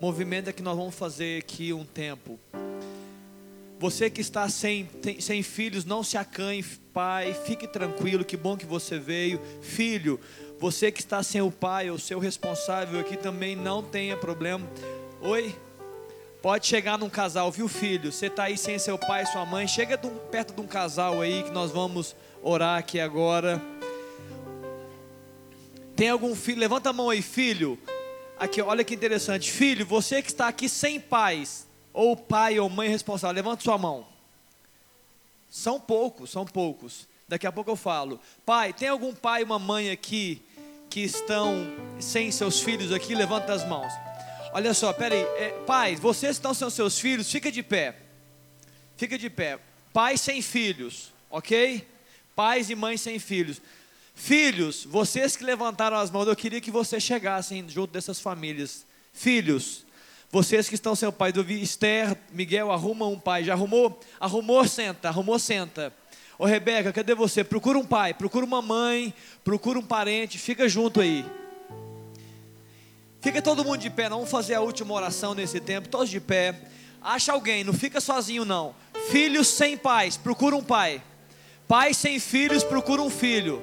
Movimenta 0.00 0.54
que 0.54 0.62
nós 0.62 0.74
vamos 0.74 0.94
fazer 0.94 1.42
aqui 1.42 1.70
um 1.70 1.84
tempo. 1.84 2.40
Você 3.78 4.10
que 4.10 4.20
está 4.20 4.48
sem, 4.48 4.88
sem 5.20 5.42
filhos, 5.42 5.84
não 5.84 6.02
se 6.02 6.16
acanhe, 6.16 6.64
pai, 6.92 7.32
fique 7.46 7.66
tranquilo, 7.68 8.24
que 8.24 8.36
bom 8.36 8.56
que 8.56 8.66
você 8.66 8.98
veio. 8.98 9.40
Filho, 9.62 10.18
você 10.58 10.90
que 10.90 11.00
está 11.00 11.22
sem 11.22 11.40
o 11.40 11.50
pai, 11.50 11.88
o 11.88 11.98
seu 11.98 12.18
responsável 12.18 12.98
aqui 12.98 13.16
também 13.16 13.54
não 13.54 13.80
tenha 13.80 14.16
problema. 14.16 14.68
Oi? 15.20 15.54
Pode 16.42 16.66
chegar 16.66 16.98
num 16.98 17.08
casal, 17.08 17.52
viu, 17.52 17.68
filho? 17.68 18.10
Você 18.10 18.26
está 18.26 18.44
aí 18.44 18.58
sem 18.58 18.80
seu 18.80 18.98
pai 18.98 19.24
sua 19.26 19.46
mãe, 19.46 19.68
chega 19.68 19.96
perto 19.96 20.54
de 20.54 20.60
um 20.60 20.66
casal 20.66 21.20
aí 21.20 21.44
que 21.44 21.50
nós 21.50 21.70
vamos 21.70 22.16
orar 22.42 22.78
aqui 22.78 22.98
agora. 22.98 23.62
Tem 25.94 26.08
algum 26.08 26.34
filho? 26.34 26.58
Levanta 26.58 26.90
a 26.90 26.92
mão 26.92 27.10
aí, 27.10 27.22
filho. 27.22 27.78
Aqui, 28.36 28.60
olha 28.60 28.82
que 28.82 28.94
interessante. 28.94 29.52
Filho, 29.52 29.86
você 29.86 30.20
que 30.20 30.30
está 30.30 30.48
aqui 30.48 30.68
sem 30.68 30.98
pais, 30.98 31.67
ou 31.92 32.16
pai 32.16 32.58
ou 32.58 32.68
mãe 32.68 32.88
responsável, 32.88 33.34
levanta 33.34 33.62
sua 33.62 33.78
mão. 33.78 34.06
São 35.50 35.80
poucos, 35.80 36.30
são 36.30 36.44
poucos. 36.44 37.08
Daqui 37.26 37.46
a 37.46 37.52
pouco 37.52 37.70
eu 37.70 37.76
falo. 37.76 38.20
Pai, 38.44 38.72
tem 38.72 38.88
algum 38.88 39.14
pai 39.14 39.42
e 39.42 39.44
uma 39.44 39.58
mãe 39.58 39.90
aqui 39.90 40.42
que 40.88 41.00
estão 41.00 41.66
sem 42.00 42.30
seus 42.30 42.60
filhos 42.60 42.92
aqui? 42.92 43.14
Levanta 43.14 43.52
as 43.52 43.66
mãos. 43.66 43.92
Olha 44.52 44.72
só, 44.72 44.92
peraí. 44.92 45.20
É, 45.36 45.50
pais, 45.66 46.00
vocês 46.00 46.36
estão 46.36 46.54
sem 46.54 46.68
seus 46.70 46.98
filhos, 46.98 47.30
fica 47.30 47.52
de 47.52 47.62
pé. 47.62 47.96
Fica 48.96 49.18
de 49.18 49.28
pé. 49.28 49.58
Pais 49.92 50.20
sem 50.20 50.40
filhos, 50.40 51.12
ok? 51.30 51.86
Pais 52.34 52.70
e 52.70 52.74
mães 52.74 53.00
sem 53.00 53.18
filhos. 53.18 53.60
Filhos, 54.14 54.84
vocês 54.84 55.36
que 55.36 55.44
levantaram 55.44 55.96
as 55.96 56.10
mãos, 56.10 56.26
eu 56.26 56.34
queria 56.34 56.60
que 56.60 56.70
vocês 56.70 57.02
chegassem 57.02 57.68
junto 57.68 57.92
dessas 57.92 58.20
famílias. 58.20 58.84
Filhos, 59.12 59.84
vocês 60.30 60.68
que 60.68 60.74
estão 60.74 60.94
sem 60.94 61.08
o 61.08 61.12
pai 61.12 61.32
do 61.32 61.40
Esther, 61.50 62.16
Miguel, 62.30 62.70
arruma 62.70 63.06
um 63.06 63.18
pai. 63.18 63.44
Já 63.44 63.54
arrumou? 63.54 63.98
Arrumou, 64.20 64.66
senta. 64.68 65.08
Arrumou, 65.08 65.38
senta. 65.38 65.92
Ô 66.38 66.44
Rebeca, 66.44 66.92
cadê 66.92 67.14
você? 67.14 67.42
Procura 67.42 67.78
um 67.78 67.84
pai, 67.84 68.14
procura 68.14 68.44
uma 68.44 68.62
mãe, 68.62 69.12
procura 69.42 69.78
um 69.78 69.82
parente, 69.82 70.38
fica 70.38 70.68
junto 70.68 71.00
aí. 71.00 71.24
Fica 73.20 73.42
todo 73.42 73.64
mundo 73.64 73.78
de 73.78 73.90
pé, 73.90 74.08
vamos 74.08 74.30
fazer 74.30 74.54
a 74.54 74.60
última 74.60 74.94
oração 74.94 75.34
nesse 75.34 75.58
tempo, 75.58 75.88
todos 75.88 76.08
de 76.08 76.20
pé. 76.20 76.54
Acha 77.02 77.32
alguém, 77.32 77.64
não 77.64 77.72
fica 77.72 78.00
sozinho 78.00 78.44
não. 78.44 78.74
Filhos 79.10 79.48
sem 79.48 79.76
pais, 79.76 80.16
procura 80.16 80.54
um 80.54 80.62
pai. 80.62 81.02
Pais 81.66 81.96
sem 81.96 82.20
filhos, 82.20 82.62
procura 82.62 83.02
um 83.02 83.10
filho. 83.10 83.60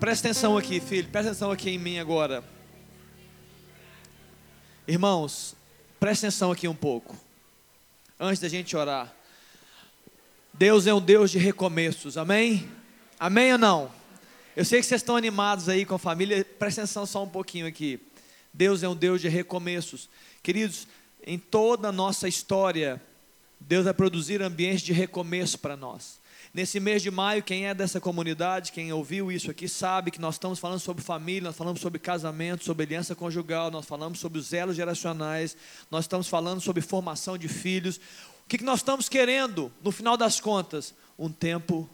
Presta 0.00 0.28
atenção 0.28 0.58
aqui, 0.58 0.80
filho, 0.80 1.08
presta 1.08 1.30
atenção 1.30 1.52
aqui 1.52 1.70
em 1.70 1.78
mim 1.78 1.98
agora. 2.00 2.42
Irmãos, 4.86 5.54
presta 6.00 6.26
atenção 6.26 6.50
aqui 6.50 6.66
um 6.66 6.74
pouco. 6.74 7.16
Antes 8.18 8.40
da 8.40 8.48
gente 8.48 8.76
orar. 8.76 9.14
Deus 10.52 10.88
é 10.88 10.92
um 10.94 11.00
Deus 11.00 11.30
de 11.30 11.38
recomeços, 11.38 12.18
amém? 12.18 12.68
Amém 13.18 13.52
ou 13.52 13.58
não? 13.58 13.92
Eu 14.56 14.64
sei 14.64 14.80
que 14.80 14.86
vocês 14.86 15.00
estão 15.00 15.14
animados 15.14 15.68
aí 15.68 15.86
com 15.86 15.94
a 15.94 15.98
família, 16.00 16.44
presta 16.58 16.80
atenção 16.80 17.06
só 17.06 17.22
um 17.22 17.28
pouquinho 17.28 17.64
aqui. 17.64 18.00
Deus 18.52 18.82
é 18.82 18.88
um 18.88 18.96
Deus 18.96 19.20
de 19.20 19.28
recomeços. 19.28 20.10
Queridos, 20.42 20.88
em 21.24 21.38
toda 21.38 21.88
a 21.88 21.92
nossa 21.92 22.26
história, 22.26 23.00
Deus 23.60 23.84
vai 23.84 23.94
produzir 23.94 24.42
ambientes 24.42 24.82
de 24.82 24.92
recomeço 24.92 25.60
para 25.60 25.76
nós. 25.76 26.20
Nesse 26.54 26.78
mês 26.78 27.00
de 27.00 27.10
maio, 27.10 27.42
quem 27.42 27.66
é 27.66 27.72
dessa 27.72 27.98
comunidade, 27.98 28.72
quem 28.72 28.92
ouviu 28.92 29.32
isso 29.32 29.50
aqui, 29.50 29.66
sabe 29.66 30.10
que 30.10 30.20
nós 30.20 30.34
estamos 30.34 30.58
falando 30.58 30.80
sobre 30.80 31.02
família, 31.02 31.48
nós 31.48 31.56
falamos 31.56 31.80
sobre 31.80 31.98
casamento, 31.98 32.62
sobre 32.62 32.84
aliança 32.84 33.14
conjugal, 33.14 33.70
nós 33.70 33.86
falamos 33.86 34.18
sobre 34.18 34.38
os 34.38 34.52
elos 34.52 34.76
geracionais, 34.76 35.56
nós 35.90 36.04
estamos 36.04 36.28
falando 36.28 36.60
sobre 36.60 36.82
formação 36.82 37.38
de 37.38 37.48
filhos. 37.48 37.96
O 38.44 38.48
que 38.48 38.62
nós 38.62 38.80
estamos 38.80 39.08
querendo, 39.08 39.72
no 39.82 39.90
final 39.90 40.14
das 40.14 40.40
contas? 40.40 40.94
Um 41.18 41.32
tempo 41.32 41.88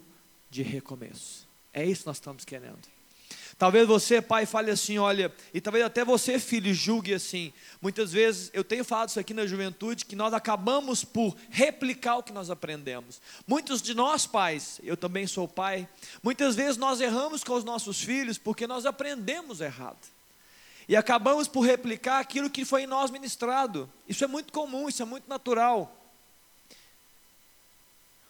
de 0.51 0.65
recomeço. 0.65 1.47
É 1.73 1.85
isso 1.85 2.01
que 2.01 2.09
nós 2.09 2.17
estamos 2.17 2.45
querendo. 2.45 2.98
Talvez 3.59 3.89
você, 3.89 4.23
pai, 4.23 4.47
fale 4.47 4.71
assim, 4.71 4.99
olha, 4.99 5.35
e 5.53 5.61
talvez 5.61 5.85
até 5.85 6.05
você, 6.05 6.39
filho, 6.39 6.73
julgue 6.73 7.13
assim. 7.13 7.53
Muitas 7.83 8.13
vezes, 8.13 8.51
eu 8.55 8.63
tenho 8.63 8.85
falado 8.85 9.09
isso 9.09 9.19
aqui 9.19 9.35
na 9.35 9.47
juventude, 9.47 10.07
que 10.07 10.15
nós 10.15 10.33
acabamos 10.33 11.03
por 11.03 11.37
replicar 11.51 12.19
o 12.19 12.23
que 12.23 12.33
nós 12.33 12.51
aprendemos. 12.51 13.21
Muitos 13.49 13.83
de 13.83 13.95
nós, 13.95 14.29
pais, 14.29 14.81
eu 14.85 14.97
também 14.97 15.27
sou 15.27 15.49
pai, 15.49 15.89
muitas 16.23 16.55
vezes 16.55 16.77
nós 16.77 17.01
erramos 17.01 17.43
com 17.43 17.55
os 17.55 17.65
nossos 17.65 18.01
filhos 18.01 18.39
porque 18.39 18.65
nós 18.65 18.87
aprendemos 18.87 19.61
errado. 19.61 20.07
E 20.89 20.95
acabamos 20.95 21.49
por 21.49 21.63
replicar 21.63 22.21
aquilo 22.21 22.49
que 22.49 22.65
foi 22.65 22.85
em 22.85 22.87
nós 22.87 23.11
ministrado. 23.11 23.91
Isso 24.09 24.23
é 24.23 24.29
muito 24.29 24.53
comum, 24.53 24.89
isso 24.89 25.03
é 25.03 25.05
muito 25.05 25.29
natural. 25.29 25.98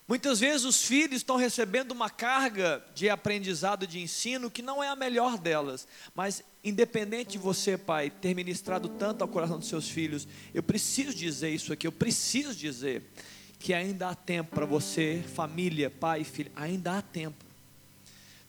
Muitas 0.09 0.41
vezes 0.41 0.65
os 0.65 0.83
filhos 0.83 1.19
estão 1.19 1.37
recebendo 1.37 1.93
uma 1.93 2.09
carga 2.09 2.83
de 2.95 3.11
aprendizado, 3.11 3.87
de 3.87 4.01
ensino, 4.01 4.51
que 4.51 4.63
não 4.63 4.83
é 4.83 4.89
a 4.89 4.97
melhor 4.97 5.37
delas. 5.37 5.87
Mas, 6.15 6.43
independente 6.65 7.33
de 7.33 7.39
você, 7.39 7.77
pai, 7.77 8.09
ter 8.09 8.35
ministrado 8.35 8.89
tanto 8.89 9.21
ao 9.21 9.29
coração 9.29 9.59
dos 9.59 9.69
seus 9.69 9.87
filhos, 9.87 10.27
eu 10.55 10.63
preciso 10.63 11.15
dizer 11.15 11.51
isso 11.51 11.75
aqui, 11.75 11.87
eu 11.87 11.93
preciso 11.93 12.55
dizer 12.55 13.03
que 13.59 13.75
ainda 13.75 14.09
há 14.09 14.15
tempo 14.15 14.55
para 14.55 14.65
você, 14.65 15.23
família, 15.35 15.91
pai 15.91 16.25
filho, 16.25 16.51
ainda 16.57 16.97
há 16.97 17.03
tempo. 17.03 17.45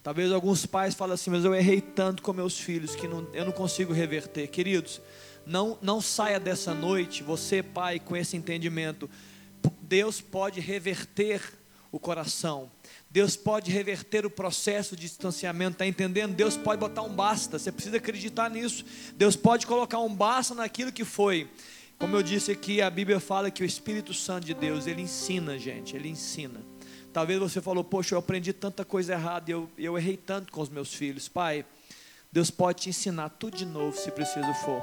Talvez 0.01 0.31
alguns 0.31 0.65
pais 0.65 0.95
falem 0.95 1.15
assim, 1.15 1.29
mas 1.29 1.43
eu 1.43 1.53
errei 1.53 1.81
tanto 1.81 2.23
com 2.23 2.31
meus 2.31 2.57
filhos 2.57 2.95
que 2.95 3.05
não, 3.05 3.27
eu 3.33 3.43
não 3.43 3.51
consigo 3.51 3.91
reverter. 3.91 4.47
Queridos, 4.47 5.01
não, 5.45 5.77
não 5.81 5.99
saia 5.99 6.39
dessa 6.39 6.73
noite, 6.73 7.21
você, 7.21 7.61
pai, 7.61 7.99
com 7.99 8.15
esse 8.15 8.37
entendimento 8.37 9.09
Deus 9.81 10.21
pode 10.21 10.59
reverter 10.59 11.41
o 11.91 11.99
coração. 11.99 12.71
Deus 13.09 13.35
pode 13.35 13.71
reverter 13.71 14.25
o 14.25 14.29
processo 14.29 14.95
de 14.95 15.03
distanciamento, 15.03 15.73
está 15.73 15.85
entendendo? 15.85 16.35
Deus 16.35 16.55
pode 16.55 16.79
botar 16.79 17.01
um 17.01 17.13
basta, 17.13 17.57
você 17.57 17.71
precisa 17.71 17.97
acreditar 17.97 18.49
nisso. 18.49 18.85
Deus 19.15 19.35
pode 19.35 19.65
colocar 19.65 19.99
um 19.99 20.13
basta 20.13 20.53
naquilo 20.53 20.91
que 20.91 21.03
foi. 21.03 21.49
Como 21.97 22.15
eu 22.15 22.23
disse 22.23 22.51
aqui, 22.51 22.81
a 22.81 22.89
Bíblia 22.89 23.19
fala 23.19 23.51
que 23.51 23.63
o 23.63 23.65
Espírito 23.65 24.13
Santo 24.13 24.45
de 24.45 24.53
Deus, 24.53 24.87
ele 24.87 25.01
ensina, 25.01 25.57
gente, 25.57 25.95
ele 25.95 26.07
ensina. 26.07 26.61
Talvez 27.11 27.39
você 27.39 27.59
falou, 27.59 27.83
poxa, 27.83 28.13
eu 28.13 28.19
aprendi 28.19 28.53
tanta 28.53 28.85
coisa 28.85 29.13
errada, 29.13 29.51
eu, 29.51 29.69
eu 29.77 29.97
errei 29.97 30.15
tanto 30.15 30.51
com 30.51 30.61
os 30.61 30.69
meus 30.69 30.93
filhos. 30.93 31.27
Pai, 31.27 31.65
Deus 32.31 32.51
pode 32.51 32.83
te 32.83 32.89
ensinar 32.89 33.29
tudo 33.29 33.57
de 33.57 33.65
novo, 33.65 33.97
se 33.97 34.11
preciso 34.11 34.53
for, 34.63 34.81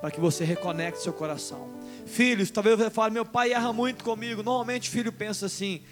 para 0.00 0.10
que 0.10 0.20
você 0.20 0.44
reconecte 0.44 1.02
seu 1.02 1.12
coração. 1.12 1.70
Filhos, 2.06 2.50
talvez 2.50 2.78
você 2.78 2.90
fale, 2.90 3.12
meu 3.12 3.24
pai 3.24 3.52
erra 3.52 3.72
muito 3.72 4.04
comigo. 4.04 4.42
Normalmente 4.42 4.90
filho 4.90 5.12
pensa 5.12 5.46
assim. 5.46 5.82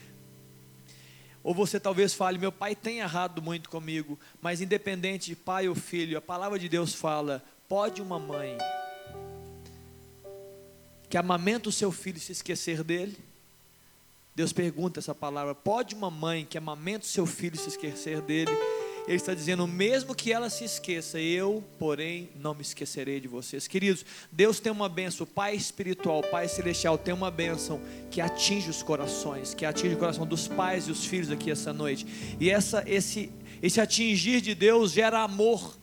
Ou 1.42 1.55
você 1.55 1.78
talvez 1.78 2.14
fale, 2.14 2.38
meu 2.38 2.52
pai 2.52 2.74
tem 2.74 3.00
errado 3.00 3.42
muito 3.42 3.68
comigo. 3.68 4.18
Mas 4.40 4.61
independente 4.61 5.26
de 5.26 5.36
pai 5.36 5.68
ou 5.68 5.74
filho, 5.74 6.16
a 6.16 6.20
palavra 6.20 6.59
de 6.59 6.68
Deus 6.68 6.94
fala: 6.94 7.44
pode 7.68 8.00
uma 8.00 8.18
mãe 8.18 8.57
que 11.09 11.18
amamenta 11.18 11.68
o 11.68 11.72
seu 11.72 11.92
filho 11.92 12.18
se 12.18 12.32
esquecer 12.32 12.82
dele? 12.82 13.16
Deus 14.34 14.52
pergunta 14.52 15.00
essa 15.00 15.14
palavra: 15.14 15.55
pode 15.55 15.94
uma 15.94 16.11
mãe 16.11 16.44
que 16.44 16.59
amamenta 16.59 17.05
o 17.05 17.09
seu 17.09 17.26
filho 17.26 17.57
se 17.57 17.68
esquecer 17.68 18.20
dele? 18.20 18.50
Ele 19.07 19.16
está 19.16 19.34
dizendo: 19.34 19.66
mesmo 19.66 20.14
que 20.14 20.32
ela 20.32 20.48
se 20.48 20.64
esqueça, 20.64 21.20
eu, 21.20 21.62
porém, 21.78 22.30
não 22.36 22.55
me 22.55 22.62
esquecerei 22.62 23.20
de 23.20 23.28
vocês. 23.28 23.66
Queridos, 23.66 24.05
Deus 24.32 24.61
tem 24.61 24.72
uma 24.72 24.88
benção, 24.88 25.26
Pai 25.26 25.55
espiritual, 25.55 26.22
Pai 26.22 26.48
celestial 26.48 26.96
tem 26.96 27.12
uma 27.12 27.30
benção 27.30 27.80
que 28.11 28.20
atinge 28.20 28.70
os 28.70 28.82
corações, 28.82 29.52
que 29.52 29.66
atinge 29.66 29.94
o 29.94 29.98
coração 29.98 30.26
dos 30.26 30.48
pais 30.48 30.88
e 30.88 30.90
os 30.90 31.05
filhos 31.05 31.30
aqui 31.30 31.50
essa 31.50 31.72
noite. 31.72 32.07
E 32.40 32.50
essa, 32.50 32.82
esse, 32.86 33.30
esse 33.62 33.80
atingir 33.80 34.40
de 34.40 34.55
Deus 34.55 34.92
gera 34.92 35.20
amor, 35.20 35.76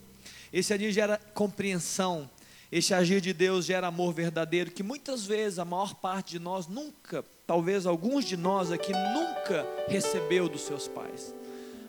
esse 0.52 0.74
atingir 0.74 0.94
gera 0.94 1.18
compreensão. 1.34 2.30
Esse 2.72 2.94
agir 2.94 3.20
de 3.20 3.34
Deus 3.34 3.66
gera 3.66 3.88
amor 3.88 4.14
verdadeiro, 4.14 4.72
que 4.72 4.82
muitas 4.82 5.26
vezes 5.26 5.60
a 5.60 5.66
maior 5.66 5.94
parte 5.96 6.32
de 6.32 6.40
nós 6.40 6.68
nunca, 6.68 7.26
talvez 7.46 7.86
alguns 7.86 8.24
de 8.24 8.38
nós 8.38 8.72
aqui 8.72 8.94
nunca 8.94 9.68
recebeu 9.90 10.48
dos 10.48 10.62
seus 10.62 10.88
pais. 10.88 11.36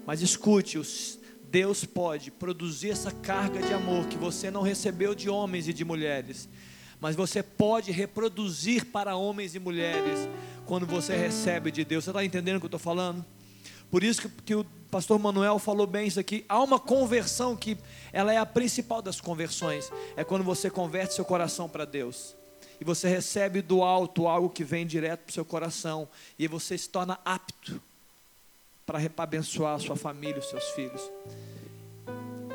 Mas 0.04 0.20
escute, 0.20 0.78
os, 0.78 1.20
Deus 1.52 1.84
pode 1.84 2.30
produzir 2.30 2.92
essa 2.92 3.12
carga 3.12 3.60
de 3.60 3.74
amor 3.74 4.06
que 4.06 4.16
você 4.16 4.50
não 4.50 4.62
recebeu 4.62 5.14
de 5.14 5.28
homens 5.28 5.68
e 5.68 5.74
de 5.74 5.84
mulheres, 5.84 6.48
mas 6.98 7.14
você 7.14 7.42
pode 7.42 7.92
reproduzir 7.92 8.86
para 8.86 9.16
homens 9.16 9.54
e 9.54 9.58
mulheres 9.58 10.18
quando 10.64 10.86
você 10.86 11.14
recebe 11.14 11.70
de 11.70 11.84
Deus. 11.84 12.04
Você 12.04 12.10
está 12.10 12.24
entendendo 12.24 12.56
o 12.56 12.58
que 12.58 12.64
eu 12.64 12.68
estou 12.68 12.80
falando? 12.80 13.22
Por 13.90 14.02
isso 14.02 14.22
que, 14.22 14.28
que, 14.44 14.54
o 14.54 14.64
pastor 14.90 15.18
Manuel 15.18 15.58
falou 15.58 15.86
bem 15.86 16.06
isso 16.06 16.18
aqui. 16.18 16.42
Há 16.48 16.58
uma 16.62 16.80
conversão 16.80 17.54
que 17.54 17.76
ela 18.14 18.32
é 18.32 18.38
a 18.38 18.46
principal 18.46 19.02
das 19.02 19.20
conversões. 19.20 19.92
É 20.16 20.24
quando 20.24 20.42
você 20.42 20.70
converte 20.70 21.12
seu 21.12 21.24
coração 21.24 21.68
para 21.68 21.84
Deus. 21.84 22.34
E 22.80 22.84
você 22.84 23.08
recebe 23.08 23.60
do 23.60 23.82
alto 23.82 24.26
algo 24.26 24.48
que 24.48 24.64
vem 24.64 24.86
direto 24.86 25.24
para 25.24 25.30
o 25.30 25.34
seu 25.34 25.44
coração. 25.44 26.08
E 26.38 26.48
você 26.48 26.78
se 26.78 26.88
torna 26.88 27.20
apto 27.26 27.78
para 28.84 29.00
abençoar 29.16 29.74
a 29.74 29.78
sua 29.78 29.96
família, 29.96 30.38
os 30.38 30.48
seus 30.48 30.64
filhos. 30.70 31.02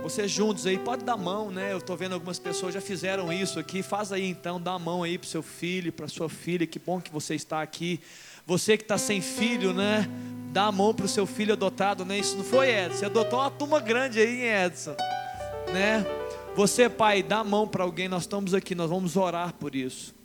Vocês 0.01 0.31
juntos 0.31 0.65
aí, 0.65 0.77
pode 0.77 1.03
dar 1.03 1.17
mão, 1.17 1.51
né? 1.51 1.73
Eu 1.73 1.79
estou 1.79 1.97
vendo 1.97 2.13
algumas 2.13 2.39
pessoas 2.39 2.73
já 2.73 2.79
fizeram 2.79 3.31
isso 3.33 3.59
aqui. 3.59 3.83
Faz 3.83 4.11
aí 4.11 4.25
então, 4.25 4.61
dá 4.61 4.73
a 4.73 4.79
mão 4.79 5.03
aí 5.03 5.17
para 5.17 5.27
seu 5.27 5.43
filho, 5.43 5.91
para 5.91 6.07
sua 6.07 6.29
filha. 6.29 6.65
Que 6.65 6.79
bom 6.79 7.01
que 7.01 7.11
você 7.11 7.35
está 7.35 7.61
aqui. 7.61 7.99
Você 8.45 8.77
que 8.77 8.83
está 8.83 8.97
sem 8.97 9.19
filho, 9.19 9.73
né? 9.73 10.07
Dá 10.53 10.67
a 10.67 10.71
mão 10.71 10.93
para 10.93 11.05
o 11.05 11.09
seu 11.09 11.25
filho 11.25 11.53
adotado, 11.53 12.05
né? 12.05 12.19
Isso 12.19 12.37
não 12.37 12.43
foi, 12.43 12.69
Edson? 12.69 12.99
Você 12.99 13.05
adotou 13.05 13.39
uma 13.39 13.51
turma 13.51 13.79
grande 13.79 14.19
aí, 14.19 14.43
Edson? 14.45 14.95
Né? 15.73 16.05
Você, 16.55 16.87
pai, 16.87 17.21
dá 17.21 17.39
a 17.39 17.43
mão 17.43 17.67
para 17.67 17.83
alguém. 17.83 18.07
Nós 18.07 18.23
estamos 18.23 18.53
aqui, 18.53 18.73
nós 18.73 18.89
vamos 18.89 19.17
orar 19.17 19.53
por 19.53 19.75
isso. 19.75 20.15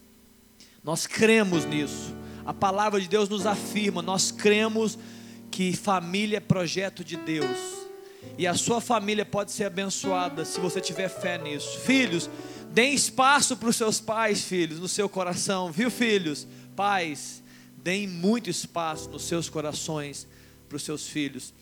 Nós 0.84 1.07
cremos 1.07 1.64
nisso. 1.64 2.14
A 2.44 2.55
palavra 2.55 3.00
de 3.00 3.09
Deus 3.09 3.28
nos 3.28 3.46
afirma, 3.46 4.03
nós 4.03 4.30
cremos 4.30 4.98
que 5.53 5.76
família 5.76 6.38
é 6.38 6.40
projeto 6.40 7.05
de 7.05 7.16
Deus. 7.16 7.59
E 8.38 8.46
a 8.46 8.55
sua 8.55 8.80
família 8.80 9.24
pode 9.24 9.53
ser 9.53 9.64
abençoada 9.64 10.46
se 10.46 10.59
você 10.59 10.80
tiver 10.80 11.09
fé 11.09 11.36
nisso. 11.36 11.78
Filhos, 11.80 12.30
deem 12.70 12.94
espaço 12.94 13.57
para 13.57 13.68
os 13.68 13.76
seus 13.76 14.00
pais, 14.00 14.42
filhos, 14.42 14.80
no 14.80 14.88
seu 14.88 15.09
coração, 15.11 15.70
viu, 15.70 15.90
filhos? 15.90 16.46
Pais, 16.74 17.42
deem 17.76 18.09
muito 18.09 18.48
espaço 18.48 19.11
nos 19.11 19.24
seus 19.24 19.50
corações 19.50 20.26
para 20.68 20.76
os 20.76 20.82
seus 20.82 21.07
filhos. 21.07 21.53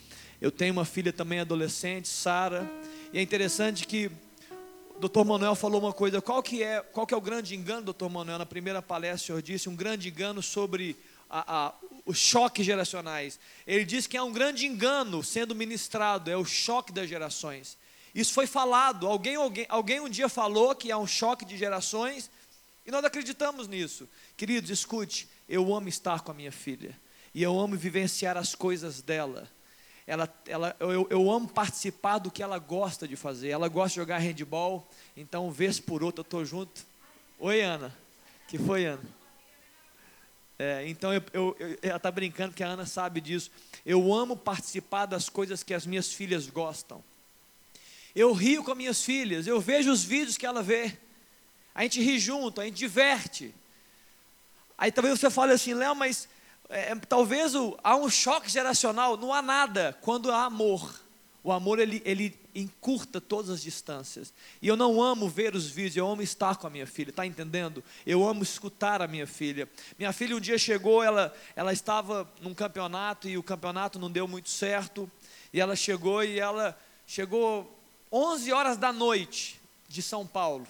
Eu 0.41 0.53
tenho 0.53 0.73
uma 0.73 0.85
filha 0.85 1.13
também 1.13 1.41
adolescente, 1.41 2.09
Sara, 2.09 2.71
e 3.13 3.19
é 3.19 3.23
interessante 3.23 3.87
que 3.87 4.09
o 4.95 5.09
Dr. 5.09 5.25
Manuel 5.25 5.57
falou 5.57 5.81
uma 5.81 5.93
coisa, 5.93 6.23
qual 6.23 6.43
que 6.43 6.63
é, 6.63 6.81
qual 6.81 7.07
que 7.07 7.13
é 7.13 7.17
o 7.17 7.21
grande 7.21 7.57
engano, 7.57 7.93
Dr. 7.93 8.09
Manuel, 8.09 8.39
na 8.39 8.47
primeira 8.47 8.81
palestra 8.81 9.17
o 9.17 9.27
senhor 9.27 9.43
disse, 9.43 9.69
um 9.69 9.75
grande 9.75 10.09
engano 10.09 10.41
sobre 10.41 10.97
a, 11.29 11.67
a, 11.67 11.75
os 12.11 12.19
choques 12.19 12.67
geracionais. 12.67 13.39
Ele 13.67 13.85
diz 13.85 14.07
que 14.07 14.17
é 14.17 14.23
um 14.23 14.33
grande 14.33 14.67
engano 14.67 15.23
sendo 15.23 15.55
ministrado, 15.55 16.31
é 16.31 16.37
o 16.37 16.45
choque 16.45 16.93
das 16.93 17.09
gerações. 17.09 17.79
Isso 18.15 18.33
foi 18.33 18.47
falado, 18.47 19.07
alguém, 19.07 19.37
alguém, 19.37 19.67
alguém 19.69 20.01
um 20.01 20.09
dia 20.09 20.29
falou 20.29 20.75
que 20.75 20.91
há 20.91 20.99
um 20.99 21.07
choque 21.07 21.45
de 21.45 21.57
gerações 21.57 22.29
e 22.85 22.91
nós 22.91 23.05
acreditamos 23.05 23.69
nisso. 23.69 24.09
Queridos, 24.37 24.71
escute, 24.71 25.29
eu 25.49 25.73
amo 25.75 25.89
estar 25.89 26.21
com 26.21 26.33
a 26.33 26.35
minha 26.35 26.51
filha. 26.51 26.99
E 27.33 27.43
eu 27.43 27.59
amo 27.59 27.77
vivenciar 27.77 28.37
as 28.37 28.55
coisas 28.55 29.01
dela. 29.01 29.49
Ela, 30.05 30.29
ela, 30.47 30.77
eu, 30.81 31.07
eu 31.09 31.31
amo 31.31 31.47
participar 31.47 32.19
do 32.19 32.33
que 32.33 32.43
ela 32.43 32.59
gosta 32.59 33.07
de 33.07 33.15
fazer. 33.15 33.51
Ela 33.51 33.69
gosta 33.69 33.91
de 33.91 33.97
jogar 33.97 34.19
handball, 34.19 34.89
então, 35.17 35.53
vez 35.53 35.79
por 35.79 36.03
outra, 36.03 36.23
eu 36.23 36.25
estou 36.25 36.45
junto. 36.45 36.85
Oi, 37.39 37.61
Ana. 37.61 37.97
Que 38.49 38.59
foi, 38.59 38.87
Ana? 38.87 39.20
É, 40.63 40.87
então, 40.87 41.11
eu, 41.15 41.23
eu, 41.33 41.57
eu 41.59 41.79
ela 41.81 41.97
está 41.97 42.11
brincando 42.11 42.53
que 42.53 42.63
a 42.63 42.69
Ana 42.69 42.85
sabe 42.85 43.19
disso. 43.19 43.51
Eu 43.85 44.13
amo 44.13 44.37
participar 44.37 45.07
das 45.07 45.27
coisas 45.27 45.63
que 45.63 45.73
as 45.73 45.87
minhas 45.87 46.13
filhas 46.13 46.51
gostam. 46.51 47.03
Eu 48.15 48.35
rio 48.35 48.63
com 48.63 48.73
as 48.73 48.77
minhas 48.77 49.03
filhas, 49.03 49.47
eu 49.47 49.59
vejo 49.59 49.91
os 49.91 50.05
vídeos 50.05 50.37
que 50.37 50.45
ela 50.45 50.63
vê. 50.63 50.99
A 51.75 51.83
gente 51.85 52.03
ri 52.03 52.19
junto, 52.19 52.61
a 52.61 52.67
gente 52.67 52.77
diverte. 52.77 53.55
Aí 54.77 54.93
talvez 54.93 55.19
você 55.19 55.31
fale 55.31 55.55
assim, 55.55 55.73
Léo, 55.73 55.97
mas 55.97 56.29
é, 56.69 56.95
talvez 56.95 57.55
o, 57.55 57.79
há 57.83 57.97
um 57.97 58.11
choque 58.11 58.51
geracional. 58.51 59.17
Não 59.17 59.33
há 59.33 59.41
nada 59.41 59.97
quando 60.03 60.31
há 60.31 60.45
amor. 60.45 60.95
O 61.43 61.51
amor 61.51 61.79
ele, 61.79 62.03
ele 62.05 62.39
encurta 62.55 63.21
todas 63.21 63.51
as 63.51 63.63
distâncias. 63.63 64.33
E 64.61 64.69
eu 64.69 64.77
não 64.77 65.03
amo 65.03 65.29
ver 65.29 65.55
os 65.55 65.71
vídeos, 65.71 65.97
eu 65.97 66.07
amo 66.07 66.21
estar 66.21 66.57
com 66.57 66.67
a 66.67 66.71
minha 66.71 66.87
filha, 66.87 67.11
está 67.11 67.25
entendendo? 67.25 67.83
Eu 68.05 68.29
amo 68.29 68.43
escutar 68.43 69.01
a 69.01 69.07
minha 69.07 69.27
filha. 69.27 69.69
Minha 69.99 70.13
filha 70.13 70.37
um 70.37 70.41
dia 70.41 70.59
chegou, 70.59 71.03
ela, 71.03 71.35
ela 71.57 71.73
estava 71.73 72.31
num 72.43 72.53
campeonato 72.53 73.29
e 73.29 73.39
o 73.39 73.43
campeonato 73.43 73.99
não 73.99 74.11
deu 74.11 74.29
muito 74.29 74.51
certo. 74.51 75.11
E 75.53 75.61
ela 75.61 75.75
chegou 75.75 76.23
e 76.23 76.39
ela 76.39 76.79
chegou 77.07 77.79
11 78.13 78.53
horas 78.53 78.77
da 78.77 78.93
noite 78.93 79.59
de 79.89 80.03
São 80.03 80.27
Paulo. 80.27 80.67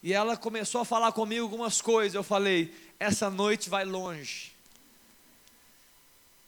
E 0.00 0.12
ela 0.12 0.36
começou 0.36 0.80
a 0.80 0.84
falar 0.84 1.10
comigo 1.12 1.42
algumas 1.42 1.80
coisas. 1.80 2.14
Eu 2.14 2.22
falei: 2.22 2.72
essa 3.00 3.28
noite 3.28 3.68
vai 3.68 3.84
longe. 3.84 4.53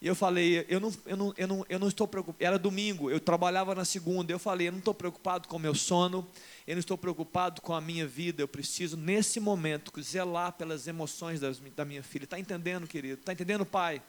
E 0.00 0.06
eu 0.06 0.14
falei, 0.14 0.66
eu 0.68 0.78
não, 0.78 0.92
eu 1.06 1.16
não, 1.16 1.34
eu 1.36 1.48
não, 1.48 1.66
eu 1.68 1.78
não 1.78 1.88
estou 1.88 2.06
preocupado. 2.06 2.44
Era 2.44 2.58
domingo, 2.58 3.10
eu 3.10 3.18
trabalhava 3.18 3.74
na 3.74 3.84
segunda. 3.84 4.30
Eu 4.30 4.38
falei, 4.38 4.68
eu 4.68 4.72
não 4.72 4.78
estou 4.78 4.92
preocupado 4.92 5.48
com 5.48 5.56
o 5.56 5.60
meu 5.60 5.74
sono, 5.74 6.26
eu 6.66 6.74
não 6.74 6.80
estou 6.80 6.98
preocupado 6.98 7.62
com 7.62 7.72
a 7.72 7.80
minha 7.80 8.06
vida. 8.06 8.42
Eu 8.42 8.48
preciso, 8.48 8.96
nesse 8.96 9.40
momento, 9.40 9.90
zelar 10.02 10.52
pelas 10.52 10.86
emoções 10.86 11.40
das, 11.40 11.58
da 11.74 11.84
minha 11.84 12.02
filha. 12.02 12.24
Está 12.24 12.38
entendendo, 12.38 12.86
querido? 12.86 13.20
Está 13.20 13.32
entendendo, 13.32 13.64
pai? 13.64 14.02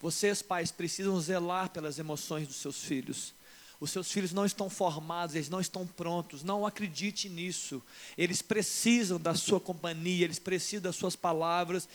Vocês, 0.00 0.40
pais, 0.40 0.70
precisam 0.70 1.18
zelar 1.20 1.70
pelas 1.70 1.98
emoções 1.98 2.46
dos 2.46 2.56
seus 2.56 2.82
filhos. 2.82 3.34
Os 3.78 3.90
seus 3.90 4.10
filhos 4.10 4.32
não 4.32 4.46
estão 4.46 4.70
formados, 4.70 5.34
eles 5.34 5.50
não 5.50 5.60
estão 5.60 5.86
prontos. 5.86 6.42
Não 6.42 6.64
acredite 6.64 7.28
nisso. 7.28 7.82
Eles 8.16 8.40
precisam 8.40 9.20
da 9.20 9.34
sua 9.34 9.60
companhia, 9.60 10.24
eles 10.24 10.38
precisam 10.38 10.82
das 10.82 10.96
suas 10.96 11.14
palavras, 11.14 11.88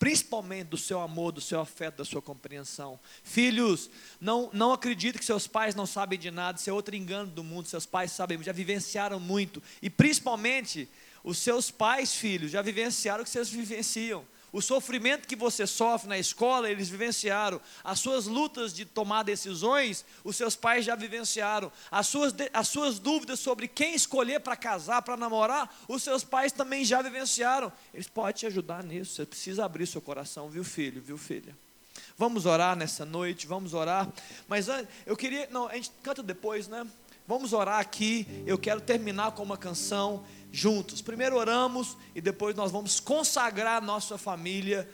principalmente 0.00 0.68
do 0.68 0.78
seu 0.78 0.98
amor, 0.98 1.30
do 1.30 1.42
seu 1.42 1.60
afeto, 1.60 1.98
da 1.98 2.06
sua 2.06 2.22
compreensão. 2.22 2.98
Filhos, 3.22 3.90
não, 4.18 4.48
não 4.50 4.72
acredite 4.72 5.18
que 5.18 5.24
seus 5.24 5.46
pais 5.46 5.74
não 5.74 5.84
sabem 5.84 6.18
de 6.18 6.30
nada, 6.30 6.58
isso 6.58 6.70
é 6.70 6.72
outro 6.72 6.96
engano 6.96 7.30
do 7.30 7.44
mundo. 7.44 7.68
Seus 7.68 7.84
pais 7.84 8.10
sabem, 8.10 8.42
já 8.42 8.50
vivenciaram 8.50 9.20
muito. 9.20 9.62
E 9.82 9.90
principalmente, 9.90 10.88
os 11.22 11.36
seus 11.36 11.70
pais, 11.70 12.14
filhos, 12.14 12.50
já 12.50 12.62
vivenciaram 12.62 13.20
o 13.20 13.24
que 13.24 13.30
vocês 13.30 13.50
vivenciam. 13.50 14.24
O 14.52 14.60
sofrimento 14.60 15.28
que 15.28 15.36
você 15.36 15.66
sofre 15.66 16.08
na 16.08 16.18
escola, 16.18 16.70
eles 16.70 16.88
vivenciaram. 16.88 17.60
As 17.84 18.00
suas 18.00 18.26
lutas 18.26 18.74
de 18.74 18.84
tomar 18.84 19.22
decisões, 19.22 20.04
os 20.24 20.36
seus 20.36 20.56
pais 20.56 20.84
já 20.84 20.96
vivenciaram. 20.96 21.70
As 21.90 22.08
suas, 22.08 22.34
as 22.52 22.68
suas 22.68 22.98
dúvidas 22.98 23.38
sobre 23.38 23.68
quem 23.68 23.94
escolher 23.94 24.40
para 24.40 24.56
casar, 24.56 25.02
para 25.02 25.16
namorar, 25.16 25.72
os 25.86 26.02
seus 26.02 26.24
pais 26.24 26.50
também 26.52 26.84
já 26.84 27.00
vivenciaram. 27.00 27.72
Eles 27.94 28.08
podem 28.08 28.32
te 28.32 28.46
ajudar 28.46 28.82
nisso. 28.82 29.14
Você 29.14 29.26
precisa 29.26 29.64
abrir 29.64 29.86
seu 29.86 30.00
coração, 30.00 30.50
viu, 30.50 30.64
filho, 30.64 31.00
viu, 31.00 31.16
filha? 31.16 31.56
Vamos 32.16 32.44
orar 32.44 32.76
nessa 32.76 33.04
noite, 33.04 33.46
vamos 33.46 33.72
orar. 33.72 34.08
Mas 34.48 34.66
eu 35.06 35.16
queria. 35.16 35.48
Não, 35.50 35.68
a 35.68 35.74
gente 35.74 35.90
canta 36.02 36.22
depois, 36.22 36.68
né? 36.68 36.86
Vamos 37.26 37.52
orar 37.52 37.78
aqui. 37.78 38.26
Eu 38.44 38.58
quero 38.58 38.80
terminar 38.80 39.30
com 39.32 39.42
uma 39.42 39.56
canção 39.56 40.24
juntos. 40.52 41.00
Primeiro 41.00 41.36
oramos 41.36 41.96
e 42.14 42.20
depois 42.20 42.54
nós 42.56 42.70
vamos 42.70 42.98
consagrar 42.98 43.82
nossa 43.82 44.18
família 44.18 44.88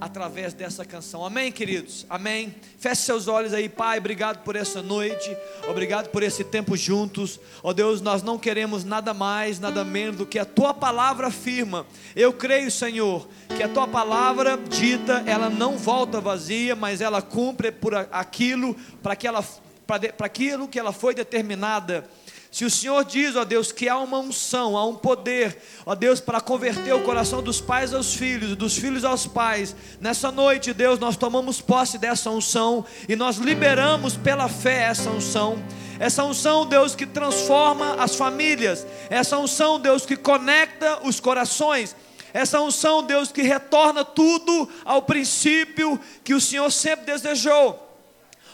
através 0.00 0.54
dessa 0.54 0.84
canção. 0.84 1.24
Amém, 1.24 1.50
queridos? 1.50 2.06
Amém. 2.08 2.54
Feche 2.78 3.02
seus 3.02 3.26
olhos 3.26 3.52
aí, 3.52 3.68
Pai. 3.68 3.98
Obrigado 3.98 4.44
por 4.44 4.54
essa 4.54 4.82
noite. 4.82 5.36
Obrigado 5.68 6.10
por 6.10 6.22
esse 6.22 6.44
tempo 6.44 6.76
juntos. 6.76 7.40
Ó 7.62 7.70
oh, 7.70 7.74
Deus, 7.74 8.00
nós 8.00 8.22
não 8.22 8.38
queremos 8.38 8.84
nada 8.84 9.12
mais, 9.12 9.58
nada 9.58 9.84
menos 9.84 10.16
do 10.16 10.26
que 10.26 10.38
a 10.38 10.44
tua 10.44 10.72
palavra 10.72 11.28
afirma. 11.28 11.86
Eu 12.14 12.32
creio, 12.32 12.70
Senhor, 12.70 13.28
que 13.56 13.62
a 13.62 13.68
tua 13.68 13.88
palavra 13.88 14.56
dita, 14.56 15.22
ela 15.26 15.50
não 15.50 15.76
volta 15.76 16.20
vazia, 16.20 16.76
mas 16.76 17.00
ela 17.00 17.22
cumpre 17.22 17.72
por 17.72 17.94
aquilo 17.94 18.76
para 19.02 19.16
que 19.16 19.26
ela 19.26 19.44
para 19.86 20.26
aquilo 20.26 20.68
que 20.68 20.78
ela 20.78 20.92
foi 20.92 21.14
determinada 21.14 22.06
se 22.50 22.64
o 22.64 22.70
Senhor 22.70 23.04
diz, 23.04 23.36
ó 23.36 23.44
Deus, 23.44 23.70
que 23.70 23.88
há 23.88 23.98
uma 23.98 24.18
unção, 24.18 24.76
há 24.76 24.86
um 24.86 24.94
poder, 24.94 25.62
ó 25.84 25.94
Deus, 25.94 26.18
para 26.18 26.40
converter 26.40 26.94
o 26.94 27.02
coração 27.02 27.42
dos 27.42 27.60
pais 27.60 27.92
aos 27.92 28.14
filhos, 28.14 28.56
dos 28.56 28.76
filhos 28.76 29.04
aos 29.04 29.26
pais, 29.26 29.76
nessa 30.00 30.32
noite, 30.32 30.72
Deus, 30.72 30.98
nós 30.98 31.16
tomamos 31.16 31.60
posse 31.60 31.98
dessa 31.98 32.30
unção 32.30 32.86
e 33.06 33.14
nós 33.14 33.36
liberamos 33.36 34.16
pela 34.16 34.48
fé 34.48 34.84
essa 34.84 35.10
unção. 35.10 35.62
Essa 36.00 36.22
unção, 36.24 36.64
Deus, 36.64 36.94
que 36.94 37.04
transforma 37.04 37.96
as 37.96 38.14
famílias, 38.14 38.86
essa 39.10 39.36
unção, 39.36 39.80
Deus, 39.80 40.06
que 40.06 40.16
conecta 40.16 41.00
os 41.04 41.18
corações, 41.18 41.94
essa 42.32 42.60
unção, 42.60 43.02
Deus, 43.02 43.32
que 43.32 43.42
retorna 43.42 44.04
tudo 44.04 44.68
ao 44.84 45.02
princípio 45.02 45.98
que 46.22 46.34
o 46.34 46.40
Senhor 46.40 46.70
sempre 46.70 47.06
desejou. 47.06 47.87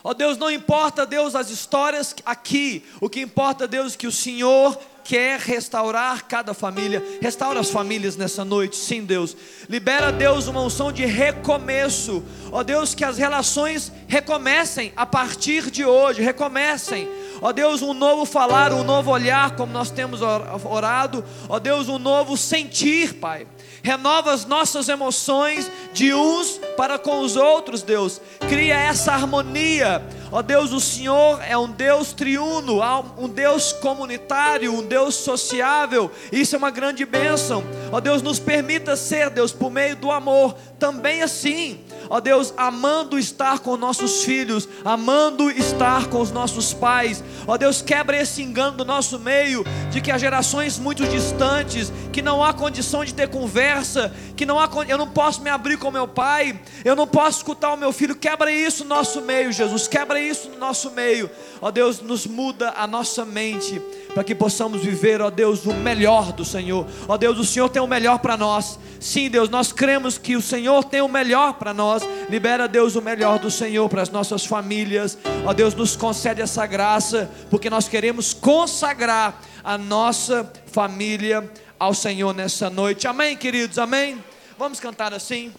Ó 0.06 0.10
oh, 0.10 0.14
Deus, 0.14 0.36
não 0.36 0.50
importa, 0.50 1.06
Deus, 1.06 1.34
as 1.34 1.48
histórias 1.48 2.14
aqui, 2.26 2.84
o 3.00 3.08
que 3.08 3.22
importa, 3.22 3.66
Deus, 3.66 3.94
é 3.94 3.96
que 3.96 4.06
o 4.06 4.12
Senhor 4.12 4.78
quer 5.02 5.40
restaurar 5.40 6.26
cada 6.26 6.52
família. 6.52 7.02
Restaura 7.22 7.58
as 7.58 7.70
famílias 7.70 8.14
nessa 8.14 8.44
noite, 8.44 8.76
sim, 8.76 9.02
Deus. 9.02 9.34
Libera, 9.66 10.12
Deus, 10.12 10.46
uma 10.46 10.60
unção 10.60 10.92
de 10.92 11.06
recomeço. 11.06 12.22
Ó 12.52 12.58
oh, 12.58 12.64
Deus, 12.64 12.94
que 12.94 13.02
as 13.02 13.16
relações 13.16 13.90
recomecem 14.06 14.92
a 14.94 15.06
partir 15.06 15.70
de 15.70 15.86
hoje, 15.86 16.20
recomecem. 16.20 17.08
Ó 17.40 17.48
oh, 17.48 17.52
Deus, 17.54 17.80
um 17.80 17.94
novo 17.94 18.26
falar, 18.26 18.74
um 18.74 18.84
novo 18.84 19.10
olhar, 19.10 19.56
como 19.56 19.72
nós 19.72 19.90
temos 19.90 20.20
orado. 20.20 21.24
Ó 21.48 21.58
Deus, 21.58 21.88
um 21.88 21.98
novo 21.98 22.36
sentir, 22.36 23.14
Pai 23.14 23.46
renova 23.84 24.32
as 24.32 24.46
nossas 24.46 24.88
emoções 24.88 25.70
de 25.92 26.14
uns 26.14 26.58
para 26.74 26.98
com 26.98 27.20
os 27.20 27.36
outros, 27.36 27.82
Deus. 27.82 28.18
Cria 28.48 28.74
essa 28.74 29.12
harmonia. 29.12 30.02
Ó 30.32 30.40
Deus, 30.40 30.72
o 30.72 30.80
Senhor 30.80 31.38
é 31.46 31.56
um 31.56 31.70
Deus 31.70 32.14
triuno, 32.14 32.80
um 33.18 33.28
Deus 33.28 33.74
comunitário, 33.74 34.72
um 34.72 34.82
Deus 34.82 35.14
sociável. 35.16 36.10
Isso 36.32 36.56
é 36.56 36.58
uma 36.58 36.70
grande 36.70 37.04
bênção. 37.04 37.62
Ó 37.92 38.00
Deus, 38.00 38.22
nos 38.22 38.38
permita 38.38 38.96
ser, 38.96 39.28
Deus, 39.28 39.52
por 39.52 39.70
meio 39.70 39.94
do 39.96 40.10
amor, 40.10 40.56
também 40.78 41.22
assim 41.22 41.84
ó 42.08 42.20
Deus, 42.20 42.52
amando 42.56 43.18
estar 43.18 43.60
com 43.60 43.76
nossos 43.76 44.24
filhos, 44.24 44.68
amando 44.84 45.50
estar 45.50 46.08
com 46.08 46.20
os 46.20 46.30
nossos 46.30 46.72
pais, 46.72 47.22
ó 47.46 47.56
Deus, 47.56 47.82
quebra 47.82 48.20
esse 48.20 48.42
engano 48.42 48.76
do 48.78 48.84
nosso 48.84 49.18
meio, 49.18 49.64
de 49.90 50.00
que 50.00 50.10
há 50.10 50.18
gerações 50.18 50.78
muito 50.78 51.06
distantes, 51.06 51.92
que 52.12 52.22
não 52.22 52.42
há 52.42 52.52
condição 52.52 53.04
de 53.04 53.14
ter 53.14 53.28
conversa, 53.28 54.14
que 54.36 54.46
não 54.46 54.58
há, 54.58 54.68
eu 54.88 54.98
não 54.98 55.08
posso 55.08 55.42
me 55.42 55.50
abrir 55.50 55.78
com 55.78 55.90
meu 55.90 56.06
pai, 56.06 56.58
eu 56.84 56.96
não 56.96 57.06
posso 57.06 57.38
escutar 57.38 57.72
o 57.72 57.76
meu 57.76 57.92
filho, 57.92 58.16
quebra 58.16 58.50
isso 58.50 58.84
no 58.84 58.90
nosso 58.90 59.20
meio, 59.20 59.52
Jesus, 59.52 59.88
quebra 59.88 60.20
isso 60.20 60.48
no 60.48 60.58
nosso 60.58 60.90
meio, 60.90 61.30
ó 61.60 61.70
Deus, 61.70 62.00
nos 62.00 62.26
muda 62.26 62.72
a 62.76 62.86
nossa 62.86 63.24
mente, 63.24 63.80
para 64.14 64.22
que 64.22 64.34
possamos 64.34 64.80
viver, 64.80 65.20
ó 65.20 65.28
Deus, 65.28 65.66
o 65.66 65.74
melhor 65.74 66.32
do 66.32 66.44
Senhor. 66.44 66.86
Ó 67.08 67.16
Deus, 67.16 67.36
o 67.36 67.44
Senhor 67.44 67.68
tem 67.68 67.82
o 67.82 67.86
melhor 67.86 68.20
para 68.20 68.36
nós. 68.36 68.78
Sim, 69.00 69.28
Deus, 69.28 69.48
nós 69.50 69.72
cremos 69.72 70.16
que 70.16 70.36
o 70.36 70.40
Senhor 70.40 70.84
tem 70.84 71.02
o 71.02 71.08
melhor 71.08 71.54
para 71.54 71.74
nós. 71.74 72.04
Libera, 72.30 72.68
Deus, 72.68 72.94
o 72.94 73.02
melhor 73.02 73.40
do 73.40 73.50
Senhor 73.50 73.88
para 73.88 74.02
as 74.02 74.10
nossas 74.10 74.46
famílias. 74.46 75.18
Ó 75.44 75.52
Deus, 75.52 75.74
nos 75.74 75.96
concede 75.96 76.40
essa 76.40 76.64
graça, 76.64 77.28
porque 77.50 77.68
nós 77.68 77.88
queremos 77.88 78.32
consagrar 78.32 79.42
a 79.64 79.76
nossa 79.76 80.50
família 80.66 81.50
ao 81.78 81.92
Senhor 81.92 82.32
nessa 82.32 82.70
noite. 82.70 83.08
Amém, 83.08 83.36
queridos? 83.36 83.78
Amém? 83.78 84.22
Vamos 84.56 84.78
cantar 84.78 85.12
assim. 85.12 85.52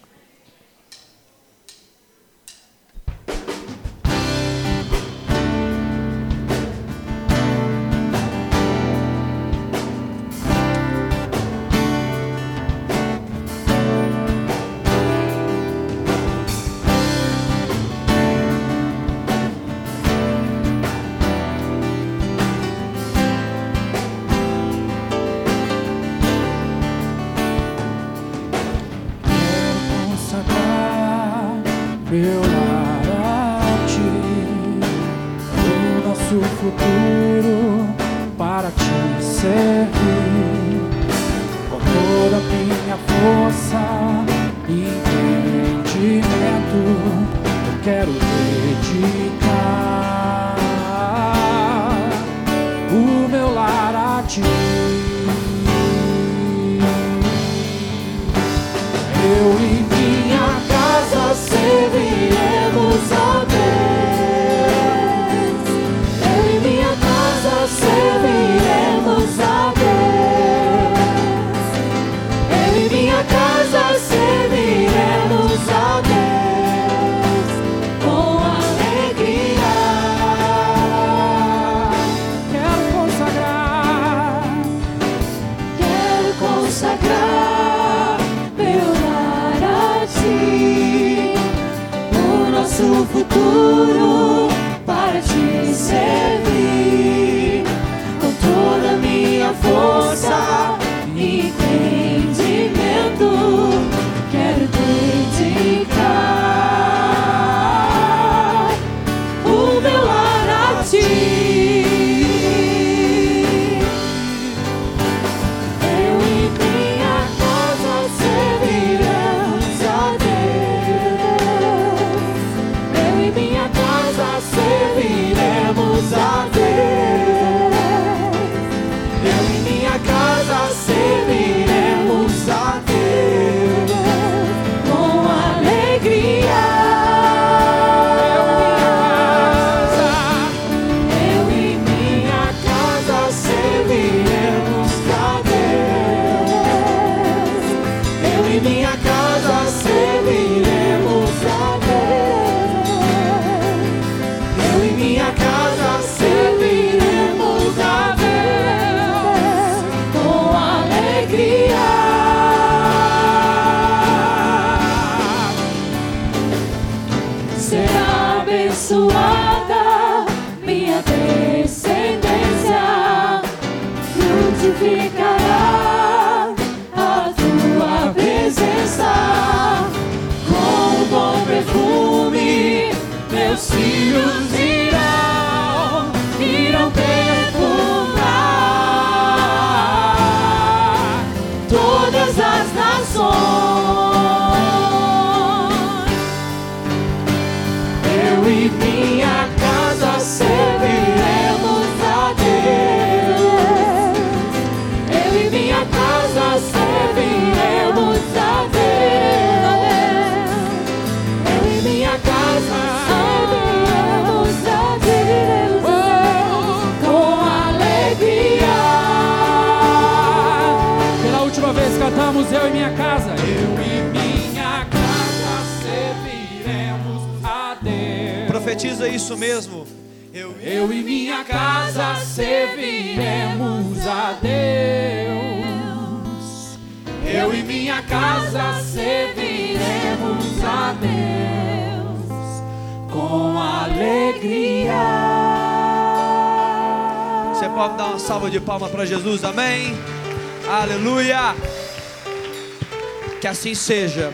seja. 253.85 254.33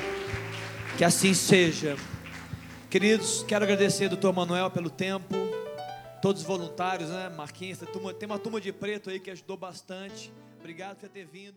Que 0.98 1.04
assim 1.04 1.34
seja. 1.34 1.98
Queridos, 2.90 3.44
quero 3.46 3.66
agradecer 3.66 4.06
ao 4.06 4.12
doutor 4.12 4.34
Manuel 4.34 4.72
pelo 4.72 4.90
tempo. 4.90 5.36
Todos 6.22 6.44
os 6.44 6.48
voluntários, 6.48 7.10
né? 7.10 7.28
Marquinhos, 7.28 7.80
tem 8.18 8.30
uma 8.30 8.40
turma 8.40 8.62
de 8.62 8.72
preto 8.72 9.10
aí 9.10 9.20
que 9.20 9.30
ajudou 9.30 9.58
bastante. 9.58 10.32
Obrigado 10.58 11.00
por 11.00 11.10
ter 11.10 11.26
vindo. 11.26 11.51